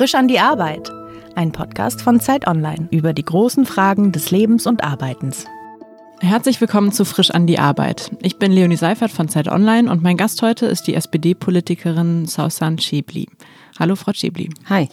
Frisch 0.00 0.14
an 0.14 0.28
die 0.28 0.38
Arbeit. 0.38 0.90
Ein 1.34 1.52
Podcast 1.52 2.00
von 2.00 2.20
Zeit 2.20 2.46
Online 2.46 2.88
über 2.90 3.12
die 3.12 3.22
großen 3.22 3.66
Fragen 3.66 4.12
des 4.12 4.30
Lebens 4.30 4.66
und 4.66 4.82
Arbeitens. 4.82 5.44
Herzlich 6.20 6.58
willkommen 6.58 6.90
zu 6.90 7.04
Frisch 7.04 7.30
an 7.30 7.46
die 7.46 7.58
Arbeit. 7.58 8.10
Ich 8.22 8.38
bin 8.38 8.50
Leonie 8.50 8.78
Seifert 8.78 9.10
von 9.10 9.28
Zeit 9.28 9.46
Online 9.46 9.90
und 9.90 10.02
mein 10.02 10.16
Gast 10.16 10.40
heute 10.40 10.64
ist 10.64 10.84
die 10.84 10.94
SPD-Politikerin 10.94 12.24
Sausan 12.24 12.78
Schäbli. 12.78 13.28
Hallo, 13.78 13.94
Frau 13.94 14.14
Schäbli. 14.14 14.48
Hi. 14.70 14.88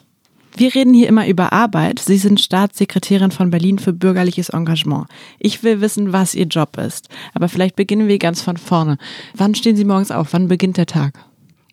Wir 0.58 0.76
reden 0.76 0.94
hier 0.94 1.08
immer 1.08 1.26
über 1.26 1.54
Arbeit. 1.54 2.00
Sie 2.00 2.18
sind 2.18 2.42
Staatssekretärin 2.42 3.32
von 3.32 3.50
Berlin 3.50 3.80
für 3.80 3.94
bürgerliches 3.94 4.50
Engagement. 4.50 5.08
Ich 5.40 5.64
will 5.64 5.80
wissen, 5.80 6.12
was 6.12 6.36
Ihr 6.36 6.48
Job 6.48 6.78
ist. 6.78 7.08
Aber 7.34 7.48
vielleicht 7.48 7.78
beginnen 7.78 8.10
wir 8.10 8.20
ganz 8.20 8.42
von 8.42 8.58
vorne. 8.58 8.98
Wann 9.36 9.56
stehen 9.56 9.78
Sie 9.78 9.86
morgens 9.86 10.12
auf? 10.12 10.34
Wann 10.34 10.50
beginnt 10.50 10.76
der 10.76 10.86
Tag? 10.86 11.14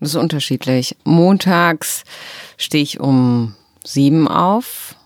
Das 0.00 0.10
ist 0.10 0.16
unterschiedlich. 0.16 0.96
Montags 1.04 2.04
stehe 2.56 2.82
ich 2.82 3.00
um 3.00 3.54
sieben 3.84 4.28
auf, 4.28 4.96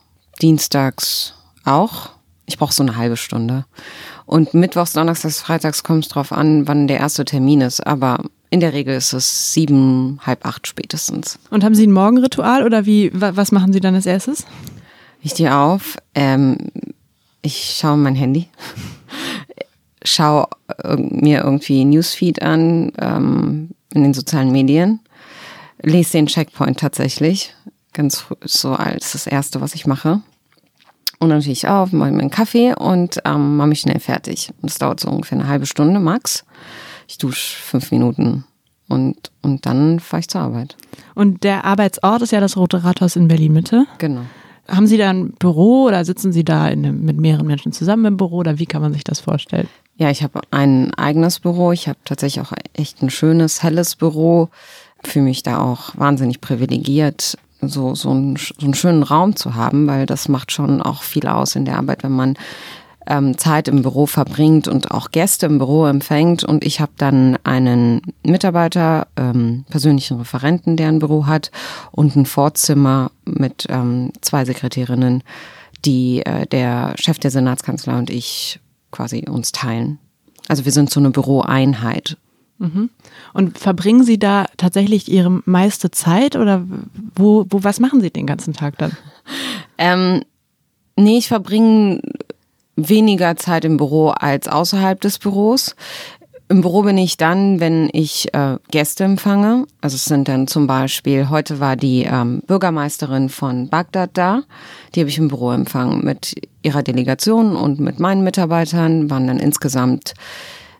dienstags 0.40 1.34
auch. 1.64 2.10
Ich 2.46 2.56
brauche 2.58 2.72
so 2.72 2.82
eine 2.82 2.96
halbe 2.96 3.16
Stunde. 3.16 3.66
Und 4.24 4.54
mittwochs, 4.54 4.92
donnerstags, 4.92 5.40
freitags 5.40 5.82
kommt 5.82 6.04
es 6.04 6.10
drauf 6.10 6.32
an, 6.32 6.66
wann 6.66 6.88
der 6.88 6.98
erste 6.98 7.24
Termin 7.24 7.60
ist. 7.60 7.86
Aber 7.86 8.24
in 8.50 8.60
der 8.60 8.72
Regel 8.72 8.96
ist 8.96 9.12
es 9.12 9.52
sieben, 9.52 10.18
halb 10.24 10.46
acht 10.46 10.66
spätestens. 10.66 11.38
Und 11.50 11.64
haben 11.64 11.74
Sie 11.74 11.86
ein 11.86 11.92
Morgenritual 11.92 12.64
oder 12.64 12.86
wie, 12.86 13.10
was 13.12 13.52
machen 13.52 13.72
Sie 13.72 13.80
dann 13.80 13.94
als 13.94 14.06
erstes? 14.06 14.46
Ich 15.22 15.32
stehe 15.32 15.54
auf, 15.54 15.96
ähm, 16.14 16.56
ich 17.42 17.76
schaue 17.78 17.98
mein 17.98 18.14
Handy, 18.14 18.48
schaue 20.04 20.48
mir 20.96 21.42
irgendwie 21.42 21.84
Newsfeed 21.84 22.40
an 22.40 22.92
ähm, 22.98 23.70
in 23.94 24.02
den 24.02 24.14
sozialen 24.14 24.52
Medien, 24.52 25.00
lese 25.82 26.12
den 26.12 26.26
Checkpoint 26.26 26.78
tatsächlich, 26.78 27.54
ganz 27.92 28.26
so 28.42 28.72
als 28.72 29.12
das 29.12 29.26
Erste, 29.26 29.60
was 29.60 29.74
ich 29.74 29.86
mache. 29.86 30.22
Und 31.18 31.30
dann 31.30 31.40
stehe 31.40 31.52
ich 31.52 31.66
auf, 31.66 31.92
mache 31.92 32.12
mir 32.12 32.20
einen 32.20 32.30
Kaffee 32.30 32.74
und 32.74 33.20
ähm, 33.24 33.56
mache 33.56 33.68
mich 33.68 33.80
schnell 33.80 33.98
fertig. 33.98 34.50
Und 34.62 34.70
das 34.70 34.78
dauert 34.78 35.00
so 35.00 35.08
ungefähr 35.08 35.38
eine 35.38 35.48
halbe 35.48 35.66
Stunde 35.66 35.98
max. 35.98 36.44
Ich 37.08 37.18
dusche 37.18 37.56
fünf 37.56 37.90
Minuten 37.90 38.44
und, 38.88 39.30
und 39.42 39.66
dann 39.66 39.98
fahre 39.98 40.20
ich 40.20 40.28
zur 40.28 40.42
Arbeit. 40.42 40.76
Und 41.14 41.42
der 41.42 41.64
Arbeitsort 41.64 42.22
ist 42.22 42.32
ja 42.32 42.40
das 42.40 42.56
Rote 42.56 42.84
Rathaus 42.84 43.16
in 43.16 43.28
Berlin-Mitte. 43.28 43.86
Genau. 43.98 44.22
Haben 44.68 44.86
Sie 44.86 44.98
da 44.98 45.10
ein 45.10 45.32
Büro 45.32 45.84
oder 45.84 46.04
sitzen 46.04 46.30
Sie 46.30 46.44
da 46.44 46.68
in, 46.68 47.04
mit 47.04 47.18
mehreren 47.18 47.46
Menschen 47.46 47.72
zusammen 47.72 48.04
im 48.04 48.16
Büro 48.16 48.36
oder 48.36 48.58
wie 48.58 48.66
kann 48.66 48.82
man 48.82 48.92
sich 48.92 49.02
das 49.02 49.18
vorstellen? 49.18 49.68
Ja, 49.98 50.10
ich 50.10 50.22
habe 50.22 50.40
ein 50.52 50.94
eigenes 50.94 51.40
Büro. 51.40 51.72
Ich 51.72 51.88
habe 51.88 51.98
tatsächlich 52.04 52.44
auch 52.46 52.52
echt 52.72 53.02
ein 53.02 53.10
schönes, 53.10 53.64
helles 53.64 53.96
Büro. 53.96 54.48
Fühle 55.04 55.24
mich 55.24 55.42
da 55.42 55.58
auch 55.58 55.90
wahnsinnig 55.96 56.40
privilegiert, 56.40 57.36
so, 57.60 57.96
so, 57.96 58.10
einen, 58.10 58.36
so 58.36 58.64
einen 58.64 58.74
schönen 58.74 59.02
Raum 59.02 59.34
zu 59.34 59.56
haben, 59.56 59.88
weil 59.88 60.06
das 60.06 60.28
macht 60.28 60.52
schon 60.52 60.80
auch 60.80 61.02
viel 61.02 61.26
aus 61.26 61.56
in 61.56 61.64
der 61.64 61.78
Arbeit, 61.78 62.04
wenn 62.04 62.12
man 62.12 62.36
ähm, 63.08 63.36
Zeit 63.38 63.66
im 63.66 63.82
Büro 63.82 64.06
verbringt 64.06 64.68
und 64.68 64.92
auch 64.92 65.10
Gäste 65.10 65.46
im 65.46 65.58
Büro 65.58 65.86
empfängt. 65.86 66.44
Und 66.44 66.64
ich 66.64 66.80
habe 66.80 66.92
dann 66.96 67.36
einen 67.42 68.02
Mitarbeiter, 68.22 69.08
ähm, 69.16 69.64
persönlichen 69.68 70.18
Referenten, 70.18 70.76
der 70.76 70.88
ein 70.88 71.00
Büro 71.00 71.26
hat 71.26 71.50
und 71.90 72.14
ein 72.14 72.26
Vorzimmer 72.26 73.10
mit 73.24 73.66
ähm, 73.68 74.12
zwei 74.20 74.44
Sekretärinnen, 74.44 75.24
die 75.84 76.24
äh, 76.24 76.46
der 76.46 76.94
Chef 76.96 77.18
der 77.18 77.32
Senatskanzlei 77.32 77.98
und 77.98 78.10
ich 78.10 78.60
quasi 78.90 79.24
uns 79.28 79.52
teilen. 79.52 79.98
Also 80.48 80.64
wir 80.64 80.72
sind 80.72 80.90
so 80.90 81.00
eine 81.00 81.10
Büroeinheit. 81.10 82.16
Mhm. 82.58 82.90
Und 83.34 83.58
verbringen 83.58 84.02
Sie 84.02 84.18
da 84.18 84.46
tatsächlich 84.56 85.10
Ihre 85.10 85.42
meiste 85.44 85.90
Zeit 85.90 86.34
oder 86.34 86.64
wo, 87.14 87.46
wo 87.50 87.62
was 87.62 87.78
machen 87.78 88.00
Sie 88.00 88.10
den 88.10 88.26
ganzen 88.26 88.54
Tag 88.54 88.78
dann? 88.78 88.92
Ähm, 89.80 90.24
nee, 90.96 91.18
ich 91.18 91.28
verbringe 91.28 92.00
weniger 92.74 93.36
Zeit 93.36 93.64
im 93.64 93.76
Büro 93.76 94.08
als 94.08 94.48
außerhalb 94.48 95.00
des 95.00 95.18
Büros. 95.18 95.76
Im 96.50 96.62
Büro 96.62 96.82
bin 96.82 96.96
ich 96.96 97.18
dann, 97.18 97.60
wenn 97.60 97.90
ich 97.92 98.32
äh, 98.32 98.56
Gäste 98.70 99.04
empfange. 99.04 99.66
Also 99.82 99.96
es 99.96 100.06
sind 100.06 100.28
dann 100.28 100.46
zum 100.46 100.66
Beispiel, 100.66 101.28
heute 101.28 101.60
war 101.60 101.76
die 101.76 102.04
ähm, 102.04 102.40
Bürgermeisterin 102.46 103.28
von 103.28 103.68
Bagdad 103.68 104.10
da. 104.14 104.42
Die 104.94 105.00
habe 105.00 105.10
ich 105.10 105.18
im 105.18 105.28
Büro 105.28 105.52
empfangen 105.52 106.02
mit 106.02 106.34
ihrer 106.62 106.82
Delegation 106.82 107.54
und 107.54 107.80
mit 107.80 108.00
meinen 108.00 108.24
Mitarbeitern. 108.24 109.10
Waren 109.10 109.26
dann 109.26 109.38
insgesamt 109.38 110.14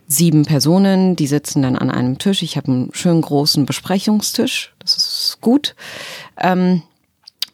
sieben 0.07 0.43
Personen, 0.43 1.15
die 1.15 1.27
sitzen 1.27 1.61
dann 1.61 1.75
an 1.75 1.91
einem 1.91 2.17
Tisch. 2.17 2.41
Ich 2.41 2.57
habe 2.57 2.71
einen 2.71 2.89
schönen 2.93 3.21
großen 3.21 3.67
Besprechungstisch. 3.67 4.73
Das 4.79 4.97
ist 4.97 5.37
gut. 5.39 5.75
Ähm, 6.41 6.81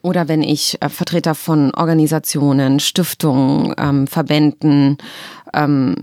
oder 0.00 0.26
wenn 0.26 0.42
ich 0.42 0.80
äh, 0.80 0.88
Vertreter 0.88 1.34
von 1.34 1.74
Organisationen, 1.74 2.80
Stiftungen, 2.80 3.74
ähm, 3.76 4.06
Verbänden, 4.06 4.96
ähm, 5.52 5.96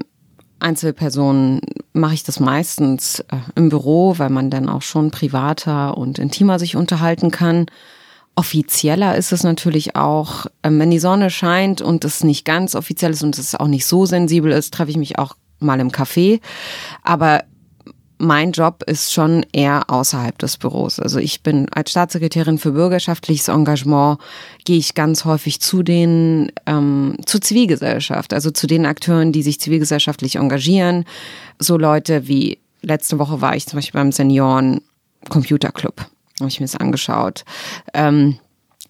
Einzelpersonen 0.64 1.62
mache 1.94 2.14
ich 2.16 2.24
das 2.24 2.40
meistens 2.40 3.20
äh, 3.20 3.38
im 3.56 3.70
Büro, 3.70 4.16
weil 4.18 4.30
man 4.30 4.50
dann 4.50 4.70
auch 4.70 4.82
schon 4.82 5.12
privater 5.12 5.98
und 5.98 6.20
intimer 6.20 6.60
sich 6.60 6.76
unterhalten 6.76 7.32
kann. 7.32 7.68
Offizieller 8.36 9.16
ist 9.16 9.32
es 9.32 9.44
natürlich 9.44 9.96
auch, 9.96 10.48
ähm, 10.64 10.80
wenn 10.80 10.90
die 10.90 11.00
Sonne 11.00 11.30
scheint 11.30 11.82
und 11.82 12.04
es 12.06 12.24
nicht 12.24 12.46
ganz 12.46 12.76
offiziell 12.76 13.12
ist 13.12 13.24
und 13.24 13.38
es 13.38 13.56
auch 13.56 13.68
nicht 13.68 13.86
so 13.86 14.06
sensibel 14.06 14.52
ist, 14.52 14.74
treffe 14.74 14.92
ich 14.92 14.98
mich 14.98 15.20
auch 15.20 15.36
mal 15.60 15.80
im 15.80 15.92
Café. 15.92 16.40
Aber 17.04 17.44
mein 18.24 18.52
Job 18.52 18.84
ist 18.88 19.14
schon 19.14 19.46
eher 19.52 19.90
außerhalb 19.90 20.38
des 20.40 20.58
Büros. 20.58 21.00
Also 21.00 21.20
ich 21.20 21.44
bin 21.44 21.68
als 21.70 21.92
Staatssekretärin 21.92 22.58
für 22.58 22.72
bürgerschaftliches 22.72 23.50
Engagement, 23.50 24.20
gehe 24.66 24.78
ich 24.78 24.96
ganz 24.96 25.26
häufig 25.26 25.60
zu 25.60 25.84
den, 25.84 26.52
ähm, 26.66 27.18
zur 27.26 27.42
Zivilgesellschaft, 27.42 28.34
also 28.34 28.50
zu 28.50 28.66
den 28.66 28.86
Akteuren, 28.86 29.32
die 29.32 29.44
sich 29.44 29.60
zivilgesellschaftlich 29.60 30.38
engagieren. 30.38 31.06
So 31.60 31.78
Leute 31.78 32.28
wie, 32.28 32.60
letzte 32.82 33.20
Woche 33.20 33.42
war 33.42 33.56
ich 33.56 33.68
zum 33.68 33.78
Beispiel 33.78 34.00
beim 34.00 34.12
Senioren 34.12 34.82
Computer 35.30 35.72
Club, 35.72 36.06
habe 36.40 36.50
ich 36.50 36.60
mir 36.60 36.66
das 36.66 36.76
angeschaut. 36.76 37.44
Ähm, 37.94 38.40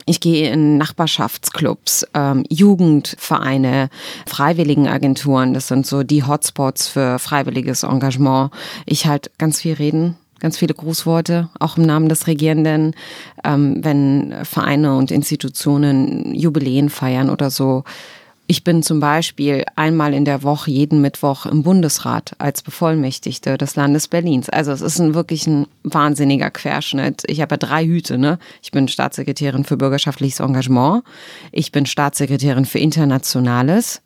ich 0.06 0.19
gehe 0.19 0.52
in 0.52 0.78
Nachbarschaftsclubs, 0.78 2.06
ähm, 2.14 2.44
Jugendvereine, 2.50 3.90
Freiwilligenagenturen. 4.28 5.53
Das 5.53 5.68
sind 5.68 5.86
so 5.86 6.03
die 6.03 6.24
Hotspots 6.24 6.88
für 6.88 7.19
freiwilliges 7.19 7.84
Engagement. 7.84 8.52
Ich 8.86 9.06
halt 9.06 9.31
ganz 9.38 9.62
viel 9.62 9.74
reden, 9.74 10.16
ganz 10.40 10.58
viele 10.58 10.74
Grußworte, 10.74 11.50
auch 11.59 11.78
im 11.78 11.84
Namen 11.84 12.09
des 12.09 12.28
Regierenden, 12.28 12.96
ähm, 13.44 13.78
wenn 13.81 14.34
Vereine 14.44 14.97
und 14.97 15.12
Institutionen 15.12 16.36
Jubiläen 16.36 16.90
feiern 16.90 17.30
oder 17.30 17.50
so 17.50 17.84
ich 18.53 18.64
bin 18.64 18.84
zum 18.84 19.00
Beispiel 19.00 19.66
einmal 19.75 20.14
in 20.14 20.25
der 20.25 20.44
Woche, 20.44 20.69
jeden 20.69 21.02
Mittwoch 21.02 21.47
im 21.47 21.64
Bundesrat 21.64 22.36
als 22.38 22.62
Bevollmächtigte 22.62 23.58
des 23.58 23.75
Landes 23.75 24.08
Berlins. 24.08 24.47
Also 24.47 24.72
es 24.72 24.81
ist 24.81 25.00
ein 25.00 25.16
wirklich 25.16 25.47
ein 25.47 25.66
wahnsinniger 25.81 26.52
Querschnitt. 26.52 27.24
Ich 27.25 27.42
habe 27.42 27.53
ja 27.53 27.58
drei 27.58 27.84
Hüte, 27.84 28.19
ne? 28.19 28.38
Ich 28.62 28.69
bin 28.69 28.88
Staatssekretärin 28.88 29.63
für 29.63 29.75
bürgerschaftliches 29.75 30.40
Engagement. 30.40 31.03
Ich 31.52 31.72
bin 31.72 31.88
Staatssekretärin 31.88 32.66
für 32.66 32.78
Internationales. 32.78 34.03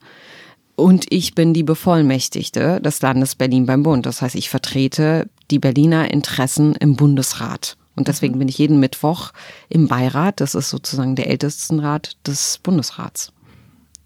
Und 0.77 1.07
ich 1.09 1.35
bin 1.35 1.53
die 1.53 1.63
Bevollmächtigte 1.63 2.79
des 2.79 3.01
Landes 3.01 3.35
Berlin 3.35 3.65
beim 3.65 3.83
Bund. 3.83 4.05
Das 4.05 4.21
heißt, 4.21 4.35
ich 4.35 4.49
vertrete 4.49 5.27
die 5.51 5.59
Berliner 5.59 6.09
Interessen 6.09 6.73
im 6.75 6.95
Bundesrat. 6.95 7.75
Und 7.97 8.07
deswegen 8.07 8.39
bin 8.39 8.47
ich 8.47 8.59
jeden 8.59 8.79
Mittwoch 8.79 9.33
im 9.67 9.89
Beirat. 9.89 10.39
Das 10.39 10.55
ist 10.55 10.69
sozusagen 10.69 11.17
der 11.17 11.29
Ältestenrat 11.29 12.15
des 12.25 12.61
Bundesrats. 12.63 13.33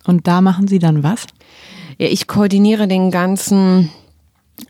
Und 0.06 0.28
da 0.28 0.42
machen 0.42 0.68
Sie 0.68 0.80
dann 0.80 1.04
was? 1.04 1.28
Ja, 1.98 2.08
ich 2.08 2.28
koordiniere 2.28 2.88
den 2.88 3.12
ganzen 3.12 3.92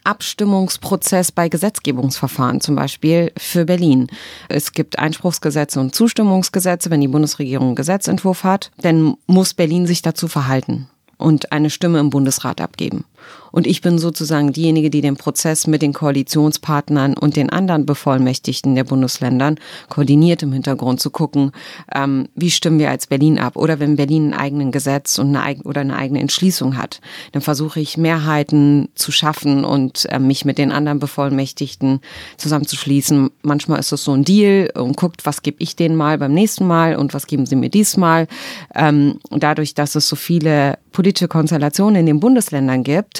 Abstimmungsprozess 0.03 1.31
bei 1.31 1.49
Gesetzgebungsverfahren, 1.49 2.61
zum 2.61 2.75
Beispiel 2.75 3.31
für 3.37 3.65
Berlin. 3.65 4.07
Es 4.49 4.73
gibt 4.73 4.99
Einspruchsgesetze 4.99 5.79
und 5.79 5.95
Zustimmungsgesetze. 5.95 6.89
Wenn 6.89 7.01
die 7.01 7.07
Bundesregierung 7.07 7.67
einen 7.67 7.75
Gesetzentwurf 7.75 8.43
hat, 8.43 8.71
dann 8.81 9.15
muss 9.27 9.53
Berlin 9.53 9.85
sich 9.85 10.01
dazu 10.01 10.27
verhalten 10.27 10.87
und 11.17 11.51
eine 11.51 11.69
Stimme 11.69 11.99
im 11.99 12.09
Bundesrat 12.09 12.61
abgeben. 12.61 13.05
Und 13.51 13.67
ich 13.67 13.81
bin 13.81 13.99
sozusagen 13.99 14.53
diejenige, 14.53 14.89
die 14.89 15.01
den 15.01 15.17
Prozess 15.17 15.67
mit 15.67 15.81
den 15.81 15.93
Koalitionspartnern 15.93 17.17
und 17.17 17.35
den 17.35 17.49
anderen 17.49 17.85
Bevollmächtigten 17.85 18.75
der 18.75 18.85
Bundesländern 18.85 19.57
koordiniert 19.89 20.41
im 20.43 20.53
Hintergrund 20.53 21.01
zu 21.01 21.09
gucken, 21.09 21.51
ähm, 21.93 22.29
wie 22.35 22.51
stimmen 22.51 22.79
wir 22.79 22.89
als 22.89 23.07
Berlin 23.07 23.39
ab. 23.39 23.57
Oder 23.57 23.79
wenn 23.79 23.97
Berlin 23.97 24.33
ein 24.33 24.39
eigenes 24.39 24.71
Gesetz 24.71 25.17
und 25.19 25.35
eine, 25.35 25.61
oder 25.63 25.81
eine 25.81 25.95
eigene 25.95 26.21
Entschließung 26.21 26.77
hat, 26.77 27.01
dann 27.33 27.41
versuche 27.41 27.79
ich 27.79 27.97
Mehrheiten 27.97 28.89
zu 28.95 29.11
schaffen 29.11 29.65
und 29.65 30.05
äh, 30.09 30.19
mich 30.19 30.45
mit 30.45 30.57
den 30.57 30.71
anderen 30.71 30.99
Bevollmächtigten 30.99 31.99
zusammenzuschließen. 32.37 33.31
Manchmal 33.41 33.79
ist 33.79 33.91
es 33.91 34.03
so 34.03 34.13
ein 34.13 34.23
Deal 34.23 34.69
und 34.75 34.95
guckt, 34.95 35.25
was 35.25 35.41
gebe 35.41 35.61
ich 35.61 35.75
denen 35.75 35.95
mal 35.95 36.17
beim 36.17 36.33
nächsten 36.33 36.65
Mal 36.65 36.95
und 36.95 37.13
was 37.13 37.27
geben 37.27 37.45
sie 37.45 37.55
mir 37.55 37.69
diesmal. 37.69 38.27
Ähm, 38.75 39.19
dadurch, 39.29 39.73
dass 39.73 39.95
es 39.95 40.07
so 40.07 40.15
viele 40.15 40.77
politische 40.91 41.27
Konstellationen 41.27 42.01
in 42.01 42.05
den 42.05 42.19
Bundesländern 42.19 42.83
gibt, 42.83 43.10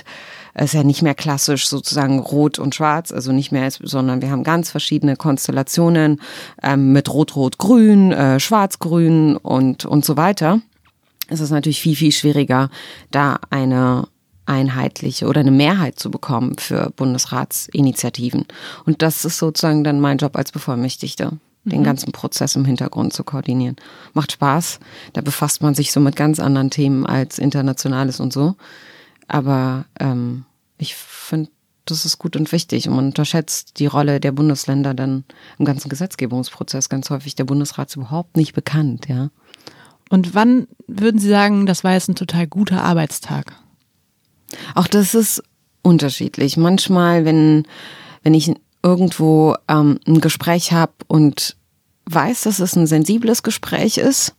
Es 0.54 0.66
ist 0.66 0.74
ja 0.74 0.84
nicht 0.84 1.02
mehr 1.02 1.16
klassisch 1.16 1.68
sozusagen 1.68 2.20
rot 2.20 2.60
und 2.60 2.76
schwarz, 2.76 3.12
also 3.12 3.32
nicht 3.32 3.52
mehr, 3.52 3.70
sondern 3.72 4.22
wir 4.22 4.32
haben 4.32 4.44
ganz 4.44 4.70
verschiedene 4.70 5.16
Konstellationen 5.16 6.20
ähm, 6.62 6.92
mit 6.92 7.12
rot, 7.14 7.36
rot, 7.36 7.58
grün, 7.58 8.12
äh, 8.12 8.40
schwarz, 8.40 8.80
grün 8.80 9.38
und, 9.38 9.86
und 9.86 10.04
so 10.04 10.18
weiter. 10.18 10.60
Es 11.30 11.40
ist 11.40 11.52
natürlich 11.52 11.82
viel, 11.82 11.96
viel 11.96 12.12
schwieriger, 12.12 12.70
da 13.12 13.40
eine 13.50 14.08
einheitliche 14.46 15.28
oder 15.28 15.40
eine 15.40 15.52
Mehrheit 15.52 15.98
zu 15.98 16.12
bekommen 16.12 16.58
für 16.58 16.92
Bundesratsinitiativen. 16.96 18.46
Und 18.86 19.02
das 19.02 19.24
ist 19.24 19.38
sozusagen 19.38 19.86
dann 19.86 20.02
mein 20.02 20.18
Job 20.18 20.36
als 20.36 20.52
Bevollmächtigte 20.52 21.38
den 21.64 21.82
mhm. 21.82 21.86
ganzen 21.86 22.12
Prozess 22.12 22.56
im 22.56 22.66
Hintergrund 22.66 23.14
zu 23.14 23.24
koordinieren. 23.24 23.76
Macht 24.14 24.32
Spaß. 24.34 24.80
Da 25.14 25.22
befasst 25.22 25.62
man 25.62 25.76
sich 25.76 25.92
so 25.92 26.00
mit 26.00 26.16
ganz 26.16 26.40
anderen 26.40 26.70
Themen 26.70 27.06
als 27.06 27.40
Internationales 27.40 28.20
und 28.20 28.34
so. 28.34 28.56
Aber 29.32 29.86
ähm, 29.98 30.44
ich 30.78 30.94
finde, 30.96 31.50
das 31.86 32.04
ist 32.04 32.20
gut 32.20 32.36
und 32.36 32.52
wichtig. 32.52 32.90
Und 32.90 32.96
man 32.98 33.06
unterschätzt 33.06 33.80
die 33.80 33.86
Rolle 33.86 34.20
der 34.20 34.34
Bundesländer 34.34 34.94
dann 34.94 35.24
im 35.58 35.64
ganzen 35.64 35.88
Gesetzgebungsprozess. 35.88 36.90
Ganz 36.90 37.10
häufig 37.10 37.36
der 37.36 37.46
Bundesrat 37.46 37.88
ist 37.88 37.96
überhaupt 37.96 38.36
nicht 38.36 38.54
bekannt, 38.54 39.08
ja. 39.08 39.30
Und 40.10 40.36
wann 40.36 40.68
würden 40.88 41.22
Sie 41.22 41.30
sagen, 41.30 41.66
das 41.66 41.86
war 41.86 41.94
jetzt 41.94 42.10
ein 42.10 42.16
total 42.16 42.46
guter 42.46 42.84
Arbeitstag? 42.84 43.54
Auch 44.76 44.88
das 44.88 45.16
ist 45.16 45.42
unterschiedlich. 45.82 46.58
Manchmal, 46.58 47.24
wenn, 47.24 47.66
wenn 48.24 48.34
ich 48.34 48.54
irgendwo 48.84 49.56
ähm, 49.70 49.98
ein 50.06 50.20
Gespräch 50.20 50.74
habe 50.74 50.92
und 51.08 51.56
weiß, 52.04 52.42
dass 52.42 52.60
es 52.60 52.76
ein 52.76 52.88
sensibles 52.88 53.44
Gespräch 53.44 53.98
ist 53.98 54.36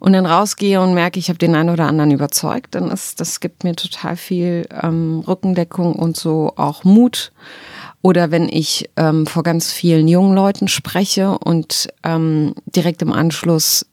und 0.00 0.14
dann 0.14 0.26
rausgehe 0.26 0.80
und 0.80 0.94
merke, 0.94 1.20
ich 1.20 1.28
habe 1.28 1.38
den 1.38 1.54
einen 1.54 1.70
oder 1.70 1.86
anderen 1.86 2.10
überzeugt, 2.10 2.74
dann 2.74 2.90
ist 2.90 3.20
das 3.20 3.38
gibt 3.38 3.62
mir 3.62 3.76
total 3.76 4.16
viel 4.16 4.66
ähm, 4.82 5.22
Rückendeckung 5.26 5.94
und 5.94 6.16
so 6.16 6.54
auch 6.56 6.82
Mut. 6.82 7.32
Oder 8.02 8.30
wenn 8.30 8.48
ich 8.48 8.88
ähm, 8.96 9.26
vor 9.26 9.42
ganz 9.42 9.70
vielen 9.70 10.08
jungen 10.08 10.34
Leuten 10.34 10.68
spreche 10.68 11.38
und 11.38 11.88
ähm, 12.02 12.54
direkt 12.64 13.02
im 13.02 13.12
Anschluss 13.12 13.86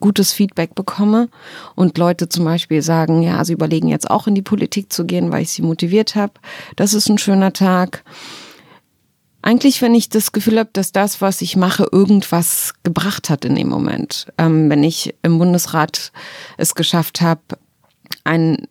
gutes 0.00 0.32
Feedback 0.32 0.74
bekomme 0.74 1.28
und 1.74 1.98
Leute 1.98 2.28
zum 2.28 2.44
Beispiel 2.44 2.82
sagen, 2.82 3.22
ja, 3.22 3.44
sie 3.44 3.52
überlegen 3.52 3.88
jetzt 3.88 4.10
auch 4.10 4.26
in 4.26 4.34
die 4.34 4.42
Politik 4.42 4.92
zu 4.92 5.04
gehen, 5.04 5.32
weil 5.32 5.42
ich 5.42 5.50
sie 5.50 5.62
motiviert 5.62 6.14
habe. 6.14 6.32
Das 6.76 6.94
ist 6.94 7.08
ein 7.08 7.18
schöner 7.18 7.52
Tag. 7.52 8.04
Eigentlich, 9.46 9.82
wenn 9.82 9.94
ich 9.94 10.08
das 10.08 10.32
Gefühl 10.32 10.58
habe, 10.58 10.70
dass 10.72 10.90
das, 10.90 11.20
was 11.20 11.42
ich 11.42 11.54
mache, 11.54 11.86
irgendwas 11.92 12.72
gebracht 12.82 13.28
hat 13.28 13.44
in 13.44 13.54
dem 13.54 13.68
Moment. 13.68 14.26
Ähm, 14.38 14.70
wenn 14.70 14.82
ich 14.82 15.14
im 15.22 15.36
Bundesrat 15.38 16.12
es 16.56 16.74
geschafft 16.74 17.20
habe, 17.20 17.42
eine 18.24 18.66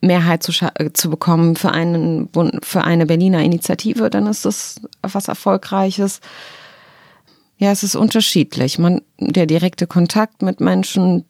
Mehrheit 0.00 0.42
zu, 0.42 0.52
zu 0.94 1.10
bekommen 1.10 1.54
für, 1.54 1.70
einen, 1.70 2.28
für 2.64 2.82
eine 2.82 3.06
Berliner 3.06 3.44
Initiative, 3.44 4.10
dann 4.10 4.26
ist 4.26 4.44
das 4.44 4.80
was 5.00 5.28
Erfolgreiches. 5.28 6.20
Ja, 7.58 7.70
es 7.70 7.84
ist 7.84 7.94
unterschiedlich. 7.94 8.80
Man, 8.80 9.02
der 9.20 9.46
direkte 9.46 9.86
Kontakt 9.86 10.42
mit 10.42 10.58
Menschen, 10.58 11.24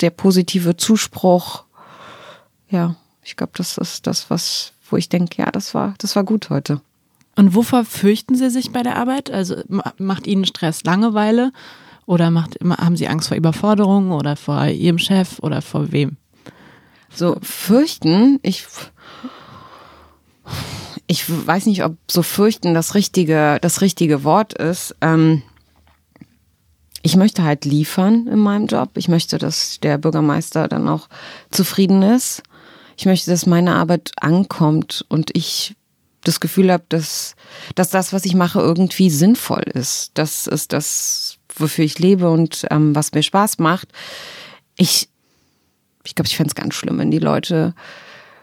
der 0.00 0.08
positive 0.08 0.78
Zuspruch. 0.78 1.64
Ja, 2.70 2.96
ich 3.22 3.36
glaube, 3.36 3.52
das 3.56 3.76
ist 3.76 4.06
das, 4.06 4.30
was, 4.30 4.72
wo 4.88 4.96
ich 4.96 5.10
denke, 5.10 5.42
ja, 5.42 5.50
das 5.50 5.74
war, 5.74 5.92
das 5.98 6.16
war 6.16 6.24
gut 6.24 6.48
heute. 6.48 6.80
Und 7.36 7.54
wovor 7.54 7.84
fürchten 7.84 8.34
Sie 8.34 8.50
sich 8.50 8.72
bei 8.72 8.82
der 8.82 8.96
Arbeit? 8.96 9.30
Also 9.30 9.56
macht 9.98 10.26
Ihnen 10.26 10.44
Stress 10.44 10.84
Langeweile 10.84 11.52
oder 12.06 12.30
macht, 12.30 12.58
haben 12.62 12.96
Sie 12.96 13.08
Angst 13.08 13.28
vor 13.28 13.36
Überforderung 13.36 14.10
oder 14.12 14.36
vor 14.36 14.66
Ihrem 14.66 14.98
Chef 14.98 15.38
oder 15.40 15.62
vor 15.62 15.92
wem? 15.92 16.16
So 17.14 17.36
fürchten, 17.42 18.38
ich 18.42 18.66
ich 21.06 21.24
weiß 21.28 21.66
nicht, 21.66 21.84
ob 21.84 21.96
so 22.10 22.22
fürchten 22.22 22.74
das 22.74 22.94
richtige 22.94 23.58
das 23.60 23.80
richtige 23.80 24.24
Wort 24.24 24.54
ist. 24.54 24.94
Ähm, 25.00 25.42
ich 27.02 27.16
möchte 27.16 27.42
halt 27.42 27.64
liefern 27.64 28.28
in 28.28 28.38
meinem 28.38 28.66
Job. 28.66 28.90
Ich 28.96 29.08
möchte, 29.08 29.38
dass 29.38 29.80
der 29.80 29.98
Bürgermeister 29.98 30.68
dann 30.68 30.88
auch 30.88 31.08
zufrieden 31.50 32.02
ist. 32.02 32.42
Ich 32.96 33.06
möchte, 33.06 33.30
dass 33.30 33.46
meine 33.46 33.74
Arbeit 33.74 34.12
ankommt 34.20 35.04
und 35.08 35.30
ich 35.34 35.74
das 36.24 36.40
Gefühl 36.40 36.72
habe, 36.72 36.84
dass, 36.88 37.34
dass 37.74 37.90
das, 37.90 38.12
was 38.12 38.24
ich 38.24 38.34
mache, 38.34 38.60
irgendwie 38.60 39.10
sinnvoll 39.10 39.62
ist. 39.74 40.12
Das 40.14 40.46
ist 40.46 40.72
das, 40.72 41.38
wofür 41.56 41.84
ich 41.84 41.98
lebe 41.98 42.30
und 42.30 42.66
ähm, 42.70 42.94
was 42.94 43.12
mir 43.12 43.22
Spaß 43.22 43.58
macht. 43.58 43.88
Ich, 44.76 45.08
ich 46.04 46.14
glaube, 46.14 46.28
ich 46.28 46.36
fände 46.36 46.48
es 46.48 46.54
ganz 46.54 46.74
schlimm, 46.74 46.98
wenn 46.98 47.10
die 47.10 47.18
Leute 47.18 47.74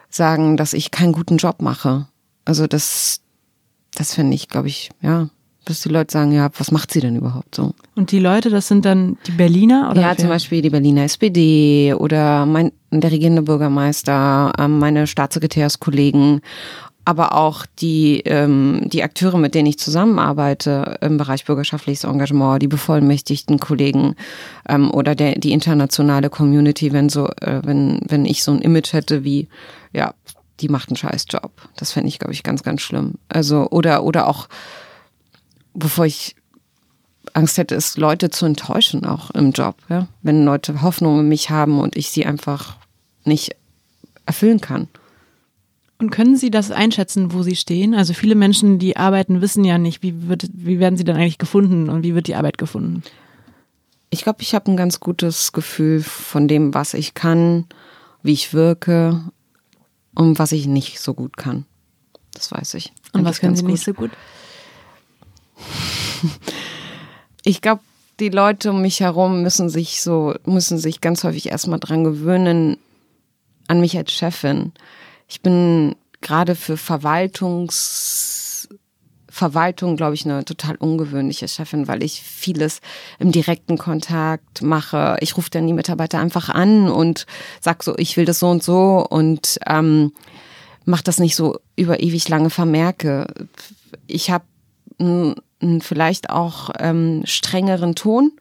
sagen, 0.08 0.56
dass 0.56 0.72
ich 0.72 0.90
keinen 0.90 1.12
guten 1.12 1.36
Job 1.36 1.62
mache. 1.62 2.08
Also 2.44 2.66
das, 2.66 3.20
das 3.94 4.14
finde 4.14 4.34
ich, 4.34 4.48
glaube 4.48 4.68
ich, 4.68 4.90
ja, 5.00 5.28
dass 5.64 5.82
die 5.82 5.88
Leute 5.88 6.12
sagen, 6.12 6.32
ja, 6.32 6.50
was 6.56 6.72
macht 6.72 6.92
sie 6.92 7.00
denn 7.00 7.16
überhaupt 7.16 7.54
so? 7.54 7.74
Und 7.94 8.12
die 8.12 8.18
Leute, 8.18 8.50
das 8.50 8.68
sind 8.68 8.84
dann 8.84 9.18
die 9.26 9.32
Berliner 9.32 9.90
oder? 9.90 10.00
Ja, 10.00 10.16
zum 10.16 10.28
Beispiel 10.28 10.62
die 10.62 10.70
Berliner 10.70 11.04
SPD 11.04 11.94
oder 11.94 12.46
mein, 12.46 12.72
der 12.90 13.12
regierende 13.12 13.42
Bürgermeister, 13.42 14.52
ähm, 14.58 14.78
meine 14.78 15.06
Staatssekretärskollegen 15.06 16.40
aber 17.04 17.34
auch 17.34 17.66
die, 17.80 18.20
ähm, 18.20 18.82
die 18.86 19.02
Akteure, 19.02 19.38
mit 19.38 19.54
denen 19.54 19.66
ich 19.66 19.78
zusammenarbeite 19.78 20.98
im 21.00 21.16
Bereich 21.16 21.44
bürgerschaftliches 21.44 22.04
Engagement, 22.04 22.62
die 22.62 22.68
bevollmächtigten 22.68 23.58
Kollegen 23.58 24.16
ähm, 24.68 24.90
oder 24.90 25.14
der, 25.14 25.38
die 25.38 25.52
internationale 25.52 26.30
Community, 26.30 26.92
wenn 26.92 27.08
so, 27.08 27.28
äh, 27.40 27.62
wenn, 27.64 28.00
wenn 28.06 28.24
ich 28.24 28.44
so 28.44 28.52
ein 28.52 28.60
Image 28.60 28.92
hätte 28.92 29.24
wie, 29.24 29.48
ja, 29.92 30.14
die 30.60 30.68
macht 30.68 30.90
einen 30.90 30.96
scheiß 30.96 31.26
Job. 31.30 31.52
Das 31.76 31.92
fände 31.92 32.08
ich, 32.08 32.18
glaube 32.18 32.34
ich, 32.34 32.42
ganz, 32.42 32.62
ganz 32.62 32.82
schlimm. 32.82 33.14
Also, 33.28 33.68
oder, 33.70 34.04
oder 34.04 34.28
auch, 34.28 34.48
bevor 35.74 36.04
ich 36.04 36.36
Angst 37.32 37.58
hätte, 37.58 37.74
ist, 37.74 37.96
Leute 37.96 38.30
zu 38.30 38.44
enttäuschen, 38.46 39.06
auch 39.06 39.30
im 39.30 39.52
Job, 39.52 39.76
ja. 39.88 40.06
Wenn 40.22 40.44
Leute 40.44 40.82
Hoffnung 40.82 41.20
in 41.20 41.28
mich 41.28 41.50
haben 41.50 41.80
und 41.80 41.96
ich 41.96 42.10
sie 42.10 42.26
einfach 42.26 42.76
nicht 43.24 43.56
erfüllen 44.26 44.60
kann. 44.60 44.88
Und 46.00 46.08
können 46.08 46.34
Sie 46.34 46.50
das 46.50 46.70
einschätzen, 46.70 47.34
wo 47.34 47.42
Sie 47.42 47.56
stehen? 47.56 47.94
Also 47.94 48.14
viele 48.14 48.34
Menschen, 48.34 48.78
die 48.78 48.96
arbeiten, 48.96 49.42
wissen 49.42 49.64
ja 49.66 49.76
nicht, 49.76 50.02
wie, 50.02 50.28
wird, 50.28 50.48
wie 50.52 50.78
werden 50.78 50.96
sie 50.96 51.04
dann 51.04 51.16
eigentlich 51.16 51.36
gefunden 51.36 51.90
und 51.90 52.02
wie 52.02 52.14
wird 52.14 52.26
die 52.26 52.34
Arbeit 52.34 52.56
gefunden? 52.56 53.02
Ich 54.08 54.22
glaube, 54.22 54.40
ich 54.40 54.54
habe 54.54 54.70
ein 54.70 54.78
ganz 54.78 54.98
gutes 54.98 55.52
Gefühl 55.52 56.02
von 56.02 56.48
dem, 56.48 56.72
was 56.72 56.94
ich 56.94 57.12
kann, 57.12 57.66
wie 58.22 58.32
ich 58.32 58.54
wirke 58.54 59.20
und 60.14 60.38
was 60.38 60.52
ich 60.52 60.66
nicht 60.66 61.00
so 61.00 61.12
gut 61.12 61.36
kann. 61.36 61.66
Das 62.32 62.50
weiß 62.50 62.74
ich. 62.74 62.94
Und 63.12 63.26
was 63.26 63.40
können 63.40 63.54
Sie 63.54 63.62
gut. 63.62 63.70
nicht 63.70 63.84
so 63.84 63.92
gut? 63.92 64.10
Ich 67.42 67.62
glaube, 67.62 67.80
die 68.20 68.28
Leute 68.28 68.70
um 68.70 68.82
mich 68.82 69.00
herum 69.00 69.42
müssen 69.42 69.70
sich 69.70 70.02
so, 70.02 70.34
müssen 70.44 70.76
sich 70.76 71.00
ganz 71.00 71.24
häufig 71.24 71.48
erstmal 71.48 71.80
dran 71.80 72.04
gewöhnen, 72.04 72.76
an 73.66 73.80
mich 73.80 73.96
als 73.96 74.12
Chefin. 74.12 74.72
Ich 75.26 75.40
bin 75.40 75.96
gerade 76.20 76.54
für 76.54 76.76
Verwaltungs 76.76 78.68
Verwaltung, 79.30 79.96
glaube 79.96 80.14
ich, 80.14 80.26
eine 80.26 80.44
total 80.44 80.74
ungewöhnliche 80.76 81.46
Chefin, 81.48 81.86
weil 81.88 82.02
ich 82.02 82.20
vieles 82.20 82.80
im 83.18 83.30
direkten 83.30 83.78
Kontakt 83.78 84.60
mache. 84.60 85.16
Ich 85.20 85.36
rufe 85.36 85.50
dann 85.50 85.66
die 85.66 85.72
Mitarbeiter 85.72 86.18
einfach 86.18 86.48
an 86.48 86.90
und 86.90 87.26
sag 87.60 87.82
so, 87.82 87.96
ich 87.96 88.16
will 88.16 88.24
das 88.24 88.40
so 88.40 88.50
und 88.50 88.62
so 88.62 89.06
und 89.08 89.58
ähm, 89.66 90.12
mache 90.84 91.04
das 91.04 91.20
nicht 91.20 91.36
so 91.36 91.58
über 91.76 92.00
ewig 92.00 92.28
lange 92.28 92.50
Vermerke. 92.50 93.32
Ich 94.06 94.30
habe 94.30 94.44
vielleicht 95.80 96.28
auch 96.28 96.70
ähm, 96.78 97.22
strengeren 97.24 97.94
Ton 97.94 98.32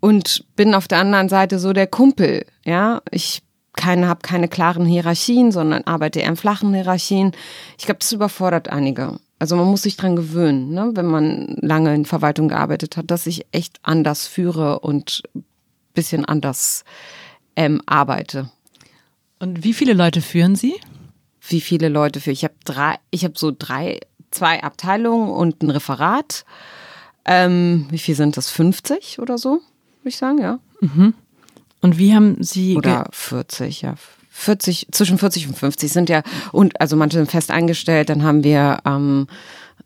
und 0.00 0.44
bin 0.54 0.74
auf 0.74 0.86
der 0.86 0.98
anderen 0.98 1.28
Seite 1.28 1.58
so 1.58 1.72
der 1.72 1.86
Kumpel. 1.86 2.46
Ja, 2.64 3.02
ich 3.10 3.42
keine, 3.76 4.08
habe 4.08 4.20
keine 4.22 4.48
klaren 4.48 4.86
Hierarchien, 4.86 5.52
sondern 5.52 5.84
arbeite 5.84 6.20
eher 6.20 6.28
in 6.28 6.36
flachen 6.36 6.74
Hierarchien. 6.74 7.32
Ich 7.78 7.86
glaube, 7.86 8.00
das 8.00 8.12
überfordert 8.12 8.68
einige. 8.68 9.18
Also 9.38 9.56
man 9.56 9.66
muss 9.66 9.82
sich 9.82 9.96
dran 9.96 10.16
gewöhnen, 10.16 10.70
ne, 10.70 10.92
wenn 10.94 11.06
man 11.06 11.56
lange 11.60 11.94
in 11.94 12.04
Verwaltung 12.04 12.48
gearbeitet 12.48 12.96
hat, 12.96 13.10
dass 13.10 13.26
ich 13.26 13.46
echt 13.52 13.78
anders 13.82 14.26
führe 14.26 14.80
und 14.80 15.22
bisschen 15.92 16.24
anders 16.24 16.84
ähm, 17.56 17.82
arbeite. 17.86 18.50
Und 19.38 19.64
wie 19.64 19.74
viele 19.74 19.92
Leute 19.92 20.22
führen 20.22 20.56
Sie? 20.56 20.74
Wie 21.46 21.60
viele 21.60 21.88
Leute 21.88 22.20
führe 22.20 22.32
ich? 22.32 22.44
habe 22.44 22.54
drei, 22.64 22.96
ich 23.10 23.24
habe 23.24 23.34
so 23.36 23.52
drei, 23.56 24.00
zwei 24.30 24.62
Abteilungen 24.62 25.28
und 25.28 25.62
ein 25.62 25.70
Referat. 25.70 26.44
Ähm, 27.24 27.86
wie 27.90 27.98
viel 27.98 28.14
sind 28.14 28.36
das? 28.36 28.50
50 28.50 29.18
oder 29.18 29.38
so, 29.38 29.50
würde 29.50 30.08
ich 30.08 30.16
sagen, 30.16 30.38
ja. 30.38 30.58
Mhm. 30.80 31.14
Und 31.84 31.98
wie 31.98 32.14
haben 32.14 32.42
Sie. 32.42 32.76
Oder 32.76 33.06
40, 33.12 33.82
ja. 33.82 33.94
40, 34.30 34.88
zwischen 34.90 35.18
40 35.18 35.48
und 35.48 35.58
50 35.58 35.92
sind 35.92 36.08
ja, 36.08 36.22
und 36.50 36.80
also 36.80 36.96
manche 36.96 37.18
sind 37.18 37.30
fest 37.30 37.50
eingestellt, 37.52 38.08
dann 38.08 38.24
haben 38.24 38.42
wir 38.42 38.78
ähm, 38.84 39.28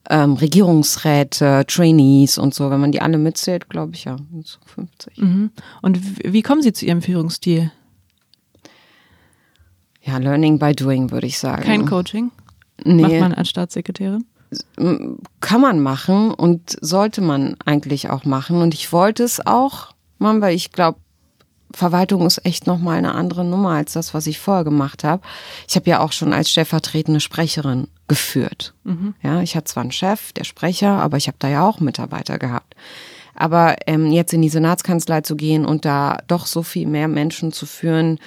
ähm, 0.08 0.34
Regierungsräte, 0.34 1.64
Trainees 1.66 2.38
und 2.38 2.54
so, 2.54 2.70
wenn 2.70 2.80
man 2.80 2.92
die 2.92 3.02
alle 3.02 3.18
mitzählt, 3.18 3.68
glaube 3.68 3.94
ich 3.94 4.04
ja, 4.04 4.16
so 4.42 4.58
50. 4.64 5.18
Mhm. 5.18 5.50
Und 5.82 5.98
wie 6.24 6.40
kommen 6.40 6.62
Sie 6.62 6.72
zu 6.72 6.86
Ihrem 6.86 7.02
Führungsstil? 7.02 7.70
ja, 10.08 10.16
Learning 10.18 10.58
by 10.58 10.74
Doing, 10.74 11.10
würde 11.10 11.26
ich 11.26 11.38
sagen. 11.38 11.62
Kein 11.62 11.86
Coaching? 11.86 12.30
Nee. 12.84 13.02
Macht 13.02 13.20
man 13.20 13.34
als 13.34 13.48
Staatssekretärin? 13.50 14.24
kann 15.40 15.60
man 15.60 15.78
machen 15.80 16.32
und 16.32 16.78
sollte 16.80 17.20
man 17.20 17.56
eigentlich 17.66 18.08
auch 18.08 18.24
machen. 18.24 18.62
Und 18.62 18.72
ich 18.72 18.94
wollte 18.94 19.22
es 19.22 19.46
auch 19.46 19.88
machen, 20.16 20.40
weil 20.40 20.54
ich 20.54 20.72
glaube, 20.72 20.98
Verwaltung 21.74 22.26
ist 22.26 22.44
echt 22.44 22.66
nochmal 22.66 22.98
eine 22.98 23.14
andere 23.14 23.44
Nummer 23.44 23.70
als 23.70 23.92
das, 23.92 24.14
was 24.14 24.26
ich 24.26 24.38
vorher 24.38 24.64
gemacht 24.64 25.04
habe. 25.04 25.22
Ich 25.68 25.76
habe 25.76 25.88
ja 25.88 26.00
auch 26.00 26.12
schon 26.12 26.32
als 26.32 26.50
stellvertretende 26.50 27.20
Sprecherin 27.20 27.88
geführt. 28.08 28.74
Mhm. 28.84 29.14
Ja, 29.22 29.42
ich 29.42 29.54
hatte 29.54 29.64
zwar 29.66 29.82
einen 29.82 29.92
Chef, 29.92 30.32
der 30.32 30.44
Sprecher, 30.44 30.92
aber 30.92 31.16
ich 31.16 31.26
habe 31.26 31.36
da 31.38 31.48
ja 31.48 31.66
auch 31.66 31.80
Mitarbeiter 31.80 32.38
gehabt. 32.38 32.74
Aber 33.34 33.76
ähm, 33.86 34.10
jetzt 34.10 34.32
in 34.32 34.42
die 34.42 34.48
Senatskanzlei 34.48 35.20
zu 35.20 35.36
gehen 35.36 35.64
und 35.64 35.84
da 35.84 36.18
doch 36.26 36.46
so 36.46 36.62
viel 36.62 36.86
mehr 36.88 37.06
Menschen 37.06 37.52
zu 37.52 37.66
führen, 37.66 38.18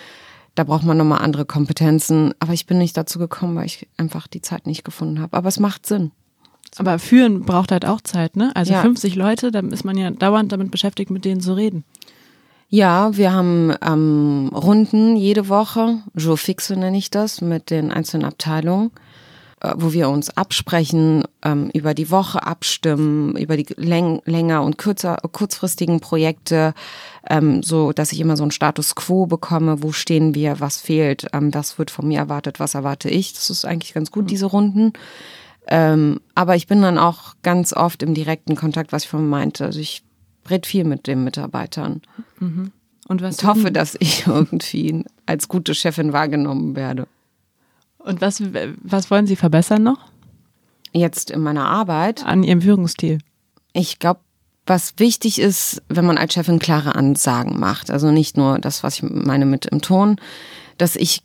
da 0.55 0.63
braucht 0.63 0.83
man 0.83 0.97
nochmal 0.97 1.21
andere 1.21 1.45
Kompetenzen. 1.45 2.33
Aber 2.39 2.53
ich 2.53 2.65
bin 2.65 2.77
nicht 2.77 2.95
dazu 2.95 3.19
gekommen, 3.19 3.55
weil 3.55 3.65
ich 3.65 3.87
einfach 3.97 4.27
die 4.27 4.41
Zeit 4.41 4.67
nicht 4.67 4.83
gefunden 4.83 5.19
habe. 5.19 5.35
Aber 5.35 5.49
es 5.49 5.59
macht 5.59 5.85
Sinn. 5.85 6.11
Aber 6.77 6.99
führen 6.99 7.41
braucht 7.41 7.71
halt 7.71 7.85
auch 7.85 7.99
Zeit, 8.01 8.37
ne? 8.37 8.51
Also 8.55 8.71
Ja. 8.73 8.81
50 8.81 9.15
Leute, 9.15 9.51
da 9.51 9.59
ist 9.59 9.83
man 9.83 9.97
ja 9.97 10.09
dauernd 10.11 10.51
damit 10.51 10.71
beschäftigt, 10.71 11.11
mit 11.11 11.25
denen 11.25 11.41
zu 11.41 11.53
reden. 11.53 11.83
Ja, 12.73 13.17
wir 13.17 13.33
haben 13.33 13.75
ähm, 13.85 14.49
Runden 14.53 15.17
jede 15.17 15.49
Woche, 15.49 15.97
Jour 16.15 16.37
fixe 16.37 16.77
nenne 16.77 16.97
ich 16.97 17.11
das, 17.11 17.41
mit 17.41 17.69
den 17.69 17.91
einzelnen 17.91 18.23
Abteilungen, 18.23 18.91
äh, 19.59 19.73
wo 19.75 19.91
wir 19.91 20.07
uns 20.07 20.29
absprechen, 20.37 21.25
ähm, 21.43 21.69
über 21.73 21.93
die 21.93 22.09
Woche 22.09 22.47
abstimmen, 22.47 23.35
über 23.35 23.57
die 23.57 23.65
läng 23.75 24.21
länger 24.23 24.63
und 24.63 24.77
kürzer, 24.77 25.17
kurzfristigen 25.33 25.99
Projekte, 25.99 26.73
ähm, 27.29 27.61
so 27.61 27.91
dass 27.91 28.13
ich 28.13 28.21
immer 28.21 28.37
so 28.37 28.43
einen 28.43 28.51
Status 28.51 28.95
quo 28.95 29.25
bekomme, 29.25 29.83
wo 29.83 29.91
stehen 29.91 30.33
wir, 30.33 30.61
was 30.61 30.77
fehlt, 30.77 31.27
ähm, 31.33 31.53
was 31.53 31.77
wird 31.77 31.91
von 31.91 32.07
mir 32.07 32.19
erwartet, 32.19 32.61
was 32.61 32.73
erwarte 32.73 33.09
ich. 33.09 33.33
Das 33.33 33.49
ist 33.49 33.65
eigentlich 33.65 33.93
ganz 33.93 34.11
gut, 34.11 34.31
diese 34.31 34.45
Runden. 34.45 34.93
Ähm, 35.67 36.21
aber 36.35 36.55
ich 36.55 36.67
bin 36.67 36.81
dann 36.81 36.97
auch 36.97 37.33
ganz 37.43 37.73
oft 37.73 38.01
im 38.01 38.13
direkten 38.13 38.55
Kontakt, 38.55 38.93
was 38.93 39.03
ich 39.03 39.09
vorhin 39.09 39.27
meinte. 39.27 39.65
Also 39.65 39.81
ich 39.81 40.03
rede 40.49 40.67
viel 40.67 40.83
mit 40.83 41.07
den 41.07 41.23
Mitarbeitern. 41.23 42.01
Und 43.07 43.21
was 43.21 43.39
Ich 43.39 43.43
hoffe, 43.45 43.71
dass 43.71 43.95
ich 43.99 44.27
irgendwie 44.27 45.05
als 45.25 45.47
gute 45.47 45.75
Chefin 45.75 46.13
wahrgenommen 46.13 46.75
werde. 46.75 47.07
Und 47.97 48.21
was, 48.21 48.41
was 48.81 49.11
wollen 49.11 49.27
Sie 49.27 49.35
verbessern 49.35 49.83
noch 49.83 50.11
Jetzt 50.93 51.31
in 51.31 51.41
meiner 51.41 51.67
Arbeit. 51.67 52.25
an 52.25 52.43
Ihrem 52.43 52.61
Führungsstil? 52.61 53.19
Ich 53.73 53.99
glaube, 53.99 54.19
was 54.65 54.93
wichtig 54.97 55.39
ist, 55.39 55.81
wenn 55.89 56.05
man 56.05 56.17
als 56.17 56.33
Chefin 56.33 56.59
klare 56.59 56.95
Ansagen 56.95 57.59
macht. 57.59 57.89
Also 57.89 58.11
nicht 58.11 58.37
nur 58.37 58.59
das, 58.59 58.83
was 58.83 58.95
ich 58.95 59.03
meine 59.03 59.45
mit 59.45 59.65
im 59.65 59.81
Ton, 59.81 60.17
dass 60.77 60.95
ich 60.95 61.23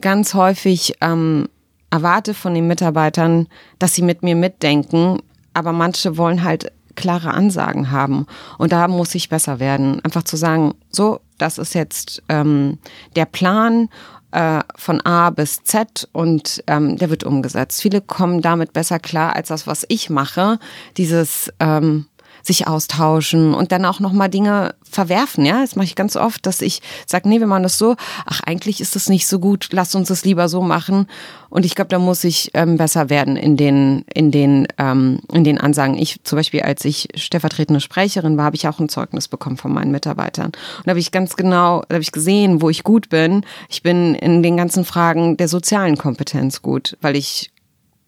ganz 0.00 0.34
häufig 0.34 0.94
ähm, 1.00 1.48
erwarte 1.90 2.34
von 2.34 2.54
den 2.54 2.66
Mitarbeitern, 2.66 3.48
dass 3.78 3.94
sie 3.94 4.02
mit 4.02 4.22
mir 4.22 4.36
mitdenken, 4.36 5.20
aber 5.52 5.72
manche 5.72 6.16
wollen 6.16 6.42
halt 6.42 6.72
klare 6.94 7.32
Ansagen 7.32 7.90
haben. 7.90 8.26
Und 8.58 8.72
da 8.72 8.88
muss 8.88 9.14
ich 9.14 9.28
besser 9.28 9.60
werden. 9.60 10.00
Einfach 10.04 10.22
zu 10.22 10.36
sagen, 10.36 10.74
so, 10.90 11.20
das 11.38 11.58
ist 11.58 11.74
jetzt 11.74 12.22
ähm, 12.28 12.78
der 13.16 13.26
Plan 13.26 13.88
äh, 14.30 14.60
von 14.76 15.00
A 15.02 15.30
bis 15.30 15.62
Z 15.62 16.08
und 16.12 16.62
ähm, 16.66 16.96
der 16.96 17.10
wird 17.10 17.24
umgesetzt. 17.24 17.80
Viele 17.80 18.00
kommen 18.00 18.42
damit 18.42 18.72
besser 18.72 18.98
klar 18.98 19.36
als 19.36 19.48
das, 19.48 19.66
was 19.66 19.84
ich 19.88 20.10
mache. 20.10 20.58
Dieses 20.96 21.52
ähm, 21.60 22.06
sich 22.44 22.68
austauschen 22.68 23.54
und 23.54 23.72
dann 23.72 23.84
auch 23.84 24.00
nochmal 24.00 24.28
Dinge 24.28 24.74
verwerfen. 24.82 25.44
Ja, 25.44 25.60
das 25.62 25.76
mache 25.76 25.86
ich 25.86 25.96
ganz 25.96 26.14
oft, 26.16 26.46
dass 26.46 26.60
ich 26.60 26.82
sage, 27.06 27.28
nee, 27.28 27.40
wir 27.40 27.46
machen 27.46 27.62
das 27.62 27.78
so. 27.78 27.96
Ach, 28.26 28.40
eigentlich 28.44 28.80
ist 28.80 28.94
das 28.94 29.08
nicht 29.08 29.26
so 29.26 29.38
gut. 29.38 29.68
Lass 29.72 29.94
uns 29.94 30.08
das 30.08 30.24
lieber 30.24 30.48
so 30.48 30.60
machen. 30.60 31.06
Und 31.48 31.64
ich 31.64 31.74
glaube, 31.74 31.88
da 31.88 31.98
muss 31.98 32.24
ich 32.24 32.50
ähm, 32.54 32.76
besser 32.76 33.10
werden 33.10 33.36
in 33.36 33.56
den 33.56 34.04
in 34.12 34.30
den 34.30 34.66
ähm, 34.78 35.20
in 35.32 35.44
den 35.44 35.58
Ansagen. 35.58 35.96
Ich 35.96 36.20
zum 36.24 36.36
Beispiel, 36.36 36.62
als 36.62 36.84
ich 36.84 37.08
stellvertretende 37.14 37.80
Sprecherin 37.80 38.36
war, 38.36 38.46
habe 38.46 38.56
ich 38.56 38.68
auch 38.68 38.78
ein 38.78 38.88
Zeugnis 38.88 39.28
bekommen 39.28 39.56
von 39.56 39.72
meinen 39.72 39.90
Mitarbeitern. 39.90 40.46
Und 40.46 40.86
da 40.86 40.90
habe 40.90 41.00
ich 41.00 41.12
ganz 41.12 41.36
genau, 41.36 41.82
da 41.88 41.94
habe 41.94 42.02
ich 42.02 42.12
gesehen, 42.12 42.60
wo 42.60 42.70
ich 42.70 42.84
gut 42.84 43.08
bin. 43.08 43.44
Ich 43.68 43.82
bin 43.82 44.14
in 44.14 44.42
den 44.42 44.56
ganzen 44.56 44.84
Fragen 44.84 45.36
der 45.36 45.48
sozialen 45.48 45.96
Kompetenz 45.96 46.60
gut, 46.60 46.96
weil 47.00 47.16
ich 47.16 47.50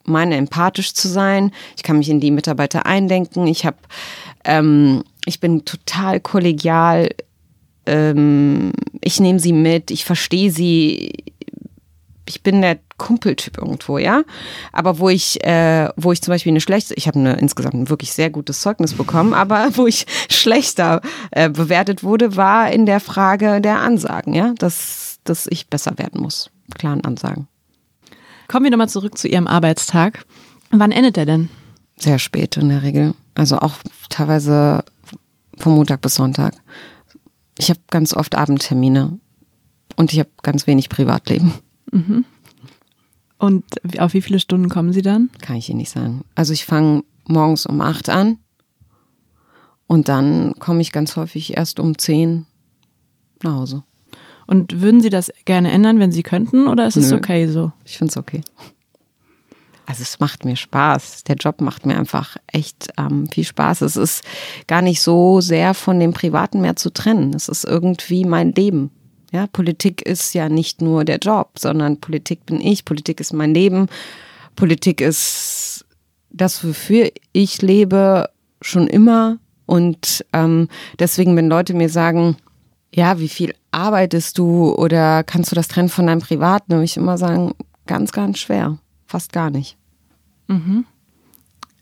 meine, 0.08 0.36
empathisch 0.36 0.94
zu 0.94 1.08
sein. 1.08 1.52
Ich 1.76 1.82
kann 1.82 1.98
mich 1.98 2.08
in 2.08 2.20
die 2.20 2.30
Mitarbeiter 2.30 2.86
eindenken. 2.86 3.46
Ich 3.46 3.66
habe, 3.66 3.76
ähm, 4.44 5.04
ich 5.24 5.40
bin 5.40 5.64
total 5.64 6.20
kollegial. 6.20 7.10
Ähm, 7.86 8.72
ich 9.00 9.20
nehme 9.20 9.40
sie 9.40 9.52
mit. 9.52 9.90
Ich 9.90 10.04
verstehe 10.04 10.50
sie. 10.50 11.24
Ich 12.28 12.42
bin 12.42 12.60
der 12.60 12.78
Kumpeltyp 12.98 13.58
irgendwo, 13.58 13.98
ja. 13.98 14.22
Aber 14.72 14.98
wo 14.98 15.08
ich, 15.08 15.44
äh, 15.44 15.88
wo 15.96 16.12
ich 16.12 16.22
zum 16.22 16.32
Beispiel 16.32 16.52
eine 16.52 16.60
schlechte, 16.60 16.94
ich 16.94 17.06
habe 17.06 17.20
insgesamt 17.38 17.74
ein 17.74 17.88
wirklich 17.88 18.12
sehr 18.12 18.30
gutes 18.30 18.60
Zeugnis 18.60 18.94
bekommen, 18.94 19.32
aber 19.32 19.70
wo 19.74 19.86
ich 19.86 20.06
schlechter 20.28 21.02
äh, 21.30 21.48
bewertet 21.48 22.02
wurde, 22.02 22.36
war 22.36 22.70
in 22.72 22.86
der 22.86 23.00
Frage 23.00 23.60
der 23.60 23.80
Ansagen, 23.80 24.34
ja, 24.34 24.54
dass, 24.58 25.18
dass 25.24 25.46
ich 25.46 25.68
besser 25.68 25.98
werden 25.98 26.20
muss. 26.20 26.50
Klaren 26.76 27.04
Ansagen. 27.04 27.46
Kommen 28.48 28.64
wir 28.64 28.70
nochmal 28.70 28.88
zurück 28.88 29.18
zu 29.18 29.28
Ihrem 29.28 29.46
Arbeitstag. 29.46 30.24
Wann 30.70 30.92
endet 30.92 31.16
er 31.16 31.26
denn? 31.26 31.48
Sehr 31.96 32.18
spät 32.18 32.56
in 32.56 32.68
der 32.68 32.82
Regel. 32.82 33.14
Also 33.34 33.58
auch 33.58 33.76
teilweise 34.08 34.84
vom 35.58 35.74
Montag 35.74 36.00
bis 36.00 36.14
Sonntag. 36.16 36.54
Ich 37.58 37.70
habe 37.70 37.80
ganz 37.90 38.14
oft 38.14 38.34
Abendtermine 38.34 39.18
und 39.96 40.12
ich 40.12 40.18
habe 40.18 40.30
ganz 40.42 40.66
wenig 40.66 40.88
Privatleben. 40.88 41.54
Und 43.38 43.64
auf 43.98 44.14
wie 44.14 44.22
viele 44.22 44.40
Stunden 44.40 44.68
kommen 44.68 44.92
Sie 44.92 45.02
dann? 45.02 45.30
Kann 45.40 45.56
ich 45.56 45.68
Ihnen 45.68 45.78
nicht 45.78 45.90
sagen. 45.90 46.24
Also 46.34 46.52
ich 46.52 46.64
fange 46.64 47.04
morgens 47.26 47.66
um 47.66 47.80
acht 47.80 48.08
an 48.08 48.38
und 49.86 50.08
dann 50.08 50.54
komme 50.58 50.80
ich 50.80 50.92
ganz 50.92 51.16
häufig 51.16 51.56
erst 51.56 51.80
um 51.80 51.98
zehn 51.98 52.46
nach 53.42 53.54
Hause. 53.54 53.84
Und 54.46 54.80
würden 54.80 55.00
Sie 55.00 55.10
das 55.10 55.32
gerne 55.44 55.70
ändern, 55.72 55.98
wenn 55.98 56.12
Sie 56.12 56.22
könnten, 56.22 56.68
oder 56.68 56.86
ist 56.86 56.96
es 56.96 57.10
Nö. 57.10 57.16
okay 57.16 57.46
so? 57.48 57.72
Ich 57.84 57.98
finde 57.98 58.10
es 58.12 58.16
okay. 58.16 58.42
Also 59.86 60.02
es 60.02 60.18
macht 60.18 60.44
mir 60.44 60.56
Spaß. 60.56 61.24
Der 61.24 61.36
Job 61.36 61.60
macht 61.60 61.86
mir 61.86 61.96
einfach 61.96 62.36
echt 62.48 62.88
ähm, 62.98 63.28
viel 63.28 63.44
Spaß. 63.44 63.82
Es 63.82 63.96
ist 63.96 64.24
gar 64.66 64.82
nicht 64.82 65.00
so 65.00 65.40
sehr 65.40 65.74
von 65.74 66.00
dem 66.00 66.12
Privaten 66.12 66.60
mehr 66.60 66.76
zu 66.76 66.90
trennen. 66.90 67.32
Es 67.34 67.48
ist 67.48 67.64
irgendwie 67.64 68.24
mein 68.24 68.52
Leben. 68.52 68.90
Ja, 69.32 69.46
Politik 69.46 70.02
ist 70.02 70.34
ja 70.34 70.48
nicht 70.48 70.82
nur 70.82 71.04
der 71.04 71.18
Job, 71.18 71.58
sondern 71.58 72.00
Politik 72.00 72.46
bin 72.46 72.60
ich, 72.60 72.84
Politik 72.84 73.20
ist 73.20 73.32
mein 73.32 73.54
Leben. 73.54 73.86
Politik 74.56 75.00
ist 75.00 75.84
das, 76.30 76.64
wofür 76.64 77.10
ich 77.32 77.62
lebe, 77.62 78.28
schon 78.62 78.86
immer. 78.86 79.38
Und 79.66 80.24
ähm, 80.32 80.68
deswegen, 80.98 81.36
wenn 81.36 81.48
Leute 81.48 81.74
mir 81.74 81.88
sagen, 81.88 82.36
ja, 82.94 83.18
wie 83.18 83.28
viel 83.28 83.54
arbeitest 83.70 84.38
du 84.38 84.72
oder 84.72 85.22
kannst 85.24 85.50
du 85.50 85.54
das 85.54 85.68
trennen 85.68 85.88
von 85.88 86.06
deinem 86.06 86.20
Privaten, 86.20 86.72
würde 86.72 86.84
ich 86.84 86.96
immer 86.96 87.18
sagen, 87.18 87.54
ganz, 87.86 88.12
ganz 88.12 88.38
schwer. 88.38 88.78
Fast 89.06 89.32
gar 89.32 89.50
nicht. 89.50 89.76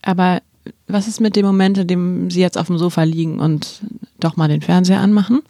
Aber 0.02 0.42
was 0.86 1.08
ist 1.08 1.20
mit 1.20 1.36
dem 1.36 1.46
Moment, 1.46 1.78
in 1.78 1.86
dem 1.86 2.30
Sie 2.30 2.40
jetzt 2.40 2.58
auf 2.58 2.66
dem 2.66 2.78
Sofa 2.78 3.02
liegen 3.02 3.38
und 3.38 3.82
doch 4.20 4.36
mal 4.36 4.48
den 4.48 4.62
Fernseher 4.62 5.00
anmachen? 5.00 5.42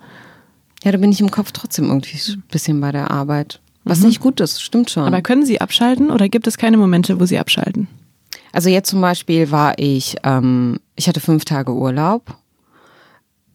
Ja, 0.83 0.93
da 0.93 0.99
bin 0.99 1.13
ich 1.13 1.21
im 1.21 1.31
Kopf 1.31 1.53
trotzdem 1.53 1.87
irgendwie 1.87 2.19
ein 2.33 2.43
bisschen 2.51 2.81
bei 2.81 2.93
der 2.93 3.11
Arbeit. 3.11 3.61
Was 3.85 4.01
nicht 4.01 4.21
gut 4.21 4.41
ist, 4.41 4.63
stimmt 4.63 4.91
schon. 4.91 5.05
Aber 5.05 5.23
können 5.23 5.45
Sie 5.45 5.61
abschalten 5.61 6.11
oder 6.11 6.29
gibt 6.29 6.47
es 6.47 6.57
keine 6.57 6.79
Momente, 6.79 7.21
wo 7.21 7.27
Sie 7.27 7.39
abschalten? 7.39 7.89
Also 8.53 8.71
jetzt 8.71 8.89
zum 8.89 9.01
Beispiel 9.01 9.51
war 9.51 9.79
ich, 9.79 10.17
ähm, 10.23 10.79
ich 10.97 11.09
hatte 11.09 11.21
fünf 11.21 11.45
Tage 11.45 11.73
Urlaub, 11.73 12.37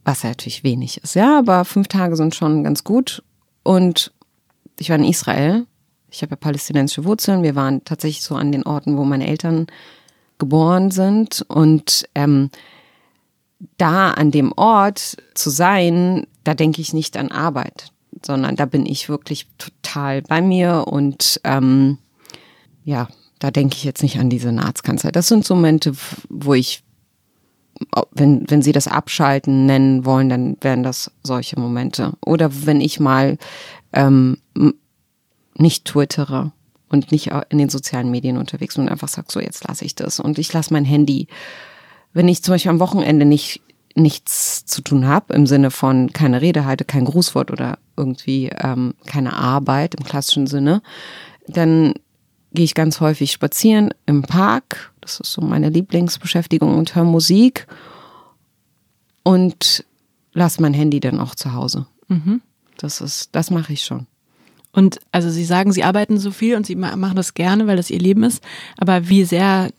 was 0.03 0.23
ja 0.23 0.29
natürlich 0.29 0.63
wenig 0.63 1.03
ist, 1.03 1.15
ja, 1.15 1.39
aber 1.39 1.65
fünf 1.65 1.87
Tage 1.87 2.15
sind 2.15 2.35
schon 2.35 2.63
ganz 2.63 2.83
gut. 2.83 3.23
Und 3.63 4.11
ich 4.79 4.89
war 4.89 4.97
in 4.97 5.03
Israel. 5.03 5.65
Ich 6.09 6.21
habe 6.21 6.31
ja 6.31 6.37
palästinensische 6.37 7.05
Wurzeln. 7.05 7.43
Wir 7.43 7.55
waren 7.55 7.83
tatsächlich 7.83 8.23
so 8.23 8.35
an 8.35 8.51
den 8.51 8.65
Orten, 8.65 8.97
wo 8.97 9.03
meine 9.03 9.27
Eltern 9.27 9.67
geboren 10.39 10.89
sind. 10.89 11.45
Und 11.47 12.07
ähm, 12.15 12.49
da 13.77 14.11
an 14.11 14.31
dem 14.31 14.51
Ort 14.55 15.17
zu 15.35 15.49
sein, 15.49 16.25
da 16.43 16.53
denke 16.53 16.81
ich 16.81 16.93
nicht 16.93 17.17
an 17.17 17.31
Arbeit, 17.31 17.91
sondern 18.25 18.55
da 18.55 18.65
bin 18.65 18.85
ich 18.85 19.09
wirklich 19.09 19.47
total 19.57 20.21
bei 20.21 20.41
mir 20.41 20.85
und 20.87 21.39
ähm, 21.43 21.97
ja, 22.83 23.07
da 23.39 23.51
denke 23.51 23.75
ich 23.75 23.83
jetzt 23.83 24.03
nicht 24.03 24.19
an 24.19 24.29
die 24.29 24.39
Senatskanzlei. 24.39 25.11
Das 25.11 25.27
sind 25.27 25.45
so 25.45 25.55
Momente, 25.55 25.93
wo 26.29 26.53
ich, 26.53 26.83
wenn, 28.11 28.49
wenn 28.49 28.61
Sie 28.61 28.71
das 28.71 28.87
Abschalten 28.87 29.65
nennen 29.65 30.05
wollen, 30.05 30.29
dann 30.29 30.57
wären 30.61 30.83
das 30.83 31.11
solche 31.23 31.59
Momente. 31.59 32.13
Oder 32.25 32.65
wenn 32.65 32.81
ich 32.81 32.99
mal 32.99 33.37
ähm, 33.93 34.37
nicht 35.55 35.85
twittere 35.85 36.51
und 36.89 37.11
nicht 37.11 37.31
in 37.49 37.57
den 37.57 37.69
sozialen 37.69 38.11
Medien 38.11 38.37
unterwegs 38.37 38.75
bin 38.75 38.85
und 38.85 38.91
einfach 38.91 39.07
sage, 39.07 39.27
so 39.31 39.39
jetzt 39.39 39.67
lasse 39.67 39.85
ich 39.85 39.95
das 39.95 40.19
und 40.19 40.39
ich 40.39 40.51
lasse 40.51 40.73
mein 40.73 40.85
Handy. 40.85 41.27
Wenn 42.13 42.27
ich 42.27 42.43
zum 42.43 42.53
Beispiel 42.53 42.71
am 42.71 42.79
Wochenende 42.79 43.25
nicht 43.25 43.61
nichts 43.95 44.65
zu 44.65 44.81
tun 44.81 45.07
habe, 45.07 45.33
im 45.33 45.47
Sinne 45.47 45.71
von 45.71 46.13
keine 46.13 46.41
Rede 46.41 46.65
halte, 46.65 46.85
kein 46.85 47.05
Grußwort 47.05 47.51
oder 47.51 47.79
irgendwie 47.97 48.49
ähm, 48.57 48.93
keine 49.05 49.33
Arbeit 49.33 49.95
im 49.95 50.05
klassischen 50.05 50.47
Sinne, 50.47 50.81
dann 51.47 51.93
gehe 52.53 52.65
ich 52.65 52.75
ganz 52.75 53.01
häufig 53.01 53.31
spazieren 53.31 53.93
im 54.05 54.21
Park. 54.21 54.93
Das 55.09 55.19
ist 55.21 55.33
so 55.33 55.41
meine 55.41 55.69
Lieblingsbeschäftigung 55.69 56.77
und 56.77 56.95
höre 56.95 57.03
Musik 57.03 57.65
und 59.23 59.83
lasse 60.33 60.61
mein 60.61 60.73
Handy 60.73 60.99
dann 60.99 61.19
auch 61.19 61.35
zu 61.35 61.53
Hause. 61.53 61.87
Mhm. 62.07 62.41
Das 62.77 63.01
ist, 63.01 63.29
das 63.33 63.49
mache 63.49 63.73
ich 63.73 63.83
schon. 63.83 64.05
Und 64.71 64.99
also 65.11 65.29
Sie 65.29 65.45
sagen, 65.45 65.71
Sie 65.71 65.83
arbeiten 65.83 66.19
so 66.19 66.31
viel 66.31 66.55
und 66.55 66.65
Sie 66.65 66.75
machen 66.75 67.15
das 67.15 67.33
gerne, 67.33 67.65
weil 67.65 67.77
das 67.77 67.89
Ihr 67.89 67.99
Leben 67.99 68.23
ist. 68.23 68.43
Aber 68.77 69.09
wie 69.09 69.23
sehr 69.23 69.71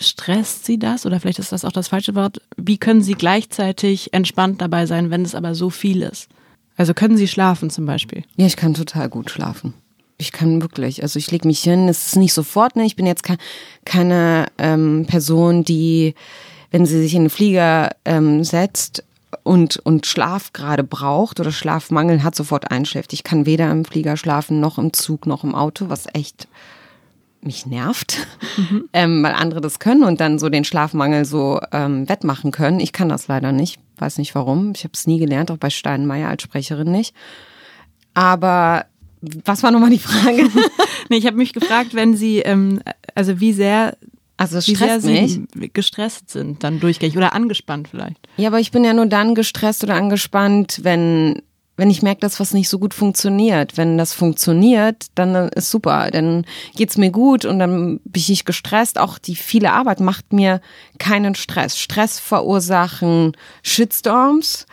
stresst 0.00 0.64
Sie 0.64 0.78
das? 0.78 1.06
Oder 1.06 1.20
vielleicht 1.20 1.38
ist 1.38 1.52
das 1.52 1.64
auch 1.64 1.72
das 1.72 1.88
falsche 1.88 2.14
Wort. 2.14 2.40
Wie 2.56 2.78
können 2.78 3.02
Sie 3.02 3.14
gleichzeitig 3.14 4.12
entspannt 4.12 4.60
dabei 4.60 4.86
sein, 4.86 5.10
wenn 5.10 5.22
es 5.24 5.34
aber 5.34 5.54
so 5.54 5.70
viel 5.70 6.02
ist? 6.02 6.28
Also 6.76 6.92
können 6.92 7.16
Sie 7.16 7.28
schlafen 7.28 7.70
zum 7.70 7.86
Beispiel? 7.86 8.24
Ja, 8.36 8.46
ich 8.46 8.56
kann 8.56 8.74
total 8.74 9.08
gut 9.08 9.30
schlafen. 9.30 9.74
Ich 10.22 10.30
kann 10.32 10.62
wirklich. 10.62 11.02
Also 11.02 11.18
ich 11.18 11.30
lege 11.30 11.48
mich 11.48 11.60
hin. 11.60 11.88
Es 11.88 12.06
ist 12.06 12.16
nicht 12.16 12.32
sofort. 12.32 12.76
Ne? 12.76 12.84
Ich 12.84 12.96
bin 12.96 13.06
jetzt 13.06 13.24
ke 13.24 13.36
keine 13.84 14.46
ähm, 14.56 15.04
Person, 15.08 15.64
die, 15.64 16.14
wenn 16.70 16.86
sie 16.86 17.02
sich 17.02 17.14
in 17.14 17.24
den 17.24 17.30
Flieger 17.30 17.90
ähm, 18.04 18.44
setzt, 18.44 19.02
und, 19.44 19.78
und 19.78 20.06
Schlaf 20.06 20.52
gerade 20.52 20.84
braucht 20.84 21.40
oder 21.40 21.50
Schlafmangel 21.50 22.22
hat, 22.22 22.34
sofort 22.34 22.70
einschläft. 22.70 23.12
Ich 23.12 23.24
kann 23.24 23.46
weder 23.46 23.70
im 23.72 23.84
Flieger 23.84 24.16
schlafen, 24.16 24.60
noch 24.60 24.78
im 24.78 24.92
Zug, 24.92 25.26
noch 25.26 25.42
im 25.42 25.54
Auto, 25.54 25.88
was 25.88 26.06
echt 26.12 26.46
mich 27.40 27.66
nervt, 27.66 28.24
mhm. 28.56 28.88
ähm, 28.92 29.22
weil 29.22 29.32
andere 29.32 29.60
das 29.60 29.80
können 29.80 30.04
und 30.04 30.20
dann 30.20 30.38
so 30.38 30.48
den 30.48 30.64
Schlafmangel 30.64 31.24
so 31.24 31.60
ähm, 31.72 32.08
wettmachen 32.08 32.52
können. 32.52 32.78
Ich 32.78 32.92
kann 32.92 33.08
das 33.08 33.26
leider 33.26 33.50
nicht, 33.50 33.80
weiß 33.98 34.18
nicht 34.18 34.34
warum. 34.34 34.72
Ich 34.76 34.84
habe 34.84 34.92
es 34.94 35.06
nie 35.06 35.18
gelernt, 35.18 35.50
auch 35.50 35.56
bei 35.56 35.70
Steinmeier 35.70 36.28
als 36.28 36.42
Sprecherin 36.42 36.92
nicht. 36.92 37.14
Aber 38.14 38.84
was 39.44 39.62
war 39.62 39.70
nochmal 39.70 39.90
die 39.90 39.98
Frage? 39.98 40.48
nee, 41.08 41.16
ich 41.16 41.26
habe 41.26 41.36
mich 41.36 41.52
gefragt, 41.52 41.94
wenn 41.94 42.16
Sie, 42.16 42.38
ähm, 42.38 42.80
also 43.14 43.40
wie 43.40 43.52
sehr 43.52 43.96
also 44.36 44.58
es 44.58 44.66
wie 44.66 44.74
stresst 44.74 45.02
sehr 45.02 45.22
mich. 45.22 45.40
Sie 45.54 45.70
gestresst 45.72 46.30
sind 46.30 46.64
dann 46.64 46.80
durchgängig 46.80 47.16
oder 47.16 47.32
angespannt 47.32 47.88
vielleicht. 47.88 48.28
Ja, 48.36 48.48
aber 48.48 48.58
ich 48.58 48.72
bin 48.72 48.82
ja 48.82 48.92
nur 48.92 49.06
dann 49.06 49.34
gestresst 49.34 49.84
oder 49.84 49.94
angespannt, 49.94 50.80
wenn 50.82 51.42
wenn 51.76 51.90
ich 51.90 52.02
merke, 52.02 52.20
dass 52.20 52.38
was 52.38 52.52
nicht 52.52 52.68
so 52.68 52.78
gut 52.78 52.92
funktioniert. 52.92 53.78
Wenn 53.78 53.96
das 53.96 54.12
funktioniert, 54.12 55.06
dann 55.14 55.34
ist 55.48 55.70
super. 55.70 56.10
Dann 56.10 56.44
geht's 56.76 56.98
mir 56.98 57.10
gut 57.10 57.44
und 57.44 57.58
dann 57.58 57.98
bin 58.04 58.20
ich 58.20 58.28
nicht 58.28 58.44
gestresst. 58.44 58.98
Auch 58.98 59.18
die 59.18 59.36
viele 59.36 59.72
Arbeit 59.72 60.00
macht 60.00 60.32
mir 60.32 60.60
keinen 60.98 61.34
Stress. 61.34 61.78
Stress 61.78 62.18
verursachen 62.18 63.32
Shitstorms, 63.62 64.66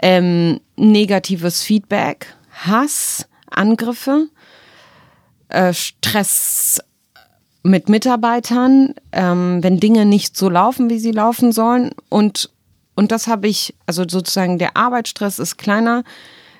ähm, 0.00 0.60
negatives 0.76 1.62
Feedback, 1.62 2.34
Hass, 2.52 3.26
Angriffe, 3.56 4.28
äh, 5.48 5.72
Stress 5.72 6.80
mit 7.62 7.88
Mitarbeitern, 7.88 8.94
ähm, 9.12 9.62
wenn 9.62 9.80
Dinge 9.80 10.04
nicht 10.04 10.36
so 10.36 10.50
laufen, 10.50 10.90
wie 10.90 10.98
sie 10.98 11.12
laufen 11.12 11.50
sollen. 11.50 11.92
Und, 12.10 12.50
und 12.94 13.10
das 13.10 13.26
habe 13.26 13.48
ich, 13.48 13.74
also 13.86 14.04
sozusagen 14.06 14.58
der 14.58 14.76
Arbeitsstress 14.76 15.38
ist 15.38 15.56
kleiner, 15.56 16.04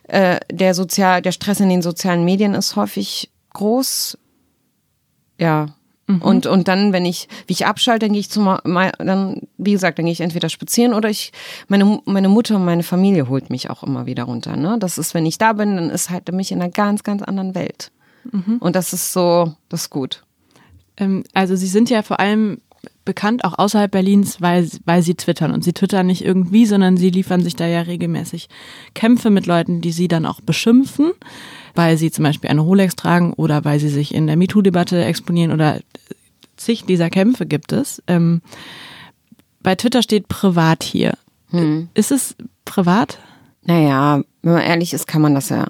äh, 0.04 0.40
der 0.50 0.74
Sozial, 0.74 1.22
der 1.22 1.32
Stress 1.32 1.60
in 1.60 1.68
den 1.68 1.82
sozialen 1.82 2.24
Medien 2.24 2.54
ist 2.54 2.76
häufig 2.76 3.30
groß. 3.52 4.18
Ja. 5.38 5.74
Mhm. 6.06 6.22
Und, 6.22 6.46
und 6.46 6.68
dann, 6.68 6.92
wenn 6.92 7.06
ich, 7.06 7.28
wie 7.46 7.52
ich 7.52 7.66
abschalte, 7.66 8.06
dann 8.06 8.12
gehe 8.12 8.20
ich 8.20 8.30
zum, 8.30 8.44
dann, 8.64 9.40
wie 9.56 9.72
gesagt, 9.72 9.98
dann 9.98 10.06
gehe 10.06 10.12
ich 10.12 10.20
entweder 10.20 10.48
spazieren 10.48 10.94
oder 10.94 11.08
ich, 11.08 11.32
meine, 11.68 12.00
meine 12.04 12.28
Mutter 12.28 12.56
und 12.56 12.64
meine 12.64 12.82
Familie 12.82 13.28
holt 13.28 13.50
mich 13.50 13.70
auch 13.70 13.82
immer 13.82 14.06
wieder 14.06 14.24
runter, 14.24 14.56
ne? 14.56 14.76
Das 14.78 14.98
ist, 14.98 15.14
wenn 15.14 15.26
ich 15.26 15.38
da 15.38 15.54
bin, 15.54 15.76
dann 15.76 15.90
ist 15.90 16.10
halt 16.10 16.30
mich 16.32 16.52
in 16.52 16.60
einer 16.60 16.70
ganz, 16.70 17.02
ganz 17.02 17.22
anderen 17.22 17.54
Welt. 17.54 17.90
Mhm. 18.30 18.58
Und 18.58 18.76
das 18.76 18.92
ist 18.92 19.12
so, 19.12 19.54
das 19.68 19.82
ist 19.82 19.90
gut. 19.90 20.24
Ähm, 20.96 21.24
also 21.32 21.56
Sie 21.56 21.66
sind 21.66 21.90
ja 21.90 22.02
vor 22.02 22.20
allem 22.20 22.58
bekannt, 23.04 23.44
auch 23.44 23.58
außerhalb 23.58 23.90
Berlins, 23.90 24.40
weil, 24.40 24.68
weil 24.84 25.02
sie 25.02 25.14
twittern. 25.14 25.52
Und 25.52 25.62
sie 25.64 25.72
twittern 25.72 26.06
nicht 26.06 26.24
irgendwie, 26.24 26.66
sondern 26.66 26.96
sie 26.96 27.10
liefern 27.10 27.42
sich 27.42 27.56
da 27.56 27.66
ja 27.66 27.82
regelmäßig 27.82 28.48
Kämpfe 28.94 29.30
mit 29.30 29.46
Leuten, 29.46 29.80
die 29.80 29.92
sie 29.92 30.08
dann 30.08 30.26
auch 30.26 30.40
beschimpfen, 30.40 31.12
weil 31.74 31.96
sie 31.96 32.10
zum 32.10 32.24
Beispiel 32.24 32.50
eine 32.50 32.60
Rolex 32.60 32.96
tragen 32.96 33.32
oder 33.32 33.64
weil 33.64 33.80
sie 33.80 33.88
sich 33.88 34.14
in 34.14 34.26
der 34.26 34.36
MeToo-Debatte 34.36 35.04
exponieren 35.04 35.52
oder 35.52 35.80
zig 36.56 36.84
dieser 36.84 37.10
Kämpfe 37.10 37.46
gibt 37.46 37.72
es. 37.72 38.02
Ähm, 38.06 38.42
bei 39.62 39.74
Twitter 39.74 40.02
steht 40.02 40.28
privat 40.28 40.82
hier. 40.82 41.14
Hm. 41.50 41.88
Ist 41.94 42.12
es 42.12 42.36
privat? 42.64 43.18
Naja, 43.62 44.22
wenn 44.42 44.52
man 44.52 44.62
ehrlich 44.62 44.92
ist, 44.92 45.06
kann 45.06 45.22
man 45.22 45.34
das 45.34 45.48
ja, 45.48 45.66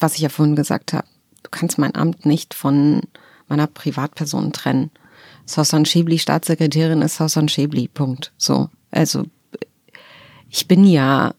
was 0.00 0.14
ich 0.14 0.20
ja 0.20 0.28
vorhin 0.28 0.56
gesagt 0.56 0.92
habe. 0.92 1.06
Du 1.42 1.50
kannst 1.50 1.78
mein 1.78 1.94
Amt 1.94 2.26
nicht 2.26 2.54
von 2.54 3.02
meiner 3.48 3.66
Privatperson 3.66 4.52
trennen. 4.52 4.90
Sossan 5.46 5.86
Schäbli, 5.86 6.18
Staatssekretärin 6.18 7.02
ist 7.02 7.16
Sossan 7.16 7.48
Schäbli, 7.48 7.88
Punkt. 7.88 8.32
So. 8.36 8.68
Also, 8.90 9.24
ich 10.50 10.68
bin 10.68 10.84
ja 10.84 11.34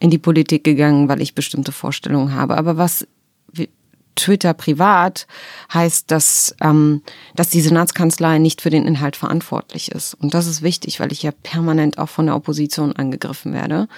in 0.00 0.10
die 0.10 0.18
Politik 0.18 0.64
gegangen, 0.64 1.08
weil 1.08 1.22
ich 1.22 1.34
bestimmte 1.34 1.72
Vorstellungen 1.72 2.34
habe. 2.34 2.56
Aber 2.56 2.76
was 2.76 3.06
Twitter 4.14 4.54
privat 4.54 5.26
heißt, 5.72 6.10
dass, 6.10 6.54
ähm, 6.60 7.02
dass 7.34 7.48
die 7.48 7.60
Senatskanzlei 7.60 8.38
nicht 8.38 8.60
für 8.60 8.70
den 8.70 8.86
Inhalt 8.86 9.16
verantwortlich 9.16 9.90
ist. 9.90 10.14
Und 10.14 10.34
das 10.34 10.46
ist 10.46 10.62
wichtig, 10.62 11.00
weil 11.00 11.12
ich 11.12 11.22
ja 11.22 11.30
permanent 11.30 11.98
auch 11.98 12.08
von 12.08 12.26
der 12.26 12.36
Opposition 12.36 12.94
angegriffen 12.94 13.52
werde. 13.52 13.88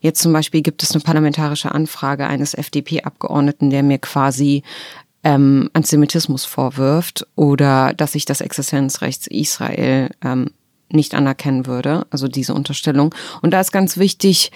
Jetzt 0.00 0.22
zum 0.22 0.32
Beispiel 0.32 0.62
gibt 0.62 0.82
es 0.82 0.92
eine 0.92 1.00
parlamentarische 1.00 1.72
Anfrage 1.72 2.26
eines 2.26 2.54
FDP-Abgeordneten, 2.54 3.70
der 3.70 3.82
mir 3.82 3.98
quasi 3.98 4.62
ähm, 5.24 5.70
Antisemitismus 5.72 6.44
vorwirft 6.44 7.26
oder 7.34 7.92
dass 7.94 8.14
ich 8.14 8.24
das 8.24 8.40
Existenzrecht 8.40 9.26
Israel 9.26 10.10
ähm, 10.22 10.50
nicht 10.88 11.14
anerkennen 11.14 11.66
würde, 11.66 12.06
also 12.10 12.28
diese 12.28 12.54
Unterstellung. 12.54 13.14
Und 13.42 13.50
da 13.50 13.60
ist 13.60 13.72
ganz 13.72 13.96
wichtig, 13.96 14.52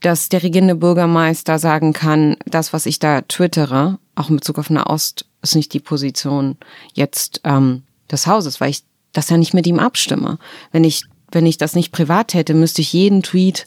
dass 0.00 0.28
der 0.28 0.42
regierende 0.42 0.74
Bürgermeister 0.74 1.58
sagen 1.58 1.92
kann, 1.92 2.36
das, 2.46 2.72
was 2.72 2.86
ich 2.86 2.98
da 2.98 3.22
twittere, 3.22 3.98
auch 4.18 4.30
in 4.30 4.36
Bezug 4.36 4.58
auf 4.58 4.70
Nahost, 4.70 5.26
ist 5.42 5.54
nicht 5.54 5.72
die 5.72 5.80
Position 5.80 6.56
jetzt 6.94 7.40
ähm, 7.44 7.82
des 8.10 8.26
Hauses, 8.26 8.60
weil 8.60 8.70
ich 8.70 8.82
das 9.12 9.30
ja 9.30 9.36
nicht 9.36 9.54
mit 9.54 9.66
ihm 9.66 9.78
abstimme. 9.78 10.38
Wenn 10.72 10.84
ich, 10.84 11.04
wenn 11.30 11.46
ich 11.46 11.56
das 11.56 11.74
nicht 11.74 11.92
privat 11.92 12.34
hätte, 12.34 12.54
müsste 12.54 12.82
ich 12.82 12.92
jeden 12.92 13.22
Tweet 13.22 13.66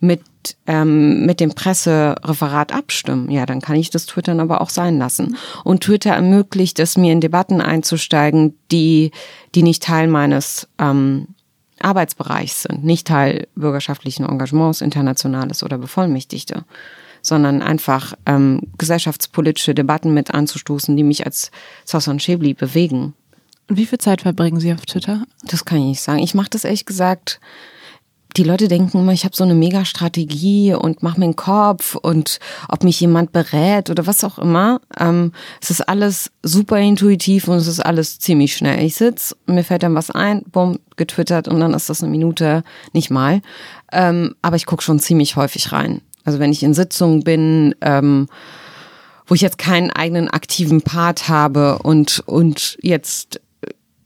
mit, 0.00 0.22
ähm, 0.66 1.24
mit 1.24 1.40
dem 1.40 1.54
Pressereferat 1.54 2.72
abstimmen. 2.72 3.30
Ja, 3.30 3.46
dann 3.46 3.60
kann 3.60 3.76
ich 3.76 3.90
das 3.90 4.06
Twittern 4.06 4.40
aber 4.40 4.60
auch 4.60 4.70
sein 4.70 4.98
lassen. 4.98 5.36
Und 5.62 5.82
Twitter 5.82 6.10
ermöglicht 6.10 6.78
es 6.78 6.96
mir, 6.96 7.12
in 7.12 7.20
Debatten 7.20 7.60
einzusteigen, 7.60 8.58
die, 8.70 9.12
die 9.54 9.62
nicht 9.62 9.82
Teil 9.82 10.08
meines 10.08 10.68
ähm, 10.78 11.28
Arbeitsbereichs 11.80 12.62
sind, 12.62 12.84
nicht 12.84 13.06
Teil 13.06 13.48
bürgerschaftlichen 13.54 14.24
Engagements, 14.24 14.80
internationales 14.80 15.62
oder 15.62 15.78
Bevollmächtigte, 15.78 16.64
sondern 17.24 17.62
einfach 17.62 18.12
ähm, 18.26 18.60
gesellschaftspolitische 18.78 19.74
Debatten 19.74 20.14
mit 20.14 20.32
anzustoßen, 20.32 20.96
die 20.96 21.02
mich 21.02 21.26
als 21.26 21.50
Sasson 21.84 22.20
Schäbli 22.20 22.54
bewegen. 22.54 23.14
Und 23.68 23.78
wie 23.78 23.86
viel 23.86 23.98
Zeit 23.98 24.20
verbringen 24.20 24.60
Sie 24.60 24.72
auf 24.72 24.84
Twitter? 24.84 25.24
Das 25.42 25.64
kann 25.64 25.78
ich 25.78 25.84
nicht 25.84 26.02
sagen. 26.02 26.20
Ich 26.20 26.34
mache 26.34 26.50
das 26.50 26.64
ehrlich 26.64 26.84
gesagt 26.84 27.40
die 28.36 28.42
Leute 28.42 28.68
denken 28.68 28.98
immer, 28.98 29.12
ich 29.12 29.24
habe 29.24 29.36
so 29.36 29.44
eine 29.44 29.54
Mega-Strategie 29.54 30.74
und 30.74 31.02
mache 31.02 31.18
mir 31.18 31.26
einen 31.26 31.36
Kopf 31.36 31.94
und 31.94 32.40
ob 32.68 32.82
mich 32.82 32.98
jemand 33.00 33.32
berät 33.32 33.90
oder 33.90 34.06
was 34.06 34.24
auch 34.24 34.38
immer. 34.38 34.80
Ähm, 34.98 35.32
es 35.60 35.70
ist 35.70 35.88
alles 35.88 36.32
super 36.42 36.78
intuitiv 36.78 37.46
und 37.48 37.56
es 37.56 37.68
ist 37.68 37.80
alles 37.80 38.18
ziemlich 38.18 38.56
schnell. 38.56 38.84
Ich 38.84 38.96
sitz, 38.96 39.36
mir 39.46 39.62
fällt 39.62 39.84
dann 39.84 39.94
was 39.94 40.10
ein, 40.10 40.42
bumm, 40.50 40.80
getwittert 40.96 41.46
und 41.46 41.60
dann 41.60 41.74
ist 41.74 41.88
das 41.88 42.02
eine 42.02 42.10
Minute, 42.10 42.64
nicht 42.92 43.10
mal. 43.10 43.40
Ähm, 43.92 44.34
aber 44.42 44.56
ich 44.56 44.66
gucke 44.66 44.82
schon 44.82 44.98
ziemlich 44.98 45.36
häufig 45.36 45.70
rein. 45.70 46.00
Also 46.24 46.38
wenn 46.38 46.52
ich 46.52 46.62
in 46.62 46.74
Sitzungen 46.74 47.22
bin, 47.22 47.74
ähm, 47.80 48.28
wo 49.26 49.34
ich 49.34 49.40
jetzt 49.40 49.58
keinen 49.58 49.90
eigenen 49.90 50.28
aktiven 50.28 50.82
Part 50.82 51.28
habe 51.28 51.78
und, 51.78 52.22
und 52.26 52.78
jetzt 52.82 53.40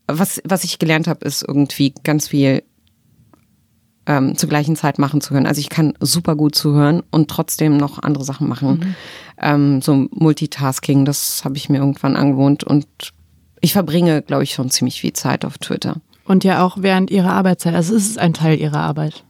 was, 0.07 0.41
was 0.43 0.63
ich 0.63 0.79
gelernt 0.79 1.07
habe, 1.07 1.25
ist 1.25 1.43
irgendwie 1.47 1.93
ganz 2.03 2.29
viel 2.29 2.63
ähm, 4.05 4.35
zur 4.35 4.49
gleichen 4.49 4.75
Zeit 4.75 4.97
machen 4.97 5.21
zu 5.21 5.33
können. 5.33 5.45
Also 5.45 5.59
ich 5.59 5.69
kann 5.69 5.93
super 5.99 6.35
gut 6.35 6.55
zuhören 6.55 7.03
und 7.11 7.29
trotzdem 7.29 7.77
noch 7.77 8.01
andere 8.01 8.23
Sachen 8.23 8.47
machen. 8.47 8.69
Mhm. 8.69 8.95
Ähm, 9.39 9.81
so 9.81 10.07
Multitasking, 10.11 11.05
das 11.05 11.45
habe 11.45 11.57
ich 11.57 11.69
mir 11.69 11.77
irgendwann 11.77 12.15
angewohnt 12.15 12.63
und 12.63 12.87
ich 13.61 13.73
verbringe, 13.73 14.21
glaube 14.21 14.43
ich, 14.43 14.53
schon 14.53 14.69
ziemlich 14.71 14.99
viel 14.99 15.13
Zeit 15.13 15.45
auf 15.45 15.57
Twitter. 15.57 15.97
Und 16.25 16.43
ja 16.43 16.63
auch 16.63 16.77
während 16.79 17.11
Ihrer 17.11 17.33
Arbeitszeit. 17.33 17.75
Also 17.75 17.95
ist 17.95 18.09
es 18.09 18.17
ein 18.17 18.33
Teil 18.33 18.59
Ihrer 18.59 18.79
Arbeit? 18.79 19.23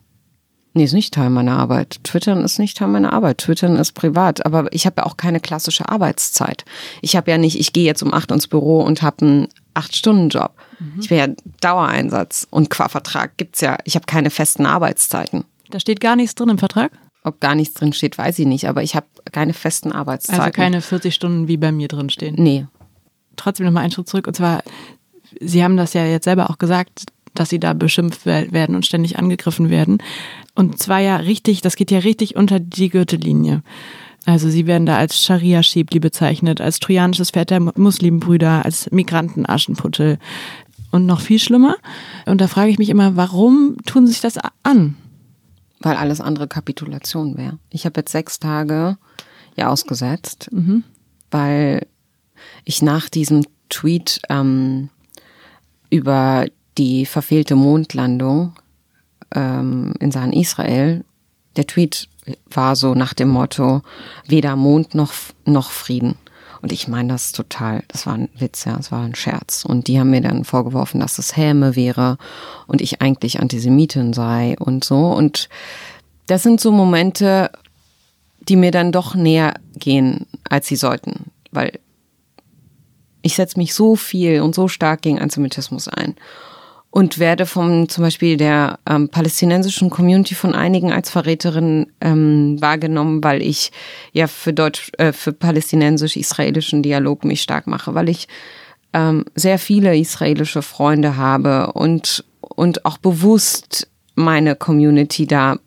Nee, 0.74 0.84
ist 0.84 0.94
nicht 0.94 1.14
Teil 1.14 1.30
meiner 1.30 1.58
Arbeit. 1.58 2.00
Twittern 2.04 2.44
ist 2.44 2.60
nicht 2.60 2.78
Teil 2.78 2.90
meiner 2.90 3.12
Arbeit. 3.12 3.40
Twittern 3.40 3.76
ist 3.76 3.94
privat. 3.94 4.46
Aber 4.46 4.72
ich 4.72 4.86
habe 4.86 5.02
ja 5.02 5.06
auch 5.06 5.18
keine 5.18 5.40
klassische 5.40 5.90
Arbeitszeit. 5.90 6.64
Ich 7.02 7.16
habe 7.16 7.32
ja 7.32 7.38
nicht, 7.38 7.60
ich 7.60 7.74
gehe 7.74 7.86
jetzt 7.86 8.04
um 8.04 8.14
acht 8.14 8.32
ins 8.32 8.48
Büro 8.48 8.82
und 8.82 9.02
habe 9.02 9.26
einen 9.26 9.48
Acht-Stunden-Job. 9.74 10.54
Mhm. 10.80 11.00
Ich 11.02 11.10
bin 11.10 11.18
ja 11.18 11.28
Dauereinsatz 11.62 12.48
und 12.50 12.70
qua 12.70 12.88
Vertrag 12.88 13.38
gibt's 13.38 13.62
ja, 13.62 13.78
ich 13.86 13.96
habe 13.96 14.06
keine 14.06 14.30
festen 14.30 14.66
Arbeitszeiten. 14.66 15.46
Da 15.70 15.80
steht 15.80 16.02
gar 16.02 16.16
nichts 16.16 16.36
drin 16.36 16.50
im 16.50 16.58
Vertrag? 16.58 16.92
Ob 17.24 17.42
gar 17.42 17.56
nichts 17.56 17.74
drin 17.76 17.94
steht, 17.94 18.18
weiß 18.18 18.40
ich 18.40 18.46
nicht, 18.46 18.68
aber 18.68 18.82
ich 18.82 18.96
habe 18.96 19.08
keine 19.32 19.54
festen 19.54 19.92
Arbeitszeiten. 19.92 20.42
Also 20.42 20.52
keine 20.52 20.82
40 20.82 21.14
Stunden 21.14 21.48
wie 21.48 21.58
bei 21.58 21.72
mir 21.72 21.88
drin 21.88 22.10
stehen. 22.10 22.36
Nee. 22.38 22.66
Trotzdem 23.36 23.66
nochmal 23.66 23.84
einen 23.84 23.92
Schritt 23.92 24.08
zurück. 24.08 24.28
Und 24.28 24.36
zwar, 24.36 24.64
Sie 25.40 25.64
haben 25.64 25.78
das 25.78 25.94
ja 25.94 26.06
jetzt 26.06 26.24
selber 26.24 26.50
auch 26.50 26.58
gesagt, 26.58 27.06
dass 27.36 27.50
Sie 27.50 27.60
da 27.60 27.74
beschimpft 27.74 28.26
werden 28.26 28.76
und 28.76 28.86
ständig 28.86 29.20
angegriffen 29.20 29.70
werden. 29.70 30.00
Und 30.60 30.78
zwar 30.78 31.00
ja 31.00 31.16
richtig, 31.16 31.62
das 31.62 31.78
geht 31.78 31.90
ja 31.90 32.00
richtig 32.00 32.36
unter 32.36 32.60
die 32.60 32.90
Gürtellinie. 32.90 33.64
Also 34.26 34.50
sie 34.50 34.68
werden 34.68 34.86
da 34.86 34.98
als 34.98 35.24
Scharia-Schiebli 35.24 36.02
bezeichnet, 36.02 36.60
als 36.60 36.82
trojanisches 36.82 37.32
Pferd 37.32 37.52
der 37.52 37.62
Muslimbrüder, 37.62 38.66
als 38.66 38.92
Migrantenaschenputtel 38.92 40.20
und 40.92 41.06
noch 41.06 41.22
viel 41.22 41.40
schlimmer. 41.40 41.78
Und 42.26 42.42
da 42.42 42.50
frage 42.50 42.72
ich 42.72 42.78
mich 42.78 42.90
immer, 42.90 43.16
warum 43.16 43.78
tun 43.86 44.06
sie 44.06 44.12
sich 44.12 44.22
das 44.22 44.38
an? 44.64 44.98
Weil 45.80 45.96
alles 45.96 46.20
andere 46.20 46.50
Kapitulation 46.50 47.38
wäre. 47.38 47.58
Ich 47.70 47.86
habe 47.86 48.02
jetzt 48.02 48.12
sechs 48.12 48.38
Tage 48.38 48.98
ja 49.56 49.70
ausgesetzt, 49.70 50.50
mhm. 50.52 50.84
weil 51.32 51.88
ich 52.66 52.82
nach 52.82 53.08
diesem 53.08 53.46
Tweet 53.70 54.20
ähm, 54.28 54.90
über 55.90 56.48
die 56.78 57.06
verfehlte 57.06 57.56
Mondlandung 57.56 58.59
ähm, 59.36 59.94
in 60.00 60.12
Sachen 60.12 60.34
Israel, 60.34 61.04
der 61.56 61.68
Tweet 61.68 62.08
war 62.50 62.76
so 62.76 62.94
nach 62.94 63.14
dem 63.14 63.30
Motto, 63.30 63.82
weder 64.28 64.56
Mond 64.56 64.96
noch, 64.96 65.14
noch 65.46 65.72
Frieden. 65.72 66.16
Und 66.62 66.72
ich 66.72 66.88
meine 66.88 67.14
das 67.14 67.32
total, 67.32 67.84
das 67.88 68.06
war 68.06 68.16
ein 68.16 68.30
Witz, 68.38 68.66
ja, 68.66 68.78
es 68.78 68.92
war 68.92 69.04
ein 69.04 69.16
Scherz. 69.16 69.64
Und 69.64 69.88
die 69.88 70.00
haben 70.00 70.10
mir 70.10 70.22
dann 70.22 70.44
vorgeworfen, 70.44 71.00
dass 71.00 71.18
es 71.18 71.38
Häme 71.38 71.76
wäre 71.76 72.18
und 72.68 72.82
ich 72.82 73.02
eigentlich 73.02 73.40
Antisemitin 73.40 74.14
sei 74.14 74.56
und 74.60 74.84
so. 74.84 75.08
Und 75.08 75.48
das 76.28 76.44
sind 76.44 76.60
so 76.60 76.72
Momente, 76.72 77.50
die 78.42 78.58
mir 78.58 78.72
dann 78.72 78.92
doch 78.92 79.16
näher 79.16 79.54
gehen, 79.76 80.26
als 80.50 80.68
sie 80.68 80.76
sollten. 80.76 81.32
Weil 81.52 81.80
ich 83.22 83.36
setze 83.36 83.58
mich 83.58 83.74
so 83.74 83.96
viel 83.96 84.42
und 84.42 84.54
so 84.54 84.68
stark 84.68 85.02
gegen 85.02 85.20
Antisemitismus 85.20 85.88
ein 85.88 86.16
und 86.92 87.20
werde 87.20 87.46
vom 87.46 87.88
zum 87.88 88.04
Beispiel 88.04 88.38
der 88.38 88.80
ähm, 88.90 89.10
palästinensischen 89.10 89.90
Community 89.90 90.34
von 90.34 90.56
einigen 90.56 90.92
als 90.92 91.10
Verräterin 91.10 91.92
ähm, 92.02 92.60
wahrgenommen, 92.60 93.24
weil 93.24 93.42
ich 93.42 93.72
ja 94.12 94.28
für 94.28 94.54
Deutsch, 94.54 94.92
äh, 94.98 95.12
für 95.12 95.32
palästinensisch-israelischen 95.32 96.82
Dialog 96.82 97.24
mich 97.26 97.42
stark 97.42 97.68
mache, 97.68 97.94
weil 97.94 98.10
ich 98.10 98.28
ähm, 98.94 99.26
sehr 99.36 99.60
viele 99.60 99.96
israelische 99.98 100.64
Freunde 100.64 101.16
habe 101.16 101.74
und 101.74 102.26
und 102.42 102.86
auch 102.86 102.98
bewusst 102.98 103.88
meine 104.16 104.56
Community 104.56 105.28
da 105.28 105.58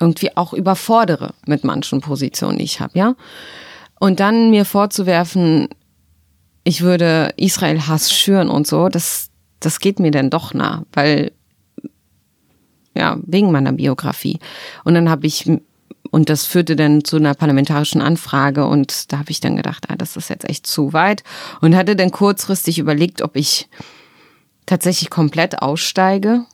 irgendwie 0.00 0.36
auch 0.36 0.52
überfordere 0.52 1.34
mit 1.46 1.64
manchen 1.64 2.00
Positionen, 2.00 2.58
die 2.58 2.64
ich 2.64 2.80
habe, 2.80 2.98
ja. 2.98 3.14
Und 3.98 4.18
dann 4.20 4.50
mir 4.50 4.64
vorzuwerfen, 4.64 5.68
ich 6.64 6.80
würde 6.82 7.32
Israel 7.36 7.86
Hass 7.86 8.12
schüren 8.12 8.48
und 8.48 8.66
so, 8.66 8.88
das 8.88 9.31
das 9.64 9.80
geht 9.80 9.98
mir 10.00 10.10
dann 10.10 10.30
doch 10.30 10.54
nah, 10.54 10.84
weil 10.92 11.32
ja, 12.94 13.16
wegen 13.24 13.52
meiner 13.52 13.72
Biografie. 13.72 14.38
Und 14.84 14.94
dann 14.94 15.08
habe 15.08 15.26
ich 15.26 15.50
und 16.10 16.28
das 16.28 16.44
führte 16.44 16.76
dann 16.76 17.04
zu 17.04 17.16
einer 17.16 17.32
parlamentarischen 17.32 18.02
Anfrage 18.02 18.66
und 18.66 19.12
da 19.12 19.18
habe 19.18 19.30
ich 19.30 19.40
dann 19.40 19.56
gedacht, 19.56 19.86
ah, 19.88 19.96
das 19.96 20.16
ist 20.16 20.28
jetzt 20.28 20.48
echt 20.48 20.66
zu 20.66 20.92
weit 20.92 21.24
und 21.62 21.74
hatte 21.74 21.96
dann 21.96 22.10
kurzfristig 22.10 22.78
überlegt, 22.78 23.22
ob 23.22 23.34
ich 23.34 23.68
tatsächlich 24.66 25.08
komplett 25.08 25.62
aussteige. 25.62 26.44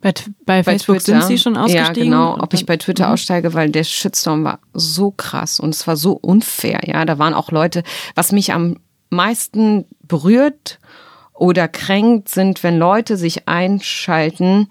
Bei, 0.00 0.12
bei, 0.12 0.24
bei 0.44 0.64
Facebook 0.64 0.98
Twitter. 0.98 1.20
sind 1.20 1.28
Sie 1.28 1.38
schon 1.38 1.56
ausgestiegen? 1.56 2.12
Ja, 2.12 2.32
genau, 2.32 2.42
ob 2.42 2.54
ich 2.54 2.66
bei 2.66 2.76
Twitter 2.76 3.06
mhm. 3.06 3.12
aussteige, 3.12 3.54
weil 3.54 3.70
der 3.70 3.84
Shitstorm 3.84 4.42
war 4.42 4.58
so 4.72 5.12
krass 5.12 5.60
und 5.60 5.74
es 5.74 5.86
war 5.86 5.96
so 5.96 6.12
unfair, 6.12 6.80
ja, 6.84 7.04
da 7.04 7.18
waren 7.18 7.34
auch 7.34 7.52
Leute, 7.52 7.84
was 8.16 8.32
mich 8.32 8.52
am 8.52 8.78
meisten 9.10 9.84
berührt 10.02 10.80
oder 11.34 11.68
kränkt 11.68 12.28
sind, 12.28 12.62
wenn 12.62 12.78
Leute 12.78 13.16
sich 13.16 13.48
einschalten, 13.48 14.68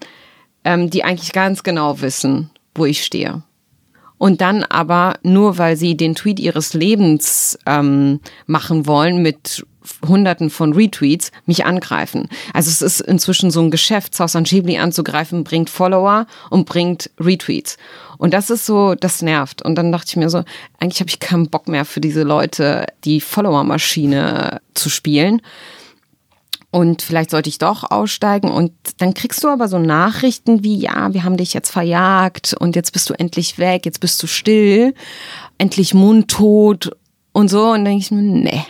ähm, 0.64 0.90
die 0.90 1.04
eigentlich 1.04 1.32
ganz 1.32 1.62
genau 1.62 2.00
wissen, 2.00 2.50
wo 2.74 2.86
ich 2.86 3.04
stehe. 3.04 3.42
Und 4.16 4.40
dann 4.40 4.64
aber 4.64 5.14
nur, 5.22 5.58
weil 5.58 5.76
sie 5.76 5.96
den 5.96 6.14
Tweet 6.14 6.40
ihres 6.40 6.72
Lebens 6.72 7.58
ähm, 7.66 8.20
machen 8.46 8.86
wollen 8.86 9.20
mit 9.20 9.66
Hunderten 10.06 10.48
von 10.48 10.72
Retweets, 10.72 11.30
mich 11.44 11.66
angreifen. 11.66 12.30
Also 12.54 12.70
es 12.70 12.80
ist 12.80 13.00
inzwischen 13.02 13.50
so 13.50 13.60
ein 13.60 13.70
Geschäft, 13.70 14.14
Sauce 14.14 14.38
Schibli 14.44 14.78
anzugreifen, 14.78 15.44
bringt 15.44 15.68
Follower 15.68 16.26
und 16.48 16.64
bringt 16.64 17.10
Retweets. 17.20 17.76
Und 18.16 18.32
das 18.32 18.48
ist 18.48 18.64
so, 18.64 18.94
das 18.94 19.20
nervt. 19.20 19.60
Und 19.60 19.74
dann 19.74 19.92
dachte 19.92 20.06
ich 20.08 20.16
mir 20.16 20.30
so, 20.30 20.42
eigentlich 20.78 21.00
habe 21.00 21.10
ich 21.10 21.20
keinen 21.20 21.50
Bock 21.50 21.68
mehr 21.68 21.84
für 21.84 22.00
diese 22.00 22.22
Leute, 22.22 22.86
die 23.04 23.20
Follower-Maschine 23.20 24.62
zu 24.72 24.88
spielen 24.88 25.42
und 26.74 27.02
vielleicht 27.02 27.30
sollte 27.30 27.48
ich 27.48 27.58
doch 27.58 27.88
aussteigen. 27.88 28.50
Und 28.50 28.72
dann 28.98 29.14
kriegst 29.14 29.44
du 29.44 29.48
aber 29.48 29.68
so 29.68 29.78
Nachrichten 29.78 30.64
wie, 30.64 30.76
ja, 30.76 31.14
wir 31.14 31.22
haben 31.22 31.36
dich 31.36 31.54
jetzt 31.54 31.70
verjagt 31.70 32.52
und 32.58 32.74
jetzt 32.74 32.92
bist 32.92 33.08
du 33.08 33.14
endlich 33.14 33.58
weg, 33.58 33.86
jetzt 33.86 34.00
bist 34.00 34.20
du 34.20 34.26
still, 34.26 34.92
endlich 35.56 35.94
mundtot 35.94 36.90
und 37.30 37.48
so. 37.48 37.68
Und 37.68 37.74
dann 37.74 37.84
denke 37.84 38.00
ich 38.00 38.10
mir, 38.10 38.22
nee, 38.22 38.64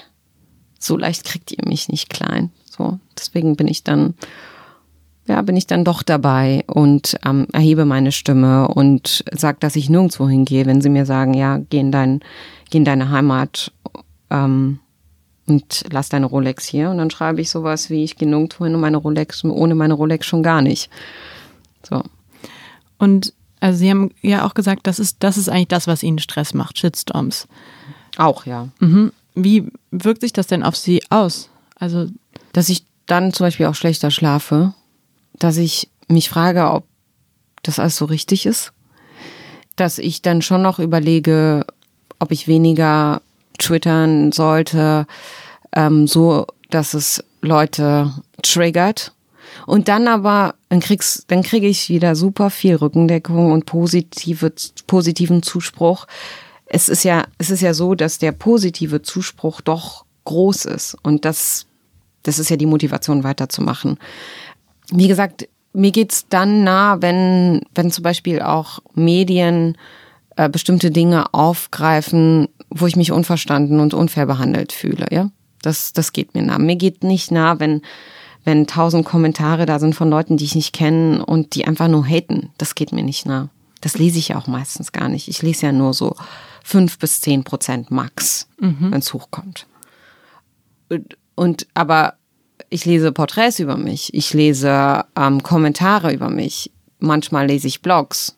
so 0.78 0.98
leicht 0.98 1.24
kriegt 1.24 1.50
ihr 1.50 1.66
mich 1.66 1.88
nicht 1.88 2.10
klein. 2.10 2.50
So, 2.66 2.98
deswegen 3.18 3.56
bin 3.56 3.68
ich 3.68 3.84
dann, 3.84 4.12
ja, 5.26 5.40
bin 5.40 5.56
ich 5.56 5.66
dann 5.66 5.86
doch 5.86 6.02
dabei 6.02 6.62
und 6.66 7.16
ähm, 7.24 7.46
erhebe 7.54 7.86
meine 7.86 8.12
Stimme 8.12 8.68
und 8.68 9.24
sag, 9.32 9.60
dass 9.60 9.76
ich 9.76 9.88
nirgendwo 9.88 10.28
hingehe, 10.28 10.66
wenn 10.66 10.82
sie 10.82 10.90
mir 10.90 11.06
sagen, 11.06 11.32
ja, 11.32 11.56
geh 11.70 11.78
in, 11.78 11.90
dein, 11.90 12.20
geh 12.68 12.76
in 12.76 12.84
deine 12.84 13.08
Heimat. 13.08 13.72
Ähm, 14.28 14.80
und 15.46 15.84
lass 15.90 16.08
deine 16.08 16.26
Rolex 16.26 16.64
hier. 16.64 16.90
Und 16.90 16.98
dann 16.98 17.10
schreibe 17.10 17.40
ich 17.40 17.50
sowas 17.50 17.90
wie, 17.90 18.04
ich 18.04 18.16
gehe 18.16 18.28
nirgendwo 18.28 18.64
hin 18.64 18.74
und 18.74 18.80
meine 18.80 18.96
Rolex, 18.96 19.44
ohne 19.44 19.74
meine 19.74 19.94
Rolex 19.94 20.26
schon 20.26 20.42
gar 20.42 20.62
nicht. 20.62 20.90
So. 21.82 22.02
Und 22.98 23.32
also 23.60 23.78
Sie 23.78 23.90
haben 23.90 24.10
ja 24.22 24.46
auch 24.46 24.54
gesagt, 24.54 24.86
das 24.86 24.98
ist, 24.98 25.18
das 25.20 25.36
ist 25.36 25.48
eigentlich 25.48 25.68
das, 25.68 25.86
was 25.86 26.02
Ihnen 26.02 26.18
Stress 26.18 26.54
macht, 26.54 26.78
Shitstorms. 26.78 27.48
Auch, 28.16 28.46
ja. 28.46 28.68
Mhm. 28.78 29.12
Wie 29.34 29.68
wirkt 29.90 30.20
sich 30.20 30.32
das 30.32 30.46
denn 30.46 30.62
auf 30.62 30.76
Sie 30.76 31.02
aus? 31.10 31.48
Also, 31.76 32.08
dass 32.52 32.68
ich 32.68 32.84
dann 33.06 33.32
zum 33.32 33.46
Beispiel 33.46 33.66
auch 33.66 33.74
schlechter 33.74 34.10
schlafe, 34.10 34.74
dass 35.38 35.56
ich 35.56 35.88
mich 36.08 36.28
frage, 36.28 36.70
ob 36.70 36.84
das 37.62 37.78
alles 37.78 37.96
so 37.96 38.04
richtig 38.04 38.46
ist, 38.46 38.72
dass 39.76 39.98
ich 39.98 40.22
dann 40.22 40.42
schon 40.42 40.62
noch 40.62 40.78
überlege, 40.78 41.66
ob 42.18 42.30
ich 42.30 42.46
weniger 42.46 43.22
twittern 43.58 44.32
sollte, 44.32 45.06
ähm, 45.74 46.06
so 46.06 46.46
dass 46.70 46.94
es 46.94 47.22
Leute 47.40 48.12
triggert. 48.42 49.12
Und 49.66 49.88
dann 49.88 50.08
aber, 50.08 50.54
dann 50.68 50.80
kriegst, 50.80 51.30
dann 51.30 51.42
kriege 51.42 51.68
ich 51.68 51.88
wieder 51.88 52.16
super 52.16 52.50
viel 52.50 52.74
Rückendeckung 52.74 53.52
und 53.52 53.66
positive, 53.66 54.52
positiven 54.86 55.42
Zuspruch. 55.42 56.06
Es 56.66 56.88
ist 56.88 57.04
ja, 57.04 57.24
es 57.38 57.50
ist 57.50 57.60
ja 57.60 57.72
so, 57.72 57.94
dass 57.94 58.18
der 58.18 58.32
positive 58.32 59.02
Zuspruch 59.02 59.60
doch 59.60 60.04
groß 60.24 60.64
ist. 60.66 60.96
Und 61.02 61.24
das, 61.24 61.66
das 62.24 62.38
ist 62.38 62.50
ja 62.50 62.56
die 62.56 62.66
Motivation 62.66 63.22
weiterzumachen. 63.22 63.98
Wie 64.90 65.08
gesagt, 65.08 65.48
mir 65.72 65.92
geht's 65.92 66.26
dann 66.28 66.64
nah, 66.64 67.00
wenn, 67.00 67.62
wenn 67.74 67.90
zum 67.90 68.02
Beispiel 68.02 68.42
auch 68.42 68.80
Medien 68.94 69.76
äh, 70.36 70.48
bestimmte 70.48 70.90
Dinge 70.90 71.32
aufgreifen, 71.32 72.48
wo 72.74 72.86
ich 72.86 72.96
mich 72.96 73.12
unverstanden 73.12 73.80
und 73.80 73.94
unfair 73.94 74.26
behandelt 74.26 74.72
fühle, 74.72 75.06
ja. 75.10 75.30
Das, 75.62 75.94
das 75.94 76.12
geht 76.12 76.34
mir 76.34 76.42
nah. 76.42 76.58
Mir 76.58 76.76
geht 76.76 77.04
nicht 77.04 77.30
nah, 77.30 77.58
wenn, 77.58 77.80
wenn 78.44 78.66
tausend 78.66 79.06
Kommentare 79.06 79.64
da 79.64 79.78
sind 79.78 79.94
von 79.94 80.10
Leuten, 80.10 80.36
die 80.36 80.44
ich 80.44 80.54
nicht 80.54 80.74
kenne 80.74 81.24
und 81.24 81.54
die 81.54 81.66
einfach 81.66 81.88
nur 81.88 82.04
haten. 82.04 82.50
Das 82.58 82.74
geht 82.74 82.92
mir 82.92 83.02
nicht 83.02 83.24
nah. 83.24 83.48
Das 83.80 83.96
lese 83.96 84.18
ich 84.18 84.28
ja 84.28 84.36
auch 84.36 84.46
meistens 84.46 84.92
gar 84.92 85.08
nicht. 85.08 85.28
Ich 85.28 85.40
lese 85.40 85.66
ja 85.66 85.72
nur 85.72 85.94
so 85.94 86.16
fünf 86.62 86.98
bis 86.98 87.22
zehn 87.22 87.44
Prozent 87.44 87.90
max, 87.90 88.48
mhm. 88.58 88.90
wenn 88.90 88.98
es 88.98 89.14
hochkommt. 89.14 89.66
Und, 90.90 91.16
und 91.34 91.66
aber 91.72 92.14
ich 92.68 92.84
lese 92.84 93.12
Porträts 93.12 93.58
über 93.58 93.76
mich, 93.76 94.12
ich 94.12 94.34
lese 94.34 95.04
ähm, 95.16 95.42
Kommentare 95.42 96.12
über 96.12 96.28
mich, 96.28 96.72
manchmal 96.98 97.46
lese 97.46 97.68
ich 97.68 97.80
Blogs. 97.80 98.36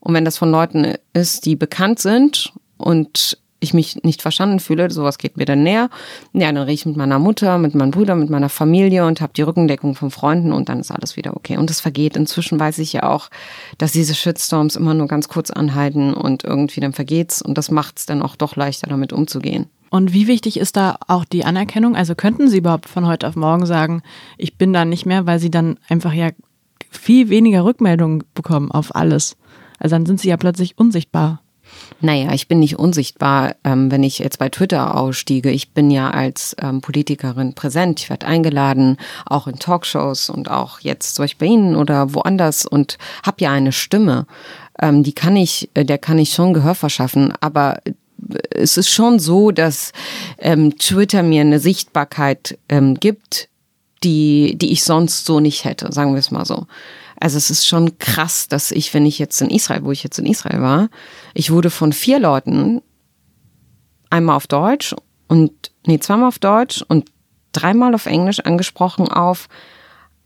Und 0.00 0.14
wenn 0.14 0.24
das 0.24 0.38
von 0.38 0.50
Leuten 0.50 0.94
ist, 1.12 1.44
die 1.44 1.56
bekannt 1.56 1.98
sind 1.98 2.52
und 2.76 3.38
ich 3.62 3.74
mich 3.74 4.02
nicht 4.02 4.22
verstanden 4.22 4.60
fühle, 4.60 4.90
sowas 4.90 5.18
geht 5.18 5.36
mir 5.36 5.44
dann 5.44 5.62
näher. 5.62 5.88
Ja, 6.32 6.52
dann 6.52 6.58
rede 6.58 6.72
ich 6.72 6.86
mit 6.86 6.96
meiner 6.96 7.18
Mutter, 7.18 7.58
mit 7.58 7.74
meinem 7.74 7.90
Bruder, 7.90 8.14
mit 8.14 8.30
meiner 8.30 8.48
Familie 8.48 9.06
und 9.06 9.20
habe 9.20 9.32
die 9.34 9.42
Rückendeckung 9.42 9.94
von 9.94 10.10
Freunden 10.10 10.52
und 10.52 10.68
dann 10.68 10.80
ist 10.80 10.90
alles 10.90 11.16
wieder 11.16 11.36
okay. 11.36 11.56
Und 11.56 11.70
es 11.70 11.80
vergeht. 11.80 12.16
Inzwischen 12.16 12.58
weiß 12.58 12.78
ich 12.78 12.92
ja 12.92 13.04
auch, 13.04 13.30
dass 13.78 13.92
diese 13.92 14.14
Shitstorms 14.14 14.76
immer 14.76 14.94
nur 14.94 15.06
ganz 15.06 15.28
kurz 15.28 15.50
anhalten 15.50 16.12
und 16.14 16.44
irgendwie 16.44 16.80
dann 16.80 16.92
vergeht's 16.92 17.42
und 17.42 17.56
das 17.56 17.70
macht 17.70 17.98
es 17.98 18.06
dann 18.06 18.22
auch 18.22 18.36
doch 18.36 18.56
leichter, 18.56 18.88
damit 18.88 19.12
umzugehen. 19.12 19.66
Und 19.90 20.14
wie 20.14 20.26
wichtig 20.26 20.58
ist 20.58 20.76
da 20.76 20.96
auch 21.06 21.24
die 21.24 21.44
Anerkennung? 21.44 21.96
Also 21.96 22.14
könnten 22.14 22.48
Sie 22.48 22.58
überhaupt 22.58 22.88
von 22.88 23.06
heute 23.06 23.28
auf 23.28 23.36
morgen 23.36 23.66
sagen, 23.66 24.02
ich 24.38 24.56
bin 24.56 24.72
da 24.72 24.84
nicht 24.86 25.04
mehr, 25.04 25.26
weil 25.26 25.38
Sie 25.38 25.50
dann 25.50 25.78
einfach 25.88 26.14
ja 26.14 26.30
viel 26.90 27.28
weniger 27.28 27.64
Rückmeldungen 27.64 28.24
bekommen 28.34 28.70
auf 28.70 28.94
alles. 28.94 29.36
Also 29.78 29.96
dann 29.96 30.06
sind 30.06 30.20
sie 30.20 30.28
ja 30.28 30.36
plötzlich 30.36 30.78
unsichtbar. 30.78 31.41
Naja, 32.00 32.32
ich 32.32 32.48
bin 32.48 32.58
nicht 32.58 32.78
unsichtbar, 32.78 33.54
ähm, 33.62 33.90
wenn 33.90 34.02
ich 34.02 34.18
jetzt 34.18 34.38
bei 34.38 34.48
Twitter 34.48 34.96
ausstiege. 34.96 35.50
Ich 35.50 35.70
bin 35.70 35.90
ja 35.90 36.10
als 36.10 36.56
ähm, 36.60 36.80
Politikerin 36.80 37.54
präsent. 37.54 38.00
Ich 38.00 38.10
werde 38.10 38.26
eingeladen, 38.26 38.96
auch 39.24 39.46
in 39.46 39.58
Talkshows 39.58 40.28
und 40.28 40.50
auch 40.50 40.80
jetzt 40.80 41.14
zum 41.14 41.24
Beispiel 41.24 41.48
bei 41.48 41.54
Ihnen 41.54 41.76
oder 41.76 42.12
woanders 42.12 42.66
und 42.66 42.98
habe 43.22 43.36
ja 43.40 43.52
eine 43.52 43.72
Stimme. 43.72 44.26
Ähm, 44.80 45.04
die 45.04 45.12
kann 45.12 45.36
ich, 45.36 45.70
äh, 45.74 45.84
der 45.84 45.98
kann 45.98 46.18
ich 46.18 46.32
schon 46.32 46.54
Gehör 46.54 46.74
verschaffen. 46.74 47.32
Aber 47.40 47.78
äh, 47.86 47.92
es 48.50 48.76
ist 48.76 48.90
schon 48.90 49.20
so, 49.20 49.52
dass 49.52 49.92
ähm, 50.38 50.76
Twitter 50.78 51.22
mir 51.22 51.42
eine 51.42 51.60
Sichtbarkeit 51.60 52.58
ähm, 52.68 52.94
gibt, 52.98 53.48
die, 54.02 54.56
die 54.56 54.72
ich 54.72 54.82
sonst 54.82 55.24
so 55.24 55.38
nicht 55.38 55.64
hätte, 55.64 55.92
sagen 55.92 56.12
wir 56.12 56.18
es 56.18 56.32
mal 56.32 56.44
so. 56.44 56.66
Also 57.22 57.36
es 57.36 57.50
ist 57.50 57.68
schon 57.68 57.98
krass, 57.98 58.48
dass 58.48 58.72
ich, 58.72 58.92
wenn 58.94 59.06
ich 59.06 59.20
jetzt 59.20 59.40
in 59.40 59.48
Israel, 59.48 59.84
wo 59.84 59.92
ich 59.92 60.02
jetzt 60.02 60.18
in 60.18 60.26
Israel 60.26 60.60
war, 60.60 60.88
ich 61.34 61.52
wurde 61.52 61.70
von 61.70 61.92
vier 61.92 62.18
Leuten 62.18 62.82
einmal 64.10 64.34
auf 64.34 64.48
Deutsch 64.48 64.92
und 65.28 65.52
nee, 65.86 66.00
zweimal 66.00 66.26
auf 66.26 66.40
Deutsch 66.40 66.84
und 66.88 67.12
dreimal 67.52 67.94
auf 67.94 68.06
Englisch 68.06 68.40
angesprochen 68.40 69.06
auf 69.06 69.48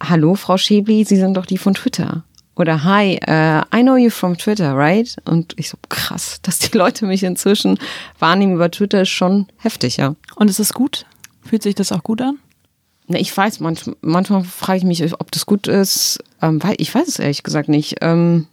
Hallo, 0.02 0.37
Frau 0.37 0.56
Schäbli, 0.56 1.04
Sie 1.04 1.18
sind 1.18 1.35
doch 1.35 1.44
die 1.44 1.59
von 1.59 1.74
Twitter. 1.74 2.24
Oder 2.54 2.82
Hi, 2.85 3.20
uh, 3.28 3.76
I 3.76 3.82
know 3.82 3.96
you 3.96 4.09
from 4.09 4.38
Twitter, 4.38 4.74
right? 4.74 5.14
Und 5.26 5.52
ich 5.59 5.68
so, 5.68 5.76
krass, 5.90 6.38
dass 6.40 6.61
die 6.61 6.78
Leute 6.78 7.04
mich 7.04 7.22
inzwischen 7.24 7.78
wahrnehmen 8.18 8.54
über 8.54 8.70
Twitter 8.70 9.02
ist 9.02 9.11
schon 9.11 9.48
heftig, 9.59 9.98
ja. 9.98 10.14
Und 10.37 10.48
ist 10.48 10.61
es 10.61 10.72
gut? 10.72 11.04
Fühlt 11.42 11.62
sich 11.62 11.74
das 11.74 11.92
auch 11.92 12.02
gut 12.02 12.22
an? 12.22 12.38
Ne, 13.09 13.21
ich 13.21 13.35
weiß, 13.37 13.61
manch, 13.61 13.83
manchmal 14.01 14.45
frage 14.45 14.79
ich 14.79 14.85
mich, 14.85 15.21
ob 15.21 15.31
das 15.31 15.47
gut 15.47 15.69
ist. 15.69 16.19
Ähm, 16.42 16.62
weil 16.62 16.75
ich 16.79 16.95
weiß 16.95 17.07
es 17.07 17.19
ehrlich 17.19 17.42
gesagt 17.42 17.69
nicht. 17.69 17.97
Ähm, 18.01 18.47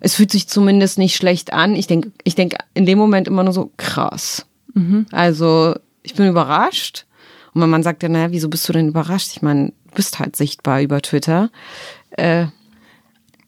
es 0.00 0.14
fühlt 0.14 0.30
sich 0.30 0.48
zumindest 0.48 0.98
nicht 0.98 1.16
schlecht 1.16 1.52
an. 1.52 1.74
Ich 1.74 1.86
denke 1.86 2.12
ich 2.24 2.34
denk 2.34 2.56
in 2.74 2.86
dem 2.86 2.98
Moment 2.98 3.28
immer 3.28 3.44
nur 3.44 3.52
so 3.52 3.70
krass. 3.76 4.46
Mhm. 4.74 5.06
Also 5.10 5.74
ich 6.02 6.14
bin 6.14 6.28
überrascht. 6.28 7.06
Und 7.52 7.62
wenn 7.62 7.70
man 7.70 7.82
sagt 7.82 8.02
ja, 8.02 8.08
naja, 8.08 8.30
wieso 8.30 8.48
bist 8.48 8.68
du 8.68 8.72
denn 8.72 8.88
überrascht? 8.88 9.30
Ich 9.32 9.42
meine, 9.42 9.68
du 9.68 9.94
bist 9.94 10.18
halt 10.18 10.36
sichtbar 10.36 10.80
über 10.82 11.00
Twitter. 11.00 11.50
Äh, 12.10 12.46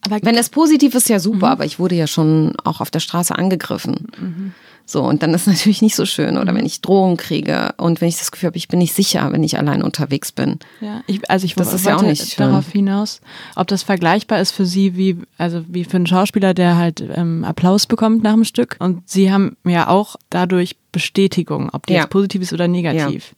aber 0.01 0.19
wenn 0.23 0.37
es 0.37 0.49
positiv 0.49 0.95
ist, 0.95 1.09
ja 1.09 1.19
super, 1.19 1.47
mhm. 1.47 1.51
aber 1.51 1.65
ich 1.65 1.79
wurde 1.79 1.95
ja 1.95 2.07
schon 2.07 2.55
auch 2.63 2.81
auf 2.81 2.89
der 2.89 2.99
Straße 2.99 3.35
angegriffen. 3.35 4.07
Mhm. 4.19 4.53
So, 4.89 5.03
und 5.03 5.21
dann 5.21 5.35
ist 5.35 5.45
natürlich 5.47 5.83
nicht 5.83 5.95
so 5.95 6.05
schön. 6.05 6.37
Oder 6.37 6.55
wenn 6.55 6.65
ich 6.65 6.81
Drohungen 6.81 7.15
kriege 7.15 7.73
und 7.77 8.01
wenn 8.01 8.07
ich 8.07 8.17
das 8.17 8.31
Gefühl 8.31 8.47
habe, 8.47 8.57
ich 8.57 8.67
bin 8.67 8.79
nicht 8.79 8.95
sicher, 8.95 9.31
wenn 9.31 9.43
ich 9.43 9.59
allein 9.59 9.83
unterwegs 9.83 10.31
bin. 10.31 10.57
Ja, 10.81 11.03
ich, 11.05 11.29
also 11.29 11.45
ich 11.45 11.53
das 11.53 11.73
ist 11.73 11.85
ja 11.85 11.95
auch 11.95 12.01
nicht 12.01 12.39
darauf 12.39 12.65
schön. 12.65 12.85
hinaus, 12.85 13.21
ob 13.55 13.67
das 13.67 13.83
vergleichbar 13.83 14.41
ist 14.41 14.51
für 14.51 14.65
Sie 14.65 14.97
wie, 14.97 15.17
also 15.37 15.63
wie 15.67 15.83
für 15.83 15.97
einen 15.97 16.07
Schauspieler, 16.07 16.55
der 16.55 16.77
halt 16.77 17.03
ähm, 17.13 17.43
Applaus 17.43 17.85
bekommt 17.85 18.23
nach 18.23 18.33
dem 18.33 18.43
Stück. 18.43 18.77
Und 18.79 19.07
Sie 19.07 19.31
haben 19.31 19.57
ja 19.63 19.87
auch 19.87 20.15
dadurch 20.31 20.75
Bestätigung, 20.91 21.69
ob 21.71 21.85
die 21.85 21.93
ja. 21.93 22.01
jetzt 22.01 22.09
positiv 22.09 22.41
ist 22.41 22.53
oder 22.53 22.67
negativ. 22.67 23.35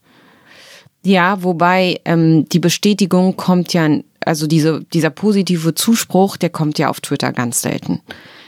Ja, 1.03 1.11
ja 1.11 1.43
wobei 1.43 1.99
ähm, 2.05 2.47
die 2.47 2.59
Bestätigung 2.59 3.35
kommt 3.35 3.73
ja, 3.73 3.89
also 4.21 4.47
diese, 4.47 4.85
dieser 4.93 5.09
positive 5.09 5.75
Zuspruch, 5.75 6.37
der 6.37 6.49
kommt 6.49 6.79
ja 6.79 6.89
auf 6.89 7.01
Twitter 7.01 7.33
ganz 7.33 7.61
selten. 7.61 7.99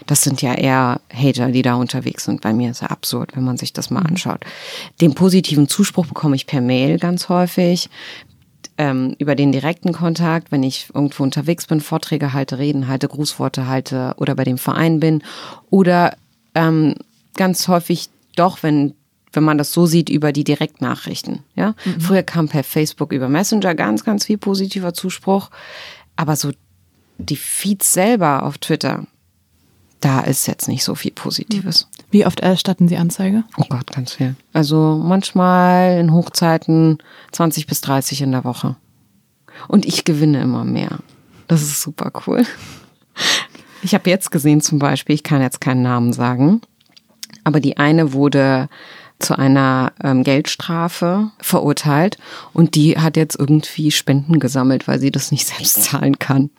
Das 0.05 0.21
sind 0.21 0.41
ja 0.41 0.53
eher 0.53 1.01
Hater, 1.11 1.49
die 1.49 1.61
da 1.61 1.75
unterwegs 1.75 2.25
sind. 2.25 2.41
Bei 2.41 2.53
mir 2.53 2.71
ist 2.71 2.81
ja 2.81 2.87
absurd, 2.87 3.35
wenn 3.35 3.43
man 3.43 3.57
sich 3.57 3.73
das 3.73 3.89
mal 3.89 4.01
mhm. 4.01 4.07
anschaut. 4.07 4.45
Den 5.01 5.15
positiven 5.15 5.67
Zuspruch 5.67 6.05
bekomme 6.05 6.35
ich 6.35 6.47
per 6.47 6.61
Mail 6.61 6.99
ganz 6.99 7.29
häufig. 7.29 7.89
Ähm, 8.77 9.15
über 9.19 9.35
den 9.35 9.51
direkten 9.51 9.93
Kontakt, 9.93 10.51
wenn 10.51 10.63
ich 10.63 10.89
irgendwo 10.93 11.21
unterwegs 11.21 11.67
bin, 11.67 11.79
Vorträge 11.79 12.33
halte, 12.33 12.57
Reden 12.57 12.87
halte, 12.87 13.07
Grußworte 13.07 13.67
halte 13.67 14.15
oder 14.17 14.33
bei 14.33 14.43
dem 14.43 14.57
Verein 14.57 14.99
bin. 14.99 15.21
Oder 15.69 16.15
ähm, 16.55 16.95
ganz 17.35 17.67
häufig 17.67 18.09
doch, 18.35 18.63
wenn 18.63 18.95
wenn 19.33 19.43
man 19.43 19.57
das 19.57 19.73
so 19.73 19.85
sieht, 19.85 20.09
über 20.09 20.31
die 20.31 20.43
Direktnachrichten. 20.43 21.39
Ja? 21.55 21.73
Mhm. 21.85 21.99
Früher 21.99 22.23
kam 22.23 22.47
per 22.47 22.63
Facebook 22.63 23.11
über 23.11 23.29
Messenger 23.29 23.75
ganz, 23.75 24.03
ganz 24.03 24.25
viel 24.25 24.37
positiver 24.37 24.93
Zuspruch. 24.93 25.49
Aber 26.15 26.35
so 26.35 26.51
die 27.17 27.35
Feeds 27.35 27.93
selber 27.93 28.43
auf 28.43 28.59
Twitter, 28.59 29.05
da 30.03 30.19
ist 30.19 30.47
jetzt 30.47 30.67
nicht 30.67 30.83
so 30.83 30.95
viel 30.95 31.11
Positives. 31.11 31.87
Wie 32.11 32.25
oft 32.25 32.41
erstatten 32.41 32.87
Sie 32.87 32.97
Anzeige? 32.97 33.43
Oh 33.57 33.65
Gott, 33.69 33.91
ganz 33.91 34.13
viel. 34.13 34.35
Also 34.51 35.01
manchmal 35.01 35.97
in 35.99 36.11
Hochzeiten 36.11 36.97
20 37.31 37.67
bis 37.67 37.81
30 37.81 38.21
in 38.21 38.31
der 38.31 38.43
Woche. 38.43 38.75
Und 39.67 39.85
ich 39.85 40.03
gewinne 40.03 40.41
immer 40.41 40.65
mehr. 40.65 40.99
Das 41.47 41.61
ist 41.61 41.81
super 41.81 42.11
cool. 42.27 42.45
Ich 43.81 43.93
habe 43.93 44.09
jetzt 44.09 44.31
gesehen 44.31 44.61
zum 44.61 44.79
Beispiel, 44.79 45.15
ich 45.15 45.23
kann 45.23 45.41
jetzt 45.41 45.61
keinen 45.61 45.83
Namen 45.83 46.11
sagen, 46.11 46.61
aber 47.43 47.59
die 47.59 47.77
eine 47.77 48.13
wurde 48.13 48.69
zu 49.19 49.37
einer 49.37 49.93
ähm, 50.03 50.23
Geldstrafe 50.23 51.31
verurteilt 51.39 52.17
und 52.51 52.75
die 52.75 52.97
hat 52.97 53.15
jetzt 53.15 53.39
irgendwie 53.39 53.91
Spenden 53.91 54.39
gesammelt, 54.39 54.87
weil 54.87 54.99
sie 54.99 55.11
das 55.11 55.31
nicht 55.31 55.47
selbst 55.47 55.83
zahlen 55.83 56.19
kann. 56.19 56.49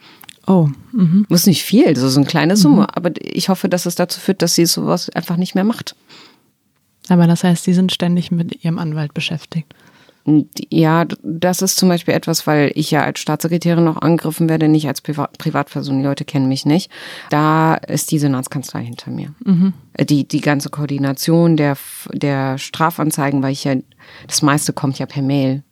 Oh. 0.47 0.69
Mhm. 0.93 1.27
Muss 1.29 1.47
nicht 1.47 1.63
viel, 1.63 1.97
so 1.97 2.19
eine 2.19 2.27
kleine 2.27 2.57
Summe. 2.57 2.83
Mhm. 2.83 2.89
Aber 2.93 3.11
ich 3.21 3.49
hoffe, 3.49 3.69
dass 3.69 3.87
es 3.87 3.95
dazu 3.95 4.21
führt, 4.21 4.43
dass 4.43 4.55
sie 4.55 4.67
sowas 4.67 5.11
einfach 5.11 5.37
nicht 5.37 5.55
mehr 5.55 5.65
macht. 5.65 5.97
Aber 7.09 7.27
das 7.27 7.45
heißt, 7.45 7.65
Sie 7.65 7.75
sind 7.75 7.93
ständig 7.93 8.31
mit 8.31 8.65
Ihrem 8.65 8.79
Anwalt 8.79 9.15
beschäftigt. 9.15 9.75
Ja, 10.71 11.05
das 11.23 11.61
ist 11.61 11.77
zum 11.77 11.91
Beispiel 11.91 12.15
etwas, 12.15 12.47
weil 12.47 12.73
ich 12.75 12.91
ja 12.91 13.05
als 13.05 13.21
Staatssekretärin 13.21 13.85
noch 13.85 14.01
angegriffen 14.01 14.49
werde, 14.49 14.69
nicht 14.69 14.89
als 14.89 15.03
Priva 15.03 15.29
Privatperson. 15.37 15.99
Die 15.99 16.05
Leute 16.05 16.25
kennen 16.25 16.49
mich 16.49 16.65
nicht. 16.65 16.91
Da 17.29 17.75
ist 17.75 18.11
die 18.11 18.19
Senatskanzlei 18.19 18.85
hinter 18.85 19.11
mir. 19.11 19.35
Mhm. 19.45 19.75
Die, 20.01 20.27
die 20.27 20.41
ganze 20.41 20.71
Koordination 20.71 21.59
der, 21.59 21.77
der 22.11 22.57
Strafanzeigen, 22.57 23.43
weil 23.43 23.53
ich 23.53 23.65
ja, 23.65 23.75
das 24.27 24.41
meiste 24.41 24.73
kommt 24.73 24.99
ja 24.99 25.05
per 25.05 25.23
Mail. 25.23 25.63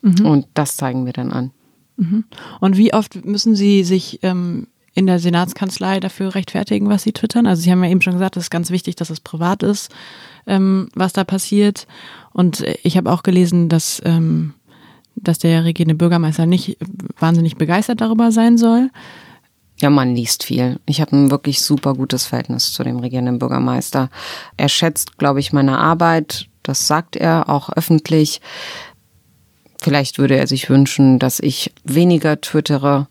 Mhm. 0.00 0.24
Und 0.24 0.46
das 0.54 0.78
zeigen 0.78 1.04
wir 1.04 1.12
dann 1.12 1.30
an. 1.30 1.50
Mhm. 1.96 2.24
Und 2.60 2.76
wie 2.76 2.92
oft 2.92 3.24
müssen 3.24 3.54
Sie 3.54 3.84
sich 3.84 4.20
ähm, 4.22 4.66
in 4.94 5.06
der 5.06 5.18
Senatskanzlei 5.18 6.00
dafür 6.00 6.34
rechtfertigen, 6.34 6.88
was 6.88 7.02
Sie 7.02 7.12
twittern? 7.12 7.46
Also 7.46 7.62
Sie 7.62 7.70
haben 7.70 7.82
ja 7.84 7.90
eben 7.90 8.02
schon 8.02 8.14
gesagt, 8.14 8.36
es 8.36 8.44
ist 8.44 8.50
ganz 8.50 8.70
wichtig, 8.70 8.96
dass 8.96 9.10
es 9.10 9.20
privat 9.20 9.62
ist, 9.62 9.92
ähm, 10.46 10.88
was 10.94 11.12
da 11.12 11.24
passiert. 11.24 11.86
Und 12.32 12.64
ich 12.82 12.96
habe 12.96 13.10
auch 13.12 13.22
gelesen, 13.22 13.68
dass, 13.68 14.00
ähm, 14.04 14.54
dass 15.16 15.38
der 15.38 15.64
regierende 15.64 15.94
Bürgermeister 15.94 16.46
nicht 16.46 16.76
wahnsinnig 17.18 17.56
begeistert 17.56 18.00
darüber 18.00 18.32
sein 18.32 18.58
soll. 18.58 18.90
Ja, 19.80 19.90
man 19.90 20.14
liest 20.14 20.44
viel. 20.44 20.78
Ich 20.86 21.00
habe 21.00 21.16
ein 21.16 21.30
wirklich 21.30 21.60
super 21.60 21.94
gutes 21.94 22.26
Verhältnis 22.26 22.72
zu 22.72 22.84
dem 22.84 22.98
regierenden 22.98 23.38
Bürgermeister. 23.38 24.08
Er 24.56 24.68
schätzt, 24.68 25.18
glaube 25.18 25.40
ich, 25.40 25.52
meine 25.52 25.78
Arbeit. 25.78 26.48
Das 26.62 26.86
sagt 26.86 27.16
er 27.16 27.48
auch 27.48 27.70
öffentlich. 27.70 28.40
Vielleicht 29.84 30.18
würde 30.18 30.38
er 30.38 30.46
sich 30.46 30.70
wünschen, 30.70 31.18
dass 31.18 31.40
ich 31.40 31.70
weniger 31.84 32.40
twittere 32.40 33.06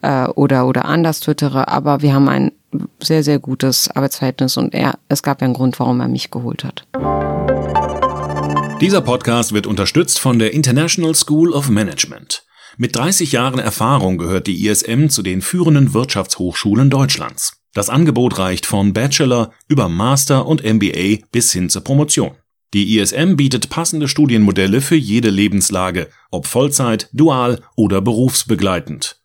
äh, 0.00 0.24
oder, 0.28 0.66
oder 0.66 0.86
anders 0.86 1.20
twittere, 1.20 1.68
aber 1.68 2.00
wir 2.00 2.14
haben 2.14 2.30
ein 2.30 2.52
sehr, 2.98 3.22
sehr 3.22 3.38
gutes 3.38 3.90
Arbeitsverhältnis 3.90 4.56
und 4.56 4.72
er, 4.72 4.94
es 5.10 5.22
gab 5.22 5.42
ja 5.42 5.44
einen 5.44 5.52
Grund, 5.52 5.78
warum 5.78 6.00
er 6.00 6.08
mich 6.08 6.30
geholt 6.30 6.64
hat. 6.64 6.86
Dieser 8.80 9.02
Podcast 9.02 9.52
wird 9.52 9.66
unterstützt 9.66 10.18
von 10.18 10.38
der 10.38 10.54
International 10.54 11.14
School 11.14 11.52
of 11.52 11.68
Management. 11.68 12.46
Mit 12.78 12.96
30 12.96 13.32
Jahren 13.32 13.58
Erfahrung 13.58 14.16
gehört 14.16 14.46
die 14.46 14.66
ISM 14.66 15.08
zu 15.08 15.22
den 15.22 15.42
führenden 15.42 15.92
Wirtschaftshochschulen 15.92 16.88
Deutschlands. 16.88 17.58
Das 17.74 17.90
Angebot 17.90 18.38
reicht 18.38 18.64
von 18.64 18.94
Bachelor 18.94 19.52
über 19.68 19.90
Master 19.90 20.46
und 20.46 20.64
MBA 20.64 21.26
bis 21.32 21.52
hin 21.52 21.68
zur 21.68 21.84
Promotion. 21.84 22.30
Die 22.74 22.98
ISM 22.98 23.36
bietet 23.36 23.70
passende 23.70 24.08
Studienmodelle 24.08 24.80
für 24.80 24.96
jede 24.96 25.30
Lebenslage, 25.30 26.08
ob 26.32 26.48
Vollzeit, 26.48 27.08
dual 27.12 27.60
oder 27.76 28.00
berufsbegleitend. 28.00 29.20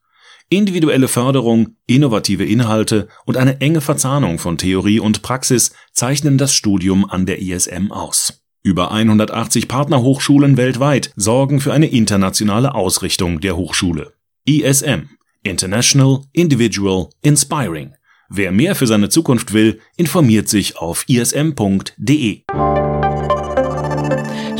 Individuelle 0.49 1.07
Förderung, 1.07 1.75
innovative 1.87 2.45
Inhalte 2.45 3.07
und 3.25 3.37
eine 3.37 3.59
enge 3.59 3.81
Verzahnung 3.81 4.37
von 4.37 4.59
Theorie 4.59 4.99
und 4.99 5.23
Praxis 5.23 5.71
zeichnen 5.93 6.37
das 6.37 6.53
Studium 6.53 7.09
an 7.09 7.25
der 7.25 7.41
ISM 7.41 7.91
aus. 7.91 8.43
Über 8.61 8.91
180 8.91 9.67
Partnerhochschulen 9.67 10.55
weltweit 10.55 11.11
sorgen 11.15 11.59
für 11.59 11.73
eine 11.73 11.87
internationale 11.87 12.75
Ausrichtung 12.75 13.39
der 13.39 13.57
Hochschule. 13.57 14.13
ISM 14.45 15.09
International, 15.41 16.21
Individual, 16.33 17.09
Inspiring. 17.23 17.93
Wer 18.29 18.51
mehr 18.51 18.75
für 18.75 18.85
seine 18.85 19.09
Zukunft 19.09 19.53
will, 19.53 19.79
informiert 19.97 20.49
sich 20.49 20.77
auf 20.77 21.03
ism.de. 21.07 22.43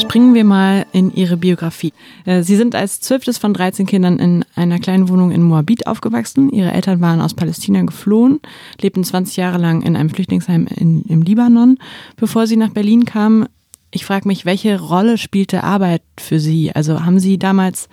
Springen 0.10 0.34
wir 0.34 0.44
mal 0.44 0.88
in 0.92 1.14
Ihre 1.14 1.38
Biografie. 1.38 1.94
Äh, 2.26 2.42
Sie 2.42 2.56
sind 2.56 2.74
als 2.74 3.00
zwölftes 3.00 3.38
von 3.38 3.54
13 3.54 3.86
Kindern 3.86 4.18
in 4.18 4.44
einer 4.56 4.80
kleinen 4.80 5.08
Wohnung 5.08 5.30
in 5.30 5.44
Moabit 5.44 5.86
aufgewachsen. 5.86 6.50
Ihre 6.50 6.72
Eltern 6.72 7.00
waren 7.00 7.22
aus 7.22 7.36
Palästina 7.36 7.84
geflohen, 7.84 8.40
lebten 8.82 9.04
20 9.04 9.38
Jahre 9.38 9.60
lang 9.60 9.84
in 9.84 9.96
einem 9.96 10.10
Flüchtlingsheim 10.10 10.66
in, 10.66 11.04
im 11.04 11.22
Libanon. 11.22 11.78
Bevor 12.18 12.48
Sie 12.48 12.58
nach 12.58 12.72
Berlin 12.72 13.06
kamen, 13.06 13.46
ich 13.92 14.04
frage 14.04 14.28
mich, 14.28 14.46
welche 14.46 14.80
Rolle 14.82 15.20
spielte 15.20 15.64
Arbeit 15.64 16.02
für 16.18 16.40
Sie? 16.40 16.72
Also 16.74 17.06
haben 17.06 17.20
Sie 17.20 17.38
damals, 17.38 17.88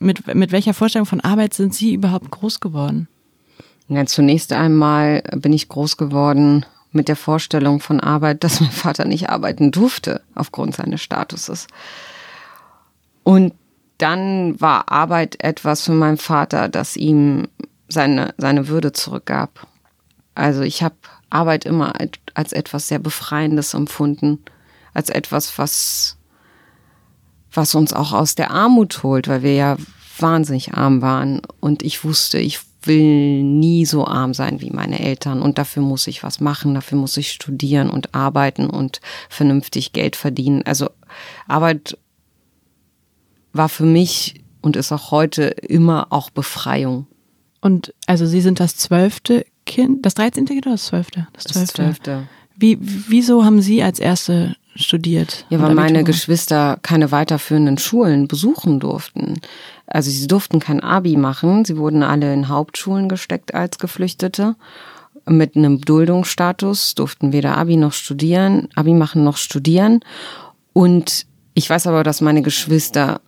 mit, 0.00 0.34
mit 0.34 0.50
welcher 0.50 0.74
Vorstellung 0.74 1.06
von 1.06 1.20
Arbeit 1.20 1.54
sind 1.54 1.72
Sie 1.72 1.94
überhaupt 1.94 2.32
groß 2.32 2.58
geworden? 2.58 3.06
Ja, 3.86 4.04
zunächst 4.06 4.52
einmal 4.52 5.22
bin 5.36 5.52
ich 5.52 5.68
groß 5.68 5.98
geworden 5.98 6.66
mit 6.92 7.08
der 7.08 7.16
Vorstellung 7.16 7.80
von 7.80 8.00
Arbeit, 8.00 8.44
dass 8.44 8.60
mein 8.60 8.70
Vater 8.70 9.04
nicht 9.04 9.28
arbeiten 9.28 9.70
durfte 9.70 10.22
aufgrund 10.34 10.76
seines 10.76 11.02
Statuses. 11.02 11.66
Und 13.24 13.52
dann 13.98 14.60
war 14.60 14.90
Arbeit 14.90 15.42
etwas 15.42 15.82
für 15.82 15.92
meinen 15.92 16.18
Vater, 16.18 16.68
das 16.68 16.96
ihm 16.96 17.48
seine, 17.88 18.34
seine 18.38 18.68
Würde 18.68 18.92
zurückgab. 18.92 19.66
Also 20.34 20.62
ich 20.62 20.82
habe 20.82 20.94
Arbeit 21.30 21.64
immer 21.64 21.94
als 22.34 22.52
etwas 22.52 22.88
sehr 22.88 23.00
Befreiendes 23.00 23.74
empfunden, 23.74 24.38
als 24.94 25.10
etwas, 25.10 25.58
was, 25.58 26.16
was 27.52 27.74
uns 27.74 27.92
auch 27.92 28.12
aus 28.12 28.34
der 28.34 28.50
Armut 28.50 29.02
holt, 29.02 29.28
weil 29.28 29.42
wir 29.42 29.54
ja 29.54 29.76
wahnsinnig 30.18 30.74
arm 30.74 31.02
waren. 31.02 31.42
Und 31.60 31.82
ich 31.82 32.04
wusste, 32.04 32.38
ich 32.38 32.60
will 32.82 33.42
nie 33.42 33.84
so 33.84 34.06
arm 34.06 34.34
sein 34.34 34.60
wie 34.60 34.70
meine 34.70 35.00
Eltern 35.00 35.42
und 35.42 35.58
dafür 35.58 35.82
muss 35.82 36.06
ich 36.06 36.22
was 36.22 36.40
machen, 36.40 36.74
dafür 36.74 36.98
muss 36.98 37.16
ich 37.16 37.32
studieren 37.32 37.90
und 37.90 38.14
arbeiten 38.14 38.70
und 38.70 39.00
vernünftig 39.28 39.92
Geld 39.92 40.16
verdienen. 40.16 40.62
Also 40.64 40.88
Arbeit 41.46 41.98
war 43.52 43.68
für 43.68 43.84
mich 43.84 44.42
und 44.60 44.76
ist 44.76 44.92
auch 44.92 45.10
heute 45.10 45.44
immer 45.44 46.08
auch 46.10 46.30
Befreiung. 46.30 47.06
Und 47.60 47.94
also 48.06 48.26
Sie 48.26 48.40
sind 48.40 48.60
das 48.60 48.76
zwölfte 48.76 49.44
Kind, 49.66 50.06
das 50.06 50.14
dreizehnte 50.14 50.52
Kind 50.52 50.66
oder 50.66 50.74
das 50.74 50.86
zwölfte? 50.86 51.26
Das 51.32 51.44
zwölfte. 51.44 52.28
Wie, 52.56 52.78
wieso 52.80 53.44
haben 53.44 53.60
Sie 53.60 53.82
als 53.82 53.98
erste 53.98 54.56
studiert? 54.78 55.44
Ja, 55.50 55.60
weil 55.60 55.74
meine 55.74 56.04
Geschwister 56.04 56.78
keine 56.82 57.10
weiterführenden 57.10 57.78
Schulen 57.78 58.28
besuchen 58.28 58.80
durften. 58.80 59.40
Also 59.86 60.10
sie 60.10 60.26
durften 60.26 60.60
kein 60.60 60.80
Abi 60.80 61.16
machen. 61.16 61.64
Sie 61.64 61.76
wurden 61.76 62.02
alle 62.02 62.32
in 62.32 62.48
Hauptschulen 62.48 63.08
gesteckt 63.08 63.54
als 63.54 63.78
Geflüchtete. 63.78 64.56
Mit 65.26 65.56
einem 65.56 65.80
Duldungsstatus 65.80 66.94
durften 66.94 67.32
weder 67.32 67.58
Abi 67.58 67.76
noch 67.76 67.92
studieren, 67.92 68.68
Abi 68.74 68.94
machen 68.94 69.24
noch 69.24 69.36
studieren. 69.36 70.00
Und 70.72 71.26
ich 71.54 71.68
weiß 71.68 71.86
aber, 71.86 72.04
dass 72.04 72.20
meine 72.20 72.42
Geschwister 72.42 73.20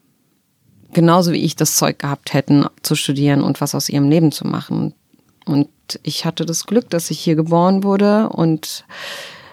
genauso 0.92 1.32
wie 1.32 1.42
ich 1.42 1.56
das 1.56 1.76
Zeug 1.76 1.98
gehabt 1.98 2.32
hätten, 2.32 2.64
zu 2.82 2.94
studieren 2.94 3.42
und 3.42 3.60
was 3.60 3.74
aus 3.74 3.88
ihrem 3.88 4.08
Leben 4.08 4.32
zu 4.32 4.46
machen. 4.46 4.94
Und 5.46 5.68
ich 6.02 6.24
hatte 6.24 6.46
das 6.46 6.66
Glück, 6.66 6.90
dass 6.90 7.10
ich 7.10 7.20
hier 7.20 7.34
geboren 7.34 7.82
wurde 7.82 8.28
und 8.28 8.84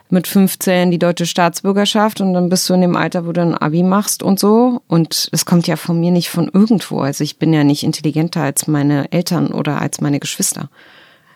mit 0.10 0.28
15 0.28 0.92
die 0.92 1.00
deutsche 1.00 1.26
Staatsbürgerschaft 1.26 2.22
und 2.22 2.34
dann 2.34 2.50
bist 2.50 2.70
du 2.70 2.74
in 2.74 2.82
dem 2.82 2.96
Alter, 2.96 3.26
wo 3.26 3.32
du 3.32 3.42
ein 3.42 3.56
Abi 3.56 3.84
machst 3.84 4.24
und 4.24 4.40
so. 4.40 4.82
Und 4.88 5.28
es 5.32 5.46
kommt 5.46 5.68
ja 5.68 5.76
von 5.76 6.00
mir 6.00 6.12
nicht 6.12 6.30
von 6.30 6.50
irgendwo. 6.52 7.00
Also 7.00 7.24
ich 7.24 7.40
bin 7.40 7.54
ja 7.54 7.64
nicht 7.64 7.84
intelligenter 7.84 8.42
als 8.42 8.68
meine 8.68 9.12
Eltern 9.12 9.52
oder 9.52 9.82
als 9.82 10.00
meine 10.00 10.20
Geschwister, 10.20 10.70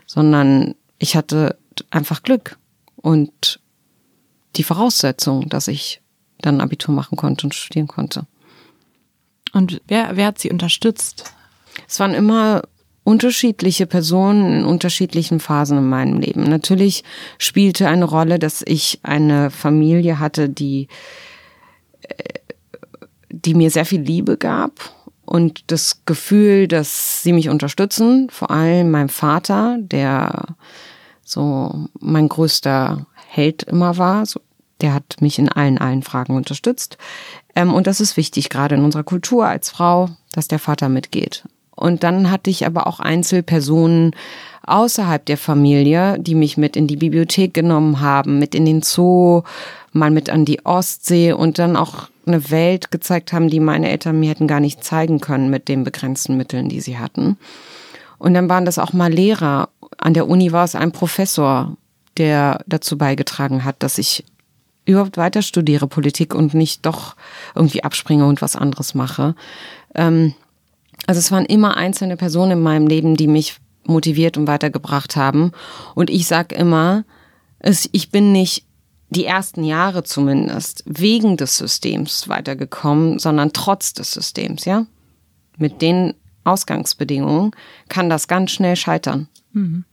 sondern 0.06 0.76
ich 1.00 1.16
hatte 1.16 1.58
einfach 1.90 2.24
Glück 2.24 2.58
und 2.96 3.60
die 4.56 4.64
Voraussetzung, 4.64 5.50
dass 5.50 5.68
ich 5.68 6.02
dann 6.40 6.62
Abitur 6.62 6.94
machen 6.94 7.18
konnte 7.18 7.48
und 7.48 7.56
studieren 7.56 7.88
konnte. 7.88 8.26
Und 9.54 9.82
wer, 9.88 10.16
wer 10.16 10.28
hat 10.28 10.40
sie 10.40 10.52
unterstützt? 10.52 11.34
Es 11.88 12.00
waren 12.00 12.14
immer 12.14 12.64
unterschiedliche 13.04 13.88
Personen 13.88 14.60
in 14.60 14.66
unterschiedlichen 14.66 15.40
Phasen 15.40 15.80
in 15.80 15.90
meinem 15.90 16.20
Leben. 16.20 16.44
Natürlich 16.44 17.04
spielte 17.38 17.88
eine 17.88 18.06
Rolle, 18.06 18.38
dass 18.38 18.64
ich 18.66 19.00
eine 19.04 19.50
Familie 19.50 20.20
hatte, 20.20 20.50
die, 20.50 20.88
äh, 22.02 22.40
die 23.30 23.54
mir 23.54 23.72
sehr 23.72 23.86
viel 23.86 24.02
Liebe 24.02 24.38
gab 24.38 24.94
und 25.26 25.72
das 25.72 26.02
Gefühl, 26.06 26.68
dass 26.68 27.24
sie 27.24 27.34
mich 27.34 27.50
unterstützen. 27.50 28.28
Vor 28.30 28.52
allem 28.52 28.92
mein 28.92 29.10
Vater, 29.10 29.78
der 29.80 30.56
so 31.24 31.88
mein 32.00 32.30
größter 32.30 33.08
Held 33.28 33.64
immer 33.64 33.98
war. 33.98 34.26
der 34.82 34.94
hat 34.96 35.22
mich 35.22 35.38
in 35.38 35.48
allen, 35.48 35.78
allen 35.78 36.02
Fragen 36.02 36.36
unterstützt. 36.36 36.98
Ähm, 37.56 37.74
und 37.74 37.86
das 37.88 38.02
ist 38.02 38.18
wichtig, 38.18 38.50
gerade 38.50 38.76
in 38.76 38.84
unserer 38.84 39.04
Kultur 39.04 39.46
als 39.46 39.70
Frau, 39.70 40.10
dass 40.34 40.48
der 40.48 40.60
Vater 40.60 40.90
mitgeht. 40.90 41.44
Und 41.82 42.04
dann 42.04 42.30
hatte 42.30 42.50
ich 42.50 42.66
aber 42.66 42.86
auch 42.88 43.00
Einzelpersonen 43.00 44.16
außerhalb 44.66 45.26
der 45.26 45.38
Familie, 45.38 46.18
die 46.20 46.36
mich 46.36 46.56
mit 46.58 46.76
in 46.76 46.88
die 46.88 46.96
Bibliothek 46.96 47.54
genommen 47.54 48.00
haben, 48.00 48.38
mit 48.38 48.54
in 48.54 48.66
den 48.66 48.84
Zoo, 48.84 49.42
mal 49.92 50.12
mit 50.12 50.30
an 50.30 50.46
die 50.46 50.64
Ostsee 50.66 51.34
und 51.34 51.58
dann 51.58 51.76
auch 51.76 52.10
eine 52.26 52.52
Welt 52.52 52.92
gezeigt 52.92 53.34
haben, 53.34 53.50
die 53.50 53.60
meine 53.60 53.90
Eltern 53.90 54.20
mir 54.20 54.30
hätten 54.30 54.48
gar 54.48 54.60
nicht 54.60 54.84
zeigen 54.84 55.20
können 55.20 55.50
mit 55.50 55.68
den 55.68 55.84
begrenzten 55.84 56.38
Mitteln, 56.38 56.70
die 56.70 56.80
sie 56.80 57.00
hatten. 57.00 57.38
Und 58.20 58.36
dann 58.36 58.48
waren 58.48 58.66
das 58.66 58.78
auch 58.78 58.94
mal 58.94 59.12
Lehrer. 59.12 59.70
An 59.98 60.14
der 60.14 60.30
Uni 60.30 60.52
war 60.52 60.64
es 60.64 60.76
ein 60.76 60.92
Professor, 60.92 61.76
der 62.18 62.62
dazu 62.68 62.98
beigetragen 62.98 63.66
hat, 63.66 63.78
dass 63.80 63.98
ich 63.98 64.24
überhaupt 64.86 65.18
weiter 65.18 65.42
studiere 65.42 65.88
Politik 65.88 66.36
und 66.36 66.54
nicht 66.54 66.86
doch 66.86 67.16
irgendwie 67.56 67.84
abspringe 67.84 68.28
und 68.28 68.42
was 68.42 68.56
anderes 68.56 68.94
mache. 68.94 69.36
Ähm, 69.96 70.36
also 71.08 71.20
es 71.20 71.32
waren 71.32 71.46
immer 71.46 71.78
einzelne 71.78 72.18
Personen 72.18 72.52
in 72.52 72.62
meinem 72.62 72.88
Leben, 72.88 73.16
die 73.16 73.28
mich 73.28 73.58
motiviert 73.86 74.38
und 74.38 74.48
weitergebracht 74.48 75.16
haben. 75.16 75.52
Und 75.96 76.10
ich 76.10 76.28
sag 76.28 76.52
immer, 76.52 77.04
es, 77.60 77.90
ich 77.92 78.12
bin 78.12 78.32
nicht 78.32 78.66
die 79.10 79.26
ersten 79.26 79.64
Jahre 79.64 80.04
zumindest 80.04 80.84
wegen 80.86 81.38
des 81.38 81.58
Systems 81.58 82.30
weitergekommen, 82.30 83.20
sondern 83.20 83.52
trotz 83.52 83.94
des 83.94 84.12
Systems, 84.12 84.66
ja. 84.66 84.86
Mit 85.58 85.82
den 85.82 86.14
Ausgangsbedingungen 86.44 87.52
kann 87.90 88.10
das 88.10 88.28
ganz 88.28 88.52
schnell 88.52 88.76
scheitern. 88.76 89.28
Mhm. 89.52 89.84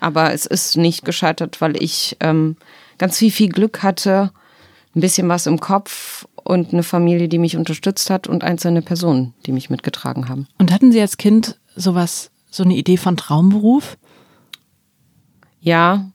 Aber 0.00 0.32
es 0.32 0.44
ist 0.44 0.76
nicht 0.76 1.04
gescheitert, 1.04 1.60
weil 1.60 1.82
ich 1.82 2.16
ähm, 2.20 2.56
ganz 2.98 3.18
viel, 3.18 3.30
viel 3.30 3.48
Glück 3.48 3.82
hatte, 3.82 4.32
ein 4.94 5.00
bisschen 5.00 5.28
was 5.28 5.46
im 5.46 5.60
Kopf 5.60 6.26
und 6.44 6.72
eine 6.72 6.82
Familie, 6.82 7.28
die 7.28 7.38
mich 7.38 7.56
unterstützt 7.56 8.10
hat 8.10 8.26
und 8.26 8.44
einzelne 8.44 8.82
Personen, 8.82 9.34
die 9.46 9.52
mich 9.52 9.70
mitgetragen 9.70 10.28
haben. 10.28 10.46
Und 10.58 10.70
hatten 10.70 10.92
Sie 10.92 11.00
als 11.00 11.16
Kind 11.16 11.58
sowas, 11.74 12.30
so 12.50 12.62
eine 12.62 12.74
Idee 12.74 12.98
von 12.98 13.16
Traumberuf? 13.16 13.96
Ja. 15.60 16.10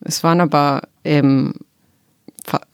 Es 0.00 0.22
waren 0.24 0.40
aber, 0.40 0.82
ähm, 1.04 1.54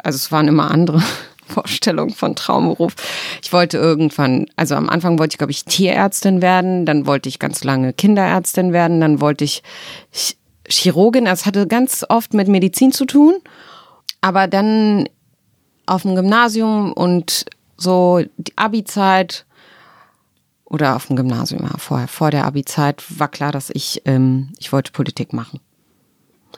also 0.03 0.17
es 0.17 0.33
waren 0.33 0.49
immer 0.49 0.71
andere 0.71 1.03
Vorstellungen 1.47 2.15
von 2.15 2.35
Traumberuf. 2.35 2.95
Ich 3.43 3.53
wollte 3.53 3.77
irgendwann, 3.77 4.47
also 4.57 4.75
am 4.77 4.89
Anfang 4.89 5.19
wollte 5.19 5.35
ich, 5.35 5.39
glaube 5.39 5.53
ich, 5.53 5.67
Tierärztin 5.67 6.41
werden, 6.41 6.87
dann 6.87 7.07
wollte 7.07 7.29
ich 7.29 7.39
ganz 7.39 7.63
lange 7.63 7.93
Kinderärztin 7.93 8.73
werden, 8.73 9.01
dann 9.01 9.21
wollte 9.21 9.45
ich 9.45 9.63
Chirurgin, 10.67 11.27
also 11.27 11.43
es 11.43 11.47
hatte 11.47 11.67
ganz 11.67 12.07
oft 12.09 12.33
mit 12.33 12.49
Medizin 12.49 12.93
zu 12.93 13.05
tun. 13.05 13.35
Aber 14.23 14.49
dann 14.49 15.07
auf 15.87 16.03
dem 16.03 16.15
Gymnasium 16.15 16.93
und 16.93 17.45
so 17.77 18.23
die 18.37 18.57
Abi-Zeit 18.57 19.47
oder 20.65 20.97
auf 20.97 21.07
dem 21.07 21.17
Gymnasium, 21.17 21.63
ja, 21.63 21.77
vorher, 21.79 22.09
vor 22.09 22.31
der 22.31 22.47
Abi-Zeit 22.47 23.05
war 23.19 23.29
klar, 23.29 23.53
dass 23.53 23.71
ich, 23.71 24.03
ähm, 24.05 24.53
ich 24.59 24.73
wollte 24.73 24.93
Politik 24.93 25.33
machen. 25.33 25.61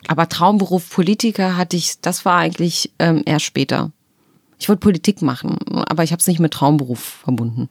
Aber 0.08 0.28
Traumberuf 0.28 0.90
Politiker 0.90 1.56
hatte 1.56 1.76
ich, 1.76 2.00
das 2.00 2.24
war 2.24 2.38
eigentlich 2.38 2.92
ähm, 2.98 3.22
erst 3.26 3.44
später. 3.44 3.90
Ich 4.58 4.68
wollte 4.68 4.80
Politik 4.80 5.20
machen, 5.22 5.58
aber 5.86 6.02
ich 6.02 6.12
habe 6.12 6.20
es 6.20 6.26
nicht 6.26 6.38
mit 6.38 6.52
Traumberuf 6.52 7.00
verbunden. 7.00 7.68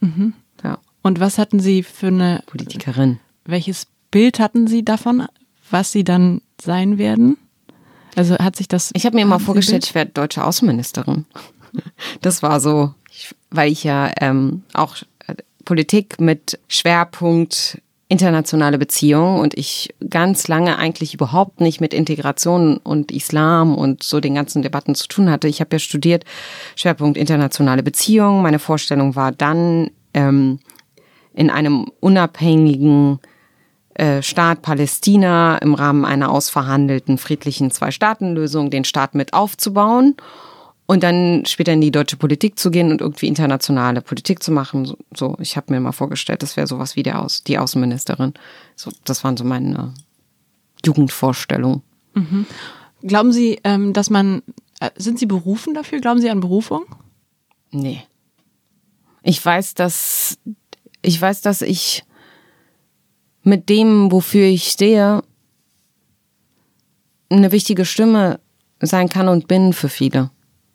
Mhm. 0.00 0.34
Ja. 0.62 0.78
Und 1.02 1.20
was 1.20 1.38
hatten 1.38 1.60
Sie 1.60 1.82
für 1.82 2.08
eine 2.08 2.42
Politikerin? 2.46 3.18
Welches 3.44 3.86
Bild 4.10 4.38
hatten 4.38 4.66
Sie 4.66 4.84
davon, 4.84 5.26
was 5.70 5.90
Sie 5.92 6.04
dann 6.04 6.42
sein 6.60 6.98
werden? 6.98 7.38
Also 8.16 8.36
hat 8.38 8.56
sich 8.56 8.68
das. 8.68 8.90
Ich 8.94 9.06
habe 9.06 9.16
mir 9.16 9.22
immer 9.22 9.40
vorgestellt, 9.40 9.84
ich 9.86 9.94
werde 9.94 10.12
deutsche 10.12 10.44
Außenministerin. 10.44 11.24
Das 12.22 12.42
war 12.42 12.60
so, 12.60 12.94
weil 13.50 13.70
ich 13.70 13.84
ja 13.84 14.10
ähm, 14.20 14.62
auch 14.72 14.96
äh, 15.26 15.34
Politik 15.64 16.20
mit 16.20 16.58
Schwerpunkt 16.68 17.80
internationale 18.08 18.78
Beziehungen 18.78 19.38
und 19.38 19.56
ich 19.56 19.94
ganz 20.08 20.48
lange 20.48 20.78
eigentlich 20.78 21.12
überhaupt 21.12 21.60
nicht 21.60 21.80
mit 21.80 21.92
Integration 21.92 22.78
und 22.78 23.12
Islam 23.12 23.76
und 23.76 24.02
so 24.02 24.18
den 24.18 24.34
ganzen 24.34 24.62
Debatten 24.62 24.94
zu 24.94 25.08
tun 25.08 25.30
hatte. 25.30 25.46
Ich 25.46 25.60
habe 25.60 25.76
ja 25.76 25.78
studiert 25.78 26.24
Schwerpunkt 26.74 27.18
internationale 27.18 27.82
Beziehungen. 27.82 28.42
Meine 28.42 28.58
Vorstellung 28.58 29.14
war 29.14 29.30
dann 29.30 29.90
ähm, 30.14 30.58
in 31.34 31.50
einem 31.50 31.86
unabhängigen 32.00 33.20
äh, 33.98 34.22
Staat 34.22 34.62
Palästina 34.62 35.58
im 35.58 35.74
Rahmen 35.74 36.04
einer 36.04 36.30
ausverhandelten 36.30 37.18
friedlichen 37.18 37.70
Zwei-Staaten-Lösung 37.70 38.70
den 38.70 38.84
Staat 38.84 39.14
mit 39.14 39.34
aufzubauen 39.34 40.16
und 40.86 41.02
dann 41.02 41.44
später 41.44 41.74
in 41.74 41.82
die 41.82 41.90
deutsche 41.90 42.16
Politik 42.16 42.58
zu 42.58 42.70
gehen 42.70 42.90
und 42.90 43.02
irgendwie 43.02 43.28
internationale 43.28 44.00
Politik 44.00 44.42
zu 44.42 44.50
machen. 44.50 44.96
So, 45.14 45.36
ich 45.40 45.56
habe 45.56 45.72
mir 45.72 45.80
mal 45.80 45.92
vorgestellt, 45.92 46.42
das 46.42 46.56
wäre 46.56 46.66
sowas 46.66 46.96
wie 46.96 47.02
der 47.02 47.20
Aus, 47.20 47.44
die 47.44 47.58
Außenministerin. 47.58 48.32
So, 48.74 48.90
das 49.04 49.22
waren 49.22 49.36
so 49.36 49.44
meine 49.44 49.92
Jugendvorstellungen. 50.84 51.82
Mhm. 52.14 52.46
Glauben 53.02 53.32
Sie, 53.32 53.60
ähm, 53.64 53.92
dass 53.92 54.08
man 54.08 54.42
Äh, 54.80 54.90
sind 54.96 55.18
Sie 55.18 55.26
berufen 55.26 55.74
dafür? 55.74 56.00
Glauben 56.00 56.20
Sie 56.20 56.30
an 56.30 56.38
Berufung? 56.38 56.84
Nee. 57.72 58.04
Ich 59.24 59.44
weiß, 59.44 59.74
dass 59.74 60.38
ich 61.02 61.20
weiß, 61.20 61.40
dass 61.42 61.62
ich 61.62 62.04
mit 63.48 63.68
dem, 63.68 64.12
wofür 64.12 64.44
ich 64.44 64.64
stehe, 64.68 65.22
eine 67.30 67.50
wichtige 67.50 67.84
Stimme 67.84 68.40
sein 68.80 69.08
kann 69.08 69.28
und 69.28 69.48
bin 69.48 69.72
für 69.72 69.88
viele. 69.88 70.30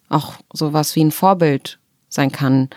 Auch 0.10 0.34
sowas 0.52 0.96
wie 0.96 1.04
ein 1.04 1.12
Vorbild 1.12 1.80
sein 2.10 2.32
kann. 2.32 2.70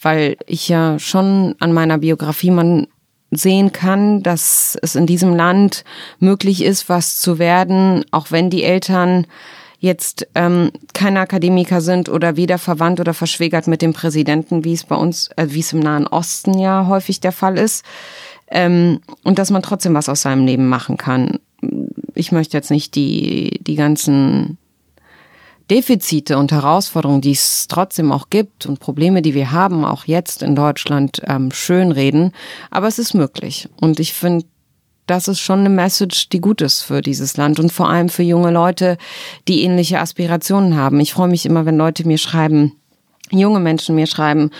Weil 0.00 0.36
ich 0.46 0.68
ja 0.68 0.98
schon 0.98 1.56
an 1.58 1.72
meiner 1.72 1.98
Biografie 1.98 2.52
man 2.52 2.86
sehen 3.30 3.72
kann, 3.72 4.22
dass 4.22 4.78
es 4.80 4.94
in 4.94 5.06
diesem 5.06 5.34
Land 5.34 5.84
möglich 6.18 6.62
ist, 6.62 6.88
was 6.88 7.16
zu 7.16 7.38
werden, 7.38 8.04
auch 8.10 8.30
wenn 8.30 8.50
die 8.50 8.62
Eltern 8.62 9.26
jetzt 9.80 10.26
ähm, 10.34 10.70
keine 10.92 11.20
Akademiker 11.20 11.80
sind 11.80 12.08
oder 12.08 12.36
weder 12.36 12.58
verwandt 12.58 13.00
oder 13.00 13.14
verschwägert 13.14 13.66
mit 13.66 13.82
dem 13.82 13.92
Präsidenten, 13.92 14.64
wie 14.64 14.72
es 14.72 14.84
bei 14.84 14.96
uns, 14.96 15.28
äh, 15.36 15.46
wie 15.50 15.60
es 15.60 15.72
im 15.72 15.80
Nahen 15.80 16.06
Osten 16.06 16.58
ja 16.58 16.86
häufig 16.86 17.20
der 17.20 17.32
Fall 17.32 17.58
ist. 17.58 17.84
Ähm, 18.50 19.00
und 19.24 19.38
dass 19.38 19.50
man 19.50 19.62
trotzdem 19.62 19.94
was 19.94 20.08
aus 20.08 20.22
seinem 20.22 20.46
Leben 20.46 20.68
machen 20.68 20.96
kann. 20.96 21.38
Ich 22.14 22.32
möchte 22.32 22.56
jetzt 22.56 22.70
nicht 22.70 22.94
die, 22.94 23.60
die 23.62 23.74
ganzen 23.74 24.58
Defizite 25.70 26.38
und 26.38 26.50
Herausforderungen, 26.50 27.20
die 27.20 27.32
es 27.32 27.66
trotzdem 27.68 28.10
auch 28.10 28.30
gibt 28.30 28.64
und 28.64 28.80
Probleme, 28.80 29.20
die 29.20 29.34
wir 29.34 29.52
haben, 29.52 29.84
auch 29.84 30.04
jetzt 30.04 30.42
in 30.42 30.56
Deutschland, 30.56 31.20
ähm, 31.26 31.50
schönreden. 31.52 32.32
Aber 32.70 32.86
es 32.86 32.98
ist 32.98 33.12
möglich. 33.12 33.68
Und 33.78 34.00
ich 34.00 34.14
finde, 34.14 34.46
das 35.06 35.28
ist 35.28 35.40
schon 35.40 35.60
eine 35.60 35.70
Message, 35.70 36.28
die 36.30 36.40
gut 36.40 36.60
ist 36.60 36.82
für 36.82 37.02
dieses 37.02 37.36
Land 37.36 37.60
und 37.60 37.72
vor 37.72 37.88
allem 37.88 38.08
für 38.08 38.22
junge 38.22 38.50
Leute, 38.50 38.96
die 39.46 39.62
ähnliche 39.62 40.00
Aspirationen 40.00 40.76
haben. 40.76 41.00
Ich 41.00 41.12
freue 41.12 41.28
mich 41.28 41.44
immer, 41.44 41.66
wenn 41.66 41.76
Leute 41.76 42.06
mir 42.06 42.18
schreiben, 42.18 42.72
junge 43.30 43.60
Menschen 43.60 43.94
mir 43.94 44.06
schreiben, 44.06 44.50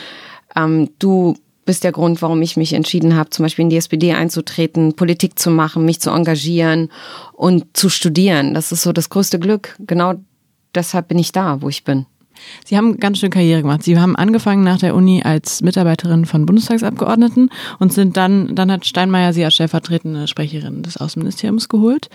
ähm, 0.56 0.90
du 0.98 1.36
bist 1.68 1.84
der 1.84 1.92
Grund, 1.92 2.22
warum 2.22 2.40
ich 2.40 2.56
mich 2.56 2.72
entschieden 2.72 3.14
habe, 3.14 3.28
zum 3.28 3.42
Beispiel 3.44 3.64
in 3.64 3.68
die 3.68 3.76
SPD 3.76 4.14
einzutreten, 4.14 4.96
Politik 4.96 5.38
zu 5.38 5.50
machen, 5.50 5.84
mich 5.84 6.00
zu 6.00 6.08
engagieren 6.08 6.88
und 7.34 7.76
zu 7.76 7.90
studieren. 7.90 8.54
Das 8.54 8.72
ist 8.72 8.80
so 8.80 8.92
das 8.94 9.10
größte 9.10 9.38
Glück. 9.38 9.76
Genau 9.78 10.14
deshalb 10.74 11.08
bin 11.08 11.18
ich 11.18 11.30
da, 11.30 11.60
wo 11.60 11.68
ich 11.68 11.84
bin. 11.84 12.06
Sie 12.64 12.78
haben 12.78 12.96
ganz 12.96 13.18
schön 13.18 13.28
Karriere 13.28 13.60
gemacht. 13.60 13.82
Sie 13.82 13.98
haben 13.98 14.16
angefangen 14.16 14.64
nach 14.64 14.78
der 14.78 14.94
Uni 14.94 15.22
als 15.22 15.60
Mitarbeiterin 15.60 16.24
von 16.24 16.46
Bundestagsabgeordneten 16.46 17.50
und 17.78 17.92
sind 17.92 18.16
dann, 18.16 18.54
dann 18.54 18.72
hat 18.72 18.86
Steinmeier 18.86 19.34
Sie 19.34 19.44
als 19.44 19.54
stellvertretende 19.54 20.26
Sprecherin 20.26 20.82
des 20.82 20.96
Außenministeriums 20.96 21.68
geholt. 21.68 22.08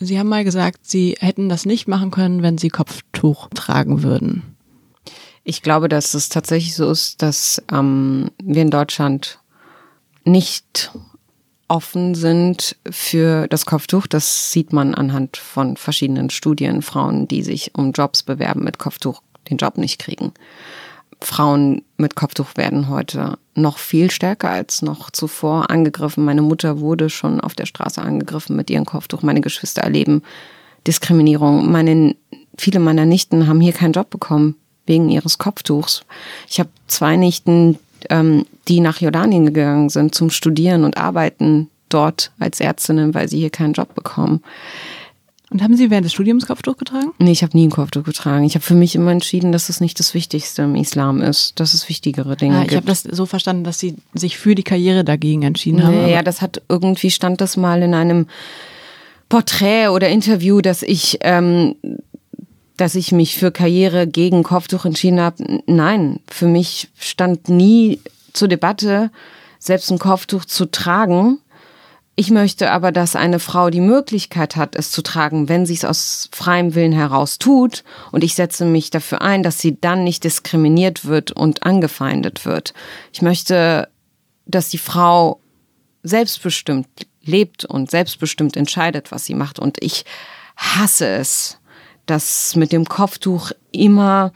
Sie 0.00 0.18
haben 0.18 0.30
mal 0.30 0.44
gesagt, 0.44 0.78
Sie 0.84 1.16
hätten 1.20 1.50
das 1.50 1.66
nicht 1.66 1.88
machen 1.88 2.10
können, 2.10 2.42
wenn 2.42 2.56
Sie 2.56 2.70
Kopftuch 2.70 3.50
tragen 3.54 4.02
würden. 4.02 4.51
Ich 5.44 5.62
glaube, 5.62 5.88
dass 5.88 6.14
es 6.14 6.28
tatsächlich 6.28 6.74
so 6.74 6.90
ist, 6.90 7.22
dass 7.22 7.62
ähm, 7.72 8.30
wir 8.42 8.62
in 8.62 8.70
Deutschland 8.70 9.40
nicht 10.24 10.92
offen 11.66 12.14
sind 12.14 12.76
für 12.88 13.48
das 13.48 13.66
Kopftuch. 13.66 14.06
Das 14.06 14.52
sieht 14.52 14.72
man 14.72 14.94
anhand 14.94 15.36
von 15.36 15.76
verschiedenen 15.76 16.30
Studien. 16.30 16.82
Frauen, 16.82 17.26
die 17.26 17.42
sich 17.42 17.74
um 17.74 17.92
Jobs 17.92 18.22
bewerben 18.22 18.62
mit 18.62 18.78
Kopftuch, 18.78 19.22
den 19.50 19.56
Job 19.56 19.78
nicht 19.78 19.98
kriegen. 19.98 20.32
Frauen 21.20 21.82
mit 21.96 22.14
Kopftuch 22.14 22.56
werden 22.56 22.88
heute 22.88 23.38
noch 23.54 23.78
viel 23.78 24.10
stärker 24.10 24.50
als 24.50 24.82
noch 24.82 25.10
zuvor 25.10 25.70
angegriffen. 25.70 26.24
Meine 26.24 26.42
Mutter 26.42 26.80
wurde 26.80 27.10
schon 27.10 27.40
auf 27.40 27.54
der 27.54 27.66
Straße 27.66 28.02
angegriffen 28.02 28.54
mit 28.54 28.70
ihrem 28.70 28.84
Kopftuch. 28.84 29.22
Meine 29.22 29.40
Geschwister 29.40 29.82
erleben 29.82 30.22
Diskriminierung. 30.86 31.70
Meine, 31.70 32.16
viele 32.58 32.80
meiner 32.80 33.06
Nichten 33.06 33.46
haben 33.46 33.60
hier 33.60 33.72
keinen 33.72 33.92
Job 33.92 34.10
bekommen 34.10 34.56
wegen 34.92 35.08
ihres 35.08 35.38
Kopftuchs. 35.38 36.02
Ich 36.48 36.60
habe 36.60 36.68
zwei 36.86 37.16
Nichten, 37.16 37.78
ähm, 38.10 38.44
die 38.68 38.80
nach 38.80 39.00
Jordanien 39.00 39.46
gegangen 39.46 39.88
sind 39.88 40.14
zum 40.14 40.28
Studieren 40.28 40.84
und 40.84 40.98
arbeiten 40.98 41.70
dort 41.88 42.30
als 42.38 42.60
Ärztinnen, 42.60 43.14
weil 43.14 43.28
sie 43.28 43.38
hier 43.38 43.50
keinen 43.50 43.72
Job 43.72 43.94
bekommen. 43.94 44.42
Und 45.50 45.62
haben 45.62 45.76
Sie 45.76 45.90
während 45.90 46.06
des 46.06 46.14
Studiums 46.14 46.46
Kopftuch 46.46 46.78
getragen? 46.78 47.12
Nee, 47.18 47.32
ich 47.32 47.42
habe 47.42 47.54
nie 47.54 47.66
ein 47.66 47.70
Kopftuch 47.70 48.04
getragen. 48.04 48.44
Ich 48.44 48.54
habe 48.54 48.64
für 48.64 48.74
mich 48.74 48.94
immer 48.94 49.12
entschieden, 49.12 49.52
dass 49.52 49.68
es 49.68 49.82
nicht 49.82 49.98
das 49.98 50.14
Wichtigste 50.14 50.62
im 50.62 50.76
Islam 50.76 51.20
ist, 51.20 51.60
dass 51.60 51.74
es 51.74 51.90
wichtigere 51.90 52.36
Dinge 52.36 52.56
ah, 52.56 52.62
ich 52.62 52.68
gibt. 52.68 52.72
Ich 52.72 52.76
habe 52.76 52.86
das 52.86 53.02
so 53.02 53.26
verstanden, 53.26 53.62
dass 53.62 53.78
Sie 53.78 53.96
sich 54.14 54.38
für 54.38 54.54
die 54.54 54.62
Karriere 54.62 55.04
dagegen 55.04 55.42
entschieden 55.42 55.84
haben. 55.84 56.08
Ja, 56.08 56.22
das 56.22 56.40
hat 56.40 56.62
irgendwie 56.70 57.10
stand 57.10 57.42
das 57.42 57.58
mal 57.58 57.82
in 57.82 57.92
einem 57.92 58.28
Porträt 59.28 59.88
oder 59.88 60.08
Interview, 60.08 60.62
dass 60.62 60.82
ich 60.82 61.18
ähm, 61.20 61.74
dass 62.82 62.96
ich 62.96 63.12
mich 63.12 63.38
für 63.38 63.52
Karriere 63.52 64.08
gegen 64.08 64.42
Kopftuch 64.42 64.84
entschieden 64.84 65.20
habe. 65.20 65.62
Nein, 65.66 66.18
für 66.28 66.46
mich 66.46 66.88
stand 66.98 67.48
nie 67.48 68.00
zur 68.32 68.48
Debatte, 68.48 69.12
selbst 69.60 69.92
ein 69.92 70.00
Kopftuch 70.00 70.44
zu 70.44 70.66
tragen. 70.66 71.38
Ich 72.16 72.30
möchte 72.30 72.72
aber, 72.72 72.90
dass 72.90 73.14
eine 73.14 73.38
Frau 73.38 73.70
die 73.70 73.80
Möglichkeit 73.80 74.56
hat, 74.56 74.74
es 74.74 74.90
zu 74.90 75.00
tragen, 75.02 75.48
wenn 75.48 75.64
sie 75.64 75.74
es 75.74 75.84
aus 75.84 76.28
freiem 76.32 76.74
Willen 76.74 76.90
heraus 76.90 77.38
tut. 77.38 77.84
Und 78.10 78.24
ich 78.24 78.34
setze 78.34 78.64
mich 78.64 78.90
dafür 78.90 79.22
ein, 79.22 79.44
dass 79.44 79.60
sie 79.60 79.80
dann 79.80 80.02
nicht 80.02 80.24
diskriminiert 80.24 81.04
wird 81.04 81.30
und 81.30 81.62
angefeindet 81.62 82.44
wird. 82.44 82.74
Ich 83.12 83.22
möchte, 83.22 83.88
dass 84.44 84.70
die 84.70 84.78
Frau 84.78 85.38
selbstbestimmt 86.02 86.88
lebt 87.22 87.64
und 87.64 87.92
selbstbestimmt 87.92 88.56
entscheidet, 88.56 89.12
was 89.12 89.24
sie 89.24 89.34
macht. 89.34 89.60
Und 89.60 89.80
ich 89.80 90.04
hasse 90.56 91.06
es, 91.06 91.58
dass 92.06 92.56
mit 92.56 92.72
dem 92.72 92.84
Kopftuch 92.84 93.52
immer 93.70 94.32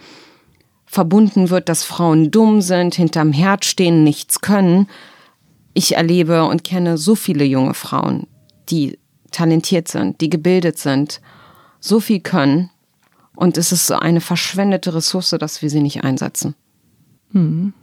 verbunden 0.86 1.50
wird, 1.50 1.68
dass 1.68 1.84
Frauen 1.84 2.30
dumm 2.30 2.60
sind, 2.60 2.94
hinterm 2.94 3.32
Herd 3.32 3.64
stehen, 3.64 4.04
nichts 4.04 4.40
können 4.40 4.88
ich 5.76 5.94
erlebe 5.94 6.46
und 6.46 6.64
kenne 6.64 6.96
so 6.96 7.14
viele 7.14 7.44
junge 7.44 7.74
Frauen, 7.74 8.26
die 8.70 8.98
talentiert 9.30 9.88
sind, 9.88 10.22
die 10.22 10.30
gebildet 10.30 10.78
sind, 10.78 11.20
so 11.80 12.00
viel 12.00 12.20
können. 12.20 12.70
Und 13.34 13.58
es 13.58 13.72
ist 13.72 13.86
so 13.86 13.96
eine 13.96 14.22
verschwendete 14.22 14.94
Ressource, 14.94 15.36
dass 15.38 15.60
wir 15.60 15.68
sie 15.68 15.82
nicht 15.82 16.02
einsetzen. 16.02 16.54
Hm. 17.32 17.74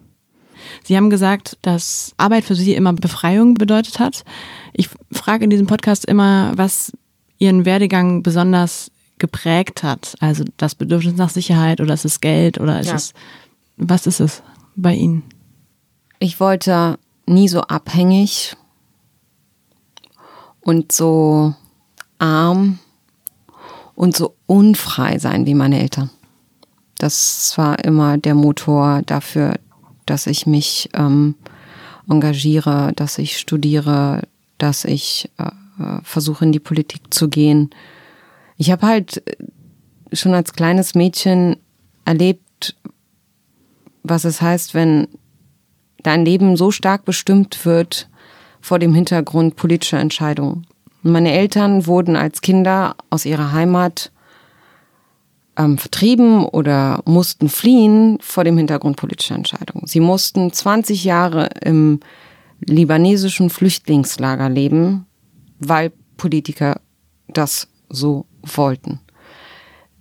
Sie 0.83 0.97
haben 0.97 1.11
gesagt, 1.11 1.59
dass 1.61 2.15
Arbeit 2.17 2.45
für 2.45 2.55
Sie 2.55 2.73
immer 2.73 2.93
Befreiung 2.93 3.55
bedeutet 3.55 3.99
hat. 3.99 4.23
Ich 4.71 4.89
frage 5.11 5.43
in 5.43 5.51
diesem 5.51 5.67
Podcast 5.67 6.05
immer, 6.05 6.53
was 6.55 6.93
Ihren 7.37 7.65
Werdegang 7.65 8.23
besonders 8.23 8.89
geprägt 9.23 9.83
hat. 9.83 10.15
Also 10.19 10.43
das 10.57 10.75
Bedürfnis 10.75 11.15
nach 11.15 11.29
Sicherheit 11.29 11.79
oder 11.79 11.93
ist 11.93 12.03
es 12.03 12.19
Geld 12.19 12.59
oder 12.59 12.81
ist 12.81 12.89
ja. 12.89 12.95
es, 12.95 13.13
was 13.77 14.05
ist 14.05 14.19
es 14.19 14.43
bei 14.75 14.93
Ihnen? 14.93 15.23
Ich 16.19 16.41
wollte 16.41 16.99
nie 17.25 17.47
so 17.47 17.61
abhängig 17.61 18.57
und 20.59 20.91
so 20.91 21.55
arm 22.19 22.79
und 23.95 24.13
so 24.13 24.35
unfrei 24.45 25.19
sein 25.19 25.45
wie 25.45 25.53
meine 25.53 25.79
Eltern. 25.79 26.09
Das 26.97 27.57
war 27.57 27.81
immer 27.85 28.17
der 28.17 28.35
Motor 28.35 29.03
dafür, 29.05 29.53
dass 30.05 30.27
ich 30.27 30.45
mich 30.45 30.89
ähm, 30.95 31.35
engagiere, 32.09 32.91
dass 32.93 33.17
ich 33.19 33.37
studiere, 33.37 34.23
dass 34.57 34.83
ich 34.83 35.29
äh, 35.37 36.01
versuche 36.03 36.43
in 36.43 36.51
die 36.51 36.59
Politik 36.59 37.13
zu 37.13 37.29
gehen. 37.29 37.69
Ich 38.63 38.71
habe 38.71 38.87
halt 38.87 39.21
schon 40.13 40.33
als 40.33 40.53
kleines 40.53 40.95
Mädchen 40.95 41.57
erlebt, 42.05 42.77
was 44.03 44.23
es 44.23 44.41
heißt, 44.41 44.73
wenn 44.73 45.09
dein 46.01 46.23
Leben 46.23 46.55
so 46.55 46.71
stark 46.71 47.03
bestimmt 47.03 47.65
wird 47.65 48.09
vor 48.61 48.79
dem 48.79 48.93
Hintergrund 48.93 49.57
politischer 49.57 49.99
Entscheidungen. 49.99 50.65
Meine 51.01 51.33
Eltern 51.33 51.87
wurden 51.87 52.15
als 52.15 52.39
Kinder 52.39 52.95
aus 53.09 53.25
ihrer 53.25 53.51
Heimat 53.51 54.13
ähm, 55.57 55.77
vertrieben 55.77 56.45
oder 56.45 57.01
mussten 57.03 57.49
fliehen 57.49 58.17
vor 58.21 58.45
dem 58.45 58.55
Hintergrund 58.57 58.95
politischer 58.95 59.35
Entscheidungen. 59.35 59.87
Sie 59.87 59.99
mussten 59.99 60.53
20 60.53 61.03
Jahre 61.03 61.49
im 61.59 61.99
libanesischen 62.61 63.49
Flüchtlingslager 63.49 64.47
leben, 64.47 65.05
weil 65.59 65.91
Politiker 66.15 66.79
das 67.27 67.67
so 67.93 68.25
wollten. 68.41 68.99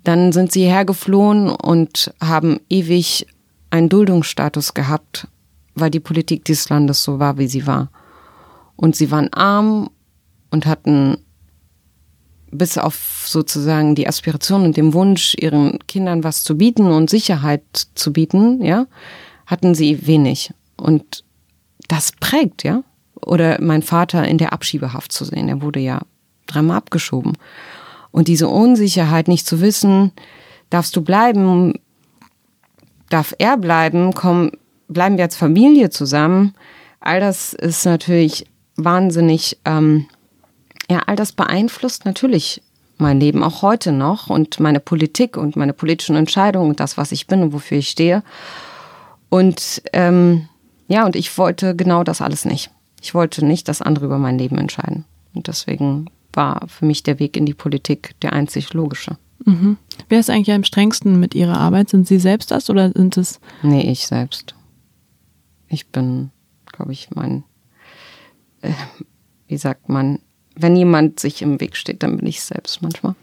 Dann 0.04 0.32
sind 0.32 0.50
sie 0.50 0.64
hergeflohen 0.64 1.48
und 1.48 2.12
haben 2.20 2.58
ewig 2.68 3.26
einen 3.70 3.88
Duldungsstatus 3.88 4.74
gehabt 4.74 5.28
weil 5.74 5.90
die 5.90 6.00
Politik 6.00 6.44
dieses 6.44 6.68
Landes 6.68 7.02
so 7.02 7.18
war, 7.18 7.38
wie 7.38 7.46
sie 7.46 7.66
war. 7.66 7.90
Und 8.76 8.96
sie 8.96 9.10
waren 9.10 9.32
arm 9.32 9.90
und 10.50 10.66
hatten 10.66 11.18
bis 12.50 12.76
auf 12.76 13.24
sozusagen 13.26 13.94
die 13.94 14.06
Aspiration 14.06 14.64
und 14.64 14.76
den 14.76 14.92
Wunsch, 14.92 15.34
ihren 15.38 15.78
Kindern 15.86 16.24
was 16.24 16.42
zu 16.42 16.58
bieten 16.58 16.86
und 16.88 17.08
Sicherheit 17.08 17.62
zu 17.94 18.12
bieten, 18.12 18.62
ja, 18.62 18.86
hatten 19.46 19.74
sie 19.74 20.06
wenig. 20.06 20.52
Und 20.76 21.24
das 21.88 22.12
prägt, 22.12 22.62
ja. 22.64 22.82
Oder 23.24 23.58
mein 23.60 23.82
Vater 23.82 24.26
in 24.26 24.36
der 24.36 24.52
Abschiebehaft 24.52 25.12
zu 25.12 25.24
sehen, 25.24 25.48
er 25.48 25.62
wurde 25.62 25.80
ja 25.80 26.00
dreimal 26.46 26.76
abgeschoben. 26.76 27.34
Und 28.12 28.28
diese 28.28 28.48
Unsicherheit, 28.48 29.26
nicht 29.26 29.46
zu 29.46 29.60
wissen, 29.60 30.12
darfst 30.70 30.94
du 30.94 31.02
bleiben, 31.02 31.80
darf 33.08 33.34
er 33.38 33.56
bleiben, 33.56 34.12
komm, 34.14 34.52
bleiben 34.88 35.16
wir 35.16 35.24
als 35.24 35.36
Familie 35.36 35.90
zusammen. 35.90 36.54
All 37.00 37.20
das 37.20 37.54
ist 37.54 37.84
natürlich 37.84 38.46
wahnsinnig, 38.76 39.58
ähm, 39.64 40.06
ja, 40.90 41.02
all 41.06 41.16
das 41.16 41.32
beeinflusst 41.32 42.04
natürlich 42.04 42.62
mein 42.98 43.18
Leben 43.18 43.42
auch 43.42 43.62
heute 43.62 43.92
noch 43.92 44.30
und 44.30 44.60
meine 44.60 44.80
Politik 44.80 45.36
und 45.36 45.56
meine 45.56 45.72
politischen 45.72 46.16
Entscheidungen 46.16 46.70
und 46.70 46.80
das, 46.80 46.96
was 46.96 47.12
ich 47.12 47.26
bin 47.26 47.42
und 47.42 47.52
wofür 47.52 47.78
ich 47.78 47.88
stehe. 47.88 48.22
Und 49.28 49.82
ähm, 49.92 50.48
ja, 50.88 51.04
und 51.04 51.16
ich 51.16 51.36
wollte 51.36 51.74
genau 51.74 52.04
das 52.04 52.20
alles 52.20 52.44
nicht. 52.44 52.70
Ich 53.00 53.14
wollte 53.14 53.44
nicht, 53.44 53.68
dass 53.68 53.82
andere 53.82 54.04
über 54.04 54.18
mein 54.18 54.38
Leben 54.38 54.58
entscheiden. 54.58 55.04
Und 55.34 55.48
deswegen 55.48 56.06
war 56.32 56.66
für 56.68 56.84
mich 56.84 57.02
der 57.02 57.18
Weg 57.18 57.36
in 57.36 57.46
die 57.46 57.54
Politik 57.54 58.14
der 58.20 58.32
einzig 58.32 58.72
logische. 58.72 59.16
Mhm. 59.44 59.76
Wer 60.08 60.20
ist 60.20 60.30
eigentlich 60.30 60.54
am 60.54 60.64
strengsten 60.64 61.18
mit 61.18 61.34
Ihrer 61.34 61.58
Arbeit? 61.58 61.88
Sind 61.88 62.06
Sie 62.06 62.18
selbst 62.18 62.50
das 62.50 62.70
oder 62.70 62.92
sind 62.92 63.16
es? 63.16 63.40
Nee, 63.62 63.90
ich 63.90 64.06
selbst. 64.06 64.54
Ich 65.68 65.88
bin, 65.88 66.30
glaube 66.70 66.92
ich, 66.92 67.08
mein, 67.14 67.44
äh, 68.60 68.72
wie 69.48 69.56
sagt 69.56 69.88
man, 69.88 70.20
wenn 70.54 70.76
jemand 70.76 71.18
sich 71.18 71.42
im 71.42 71.60
Weg 71.60 71.76
steht, 71.76 72.02
dann 72.02 72.18
bin 72.18 72.26
ich 72.26 72.42
selbst 72.42 72.82
manchmal. 72.82 73.14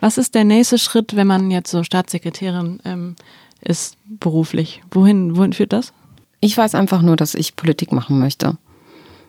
Was 0.00 0.18
ist 0.18 0.34
der 0.34 0.44
nächste 0.44 0.78
Schritt, 0.78 1.16
wenn 1.16 1.26
man 1.26 1.50
jetzt 1.50 1.70
so 1.70 1.82
Staatssekretärin 1.82 2.80
ähm, 2.84 3.16
ist 3.60 3.96
beruflich? 4.04 4.82
Wohin, 4.90 5.36
wohin 5.36 5.52
führt 5.52 5.72
das? 5.72 5.92
Ich 6.40 6.56
weiß 6.56 6.74
einfach 6.74 7.00
nur, 7.00 7.16
dass 7.16 7.34
ich 7.34 7.56
Politik 7.56 7.90
machen 7.90 8.18
möchte. 8.18 8.58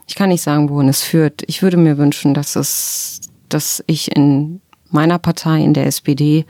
Ich 0.07 0.15
kann 0.15 0.29
nicht 0.29 0.41
sagen, 0.41 0.69
wohin 0.69 0.89
es 0.89 1.01
führt. 1.01 1.43
Ich 1.47 1.61
würde 1.61 1.77
mir 1.77 1.97
wünschen, 1.97 2.33
dass 2.33 2.55
es, 2.55 3.21
dass 3.49 3.83
ich 3.87 4.15
in 4.15 4.61
meiner 4.89 5.19
Partei, 5.19 5.63
in 5.63 5.73
der 5.73 5.85
SPD, 5.85 6.45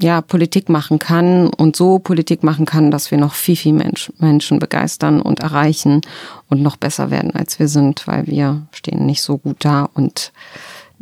ja, 0.00 0.20
Politik 0.22 0.68
machen 0.68 0.98
kann 0.98 1.48
und 1.48 1.76
so 1.76 1.98
Politik 1.98 2.42
machen 2.42 2.66
kann, 2.66 2.90
dass 2.90 3.10
wir 3.10 3.18
noch 3.18 3.34
viel, 3.34 3.56
viel 3.56 3.72
Mensch, 3.72 4.12
Menschen 4.18 4.58
begeistern 4.58 5.22
und 5.22 5.40
erreichen 5.40 6.00
und 6.48 6.62
noch 6.62 6.76
besser 6.76 7.10
werden, 7.10 7.30
als 7.32 7.58
wir 7.58 7.68
sind, 7.68 8.06
weil 8.06 8.26
wir 8.26 8.66
stehen 8.72 9.06
nicht 9.06 9.22
so 9.22 9.38
gut 9.38 9.64
da. 9.64 9.88
Und 9.94 10.32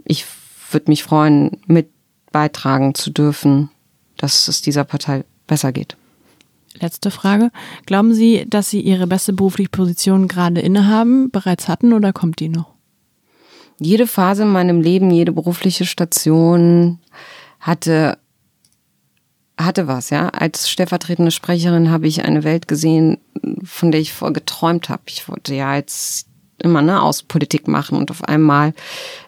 ich 0.05 0.27
würde 0.71 0.91
mich 0.91 1.05
freuen, 1.05 1.59
mit 1.67 1.89
beitragen 2.33 2.95
zu 2.95 3.11
dürfen, 3.11 3.71
dass 4.19 4.49
es 4.49 4.61
dieser 4.61 4.85
Partei 4.85 5.25
besser 5.47 5.73
geht. 5.73 5.97
Letzte 6.81 7.11
Frage. 7.11 7.51
Glauben 7.87 8.15
Sie, 8.15 8.47
dass 8.49 8.71
Sie 8.71 8.81
Ihre 8.81 9.07
beste 9.07 9.33
berufliche 9.33 9.71
Position 9.71 10.29
gerade 10.29 10.61
innehaben, 10.61 11.31
bereits 11.31 11.69
hatten 11.69 11.93
oder 11.93 12.13
kommt 12.13 12.41
die 12.41 12.49
noch? 12.49 12.73
Jede 13.79 14.07
Phase 14.07 14.43
in 14.43 14.49
meinem 14.49 14.81
Leben, 14.81 15.11
jede 15.11 15.33
berufliche 15.33 15.87
Station 15.87 16.99
hatte 17.61 18.19
hatte 19.59 19.87
was, 19.87 20.11
ja. 20.11 20.29
Als 20.29 20.71
stellvertretende 20.71 21.31
Sprecherin 21.31 21.91
habe 21.91 22.07
ich 22.07 22.25
eine 22.25 22.43
Welt 22.43 22.69
gesehen, 22.69 23.19
von 23.63 23.93
der 23.93 24.01
ich 24.01 24.13
vorher 24.13 24.33
geträumt 24.33 24.89
habe. 24.89 25.03
Ich 25.07 25.29
wollte 25.29 25.55
ja 25.55 25.77
jetzt 25.77 26.27
immer 26.59 26.83
ne, 26.83 27.03
Außenpolitik 27.03 27.69
machen 27.69 27.99
und 27.99 28.11
auf 28.11 28.25
einmal 28.25 28.73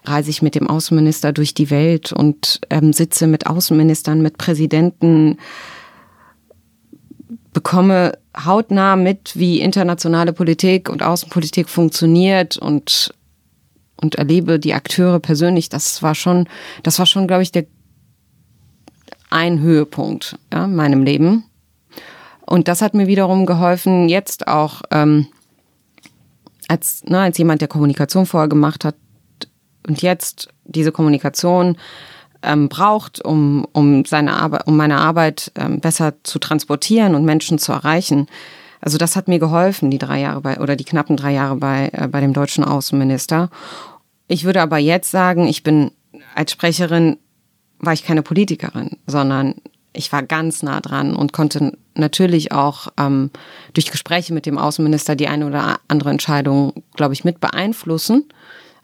reise 0.03 0.29
ich 0.29 0.41
mit 0.41 0.55
dem 0.55 0.67
Außenminister 0.67 1.33
durch 1.33 1.53
die 1.53 1.69
Welt 1.69 2.13
und 2.13 2.61
ähm, 2.69 2.93
sitze 2.93 3.27
mit 3.27 3.47
Außenministern, 3.47 4.21
mit 4.21 4.37
Präsidenten, 4.37 5.37
bekomme 7.53 8.17
hautnah 8.45 8.95
mit, 8.95 9.37
wie 9.37 9.61
internationale 9.61 10.33
Politik 10.33 10.89
und 10.89 11.03
Außenpolitik 11.03 11.69
funktioniert 11.69 12.57
und 12.57 13.13
und 14.01 14.15
erlebe 14.15 14.59
die 14.59 14.73
Akteure 14.73 15.19
persönlich. 15.19 15.69
Das 15.69 16.01
war 16.03 16.15
schon, 16.15 16.47
das 16.83 16.99
war 16.99 17.05
schon, 17.05 17.27
glaube 17.27 17.43
ich, 17.43 17.51
der 17.51 17.65
ein 19.29 19.59
Höhepunkt 19.59 20.37
ja, 20.53 20.65
in 20.65 20.75
meinem 20.75 21.03
Leben. 21.03 21.45
Und 22.45 22.67
das 22.67 22.81
hat 22.81 22.93
mir 22.93 23.07
wiederum 23.07 23.45
geholfen, 23.45 24.07
jetzt 24.07 24.47
auch 24.47 24.83
ähm, 24.91 25.27
als, 26.67 27.03
ne, 27.05 27.19
als 27.19 27.37
jemand, 27.37 27.61
der 27.61 27.67
Kommunikation 27.67 28.25
vorher 28.25 28.47
gemacht 28.47 28.85
hat 28.85 28.95
und 29.87 30.01
jetzt 30.01 30.49
diese 30.63 30.91
Kommunikation 30.91 31.77
ähm, 32.43 32.69
braucht, 32.69 33.23
um, 33.23 33.65
um 33.73 34.05
seine 34.05 34.33
Arbeit, 34.33 34.67
um 34.67 34.77
meine 34.77 34.97
Arbeit 34.97 35.51
ähm, 35.55 35.79
besser 35.79 36.13
zu 36.23 36.39
transportieren 36.39 37.15
und 37.15 37.25
Menschen 37.25 37.57
zu 37.57 37.71
erreichen. 37.71 38.27
Also 38.85 38.99
das 38.99 39.15
hat 39.15 39.27
mir 39.27 39.39
geholfen, 39.39 39.89
die 39.89 39.97
drei 39.97 40.21
Jahre 40.21 40.41
bei 40.41 40.59
oder 40.59 40.75
die 40.75 40.83
knappen 40.83 41.17
drei 41.17 41.33
Jahre 41.33 41.55
bei, 41.55 41.89
äh, 41.91 42.07
bei 42.07 42.21
dem 42.21 42.33
deutschen 42.33 42.63
Außenminister. 42.63 43.49
Ich 44.27 44.45
würde 44.45 44.61
aber 44.61 44.77
jetzt 44.77 45.09
sagen, 45.09 45.47
ich 45.47 45.63
bin 45.63 45.91
als 46.35 46.51
Sprecherin 46.51 47.17
war 47.79 47.93
ich 47.93 48.05
keine 48.05 48.21
Politikerin, 48.21 48.97
sondern 49.07 49.55
ich 49.91 50.11
war 50.11 50.21
ganz 50.21 50.61
nah 50.61 50.81
dran 50.81 51.15
und 51.15 51.33
konnte 51.33 51.75
natürlich 51.95 52.51
auch 52.51 52.89
ähm, 52.97 53.31
durch 53.73 53.91
Gespräche 53.91 54.33
mit 54.33 54.45
dem 54.45 54.59
Außenminister 54.59 55.15
die 55.15 55.29
eine 55.29 55.47
oder 55.47 55.79
andere 55.87 56.11
Entscheidung, 56.11 56.83
glaube 56.93 57.13
ich, 57.13 57.23
mit 57.23 57.39
beeinflussen. 57.39 58.25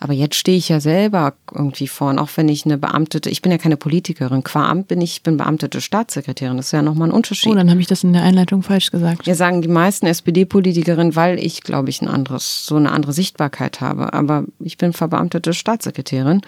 Aber 0.01 0.13
jetzt 0.13 0.35
stehe 0.35 0.57
ich 0.57 0.67
ja 0.67 0.79
selber 0.79 1.35
irgendwie 1.53 1.87
vorn, 1.87 2.19
auch 2.19 2.29
wenn 2.35 2.49
ich 2.49 2.65
eine 2.65 2.77
Beamtete, 2.77 3.29
ich 3.29 3.41
bin 3.41 3.51
ja 3.51 3.57
keine 3.57 3.77
Politikerin, 3.77 4.43
qua 4.43 4.67
Amt 4.67 4.89
bin 4.89 4.99
ich, 4.99 5.23
bin 5.23 5.37
beamtete 5.37 5.79
Staatssekretärin, 5.79 6.57
das 6.57 6.65
ist 6.67 6.71
ja 6.73 6.81
nochmal 6.81 7.09
ein 7.09 7.13
Unterschied. 7.13 7.51
Oh, 7.51 7.55
dann 7.55 7.69
habe 7.69 7.79
ich 7.79 7.87
das 7.87 8.03
in 8.03 8.11
der 8.11 8.23
Einleitung 8.23 8.63
falsch 8.63 8.91
gesagt. 8.91 9.27
Ja, 9.27 9.35
sagen 9.35 9.61
die 9.61 9.67
meisten 9.67 10.07
SPD-Politikerinnen, 10.07 11.15
weil 11.15 11.39
ich, 11.39 11.61
glaube 11.61 11.89
ich, 11.89 12.01
ein 12.01 12.07
anderes, 12.07 12.65
so 12.65 12.75
eine 12.75 12.91
andere 12.91 13.13
Sichtbarkeit 13.13 13.79
habe. 13.79 14.13
Aber 14.13 14.43
ich 14.59 14.77
bin 14.77 14.91
verbeamtete 14.91 15.53
Staatssekretärin 15.53 16.41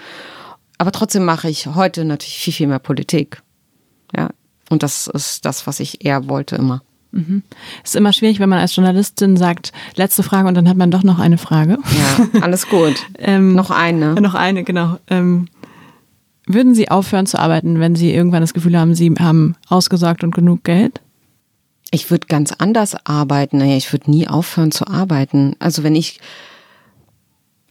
aber 0.78 0.92
trotzdem 0.92 1.24
mache 1.24 1.50
ich 1.50 1.68
heute 1.68 2.04
natürlich 2.06 2.40
viel, 2.40 2.54
viel 2.54 2.68
mehr 2.68 2.80
Politik. 2.80 3.42
Ja. 4.16 4.30
Und 4.70 4.84
das 4.84 5.08
ist 5.08 5.46
das, 5.46 5.68
was 5.68 5.80
ich 5.80 6.04
eher 6.04 6.28
wollte 6.28 6.56
immer. 6.56 6.82
Mhm. 7.14 7.44
Ist 7.84 7.96
immer 7.96 8.12
schwierig, 8.12 8.40
wenn 8.40 8.50
man 8.50 8.60
als 8.60 8.76
Journalistin 8.76 9.38
sagt, 9.38 9.72
letzte 9.96 10.24
Frage 10.24 10.48
und 10.48 10.56
dann 10.56 10.68
hat 10.68 10.78
man 10.78 10.90
doch 10.90 11.04
noch 11.04 11.20
eine 11.20 11.38
Frage. 11.38 11.78
Ja, 11.78 12.42
alles 12.42 12.68
gut. 12.68 12.96
ähm, 13.20 13.54
noch 13.54 13.70
eine. 13.70 14.16
Noch 14.16 14.34
eine, 14.34 14.64
genau. 14.64 14.98
Ähm, 15.10 15.48
würden 16.48 16.74
Sie 16.74 16.90
aufhören 16.90 17.28
zu 17.28 17.40
arbeiten, 17.40 17.80
wenn 17.80 17.96
Sie 17.96 18.12
irgendwann 18.14 18.42
das 18.42 18.56
Gefühl 18.56 18.78
haben, 18.78 18.96
Sie 18.96 19.14
haben 19.20 19.56
ausgesorgt 19.70 20.24
und 20.24 20.34
genug 20.34 20.64
Geld? 20.64 21.02
Ich 21.92 22.10
würde 22.10 22.26
ganz 22.28 22.52
anders 22.52 22.96
arbeiten. 23.06 23.62
Ich 23.62 23.94
würde 23.94 24.10
nie 24.10 24.28
aufhören 24.28 24.72
zu 24.72 24.88
arbeiten. 24.88 25.56
Also 25.60 25.84
wenn 25.84 25.96
ich 25.96 26.20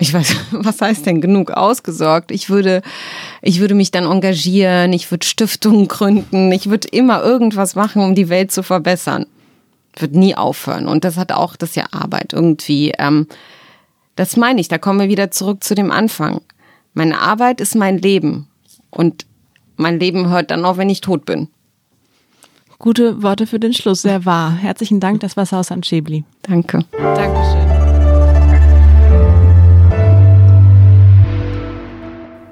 ich 0.03 0.13
weiß, 0.13 0.37
was 0.51 0.81
heißt 0.81 1.07
denn 1.07 1.21
genug 1.21 1.51
ausgesorgt? 1.53 2.31
Ich 2.31 2.51
würde, 2.51 2.83
ich 3.41 3.61
würde 3.61 3.75
mich 3.75 3.91
dann 3.91 4.05
engagieren, 4.05 4.93
ich 4.93 5.11
würde 5.11 5.25
Stiftungen 5.25 5.89
gründen, 5.89 6.53
ich 6.53 6.69
würde 6.69 6.89
immer 6.89 7.23
irgendwas 7.23 7.75
machen, 7.75 8.03
um 8.03 8.15
die 8.15 8.29
Welt 8.29 8.53
zu 8.53 8.63
verbessern. 8.63 9.27
Ich 9.95 10.03
würde 10.03 10.19
nie 10.19 10.35
aufhören. 10.35 10.89
Und 10.89 11.05
das 11.05 11.17
hat 11.17 11.33
auch, 11.33 11.57
das 11.57 11.71
ist 11.71 11.77
ja 11.77 11.87
Arbeit 11.93 12.33
irgendwie. 12.33 12.93
Ähm, 12.99 13.27
das 14.17 14.37
meine 14.37 14.61
ich, 14.61 14.69
da 14.69 14.79
kommen 14.79 15.01
wir 15.01 15.09
wieder 15.09 15.31
zurück 15.31 15.63
zu 15.63 15.75
dem 15.75 15.91
Anfang. 15.91 16.41
Meine 16.95 17.21
Arbeit 17.21 17.61
ist 17.61 17.75
mein 17.75 17.99
Leben. 17.99 18.49
Und 18.91 19.27
mein 19.77 19.99
Leben 19.99 20.29
hört 20.29 20.51
dann 20.51 20.65
auch, 20.65 20.77
wenn 20.77 20.91
ich 20.91 21.01
tot 21.01 21.25
bin. 21.25 21.49
Gute 22.79 23.23
Worte 23.23 23.47
für 23.47 23.61
den 23.61 23.73
Schluss, 23.73 24.03
sehr 24.03 24.25
wahr. 24.25 24.53
Herzlichen 24.53 24.99
Dank, 24.99 25.21
das 25.21 25.37
war 25.37 25.47
Sausan 25.47 25.85
Schäbli. 25.85 26.25
Danke. 26.43 26.85
Dankeschön. 26.99 27.72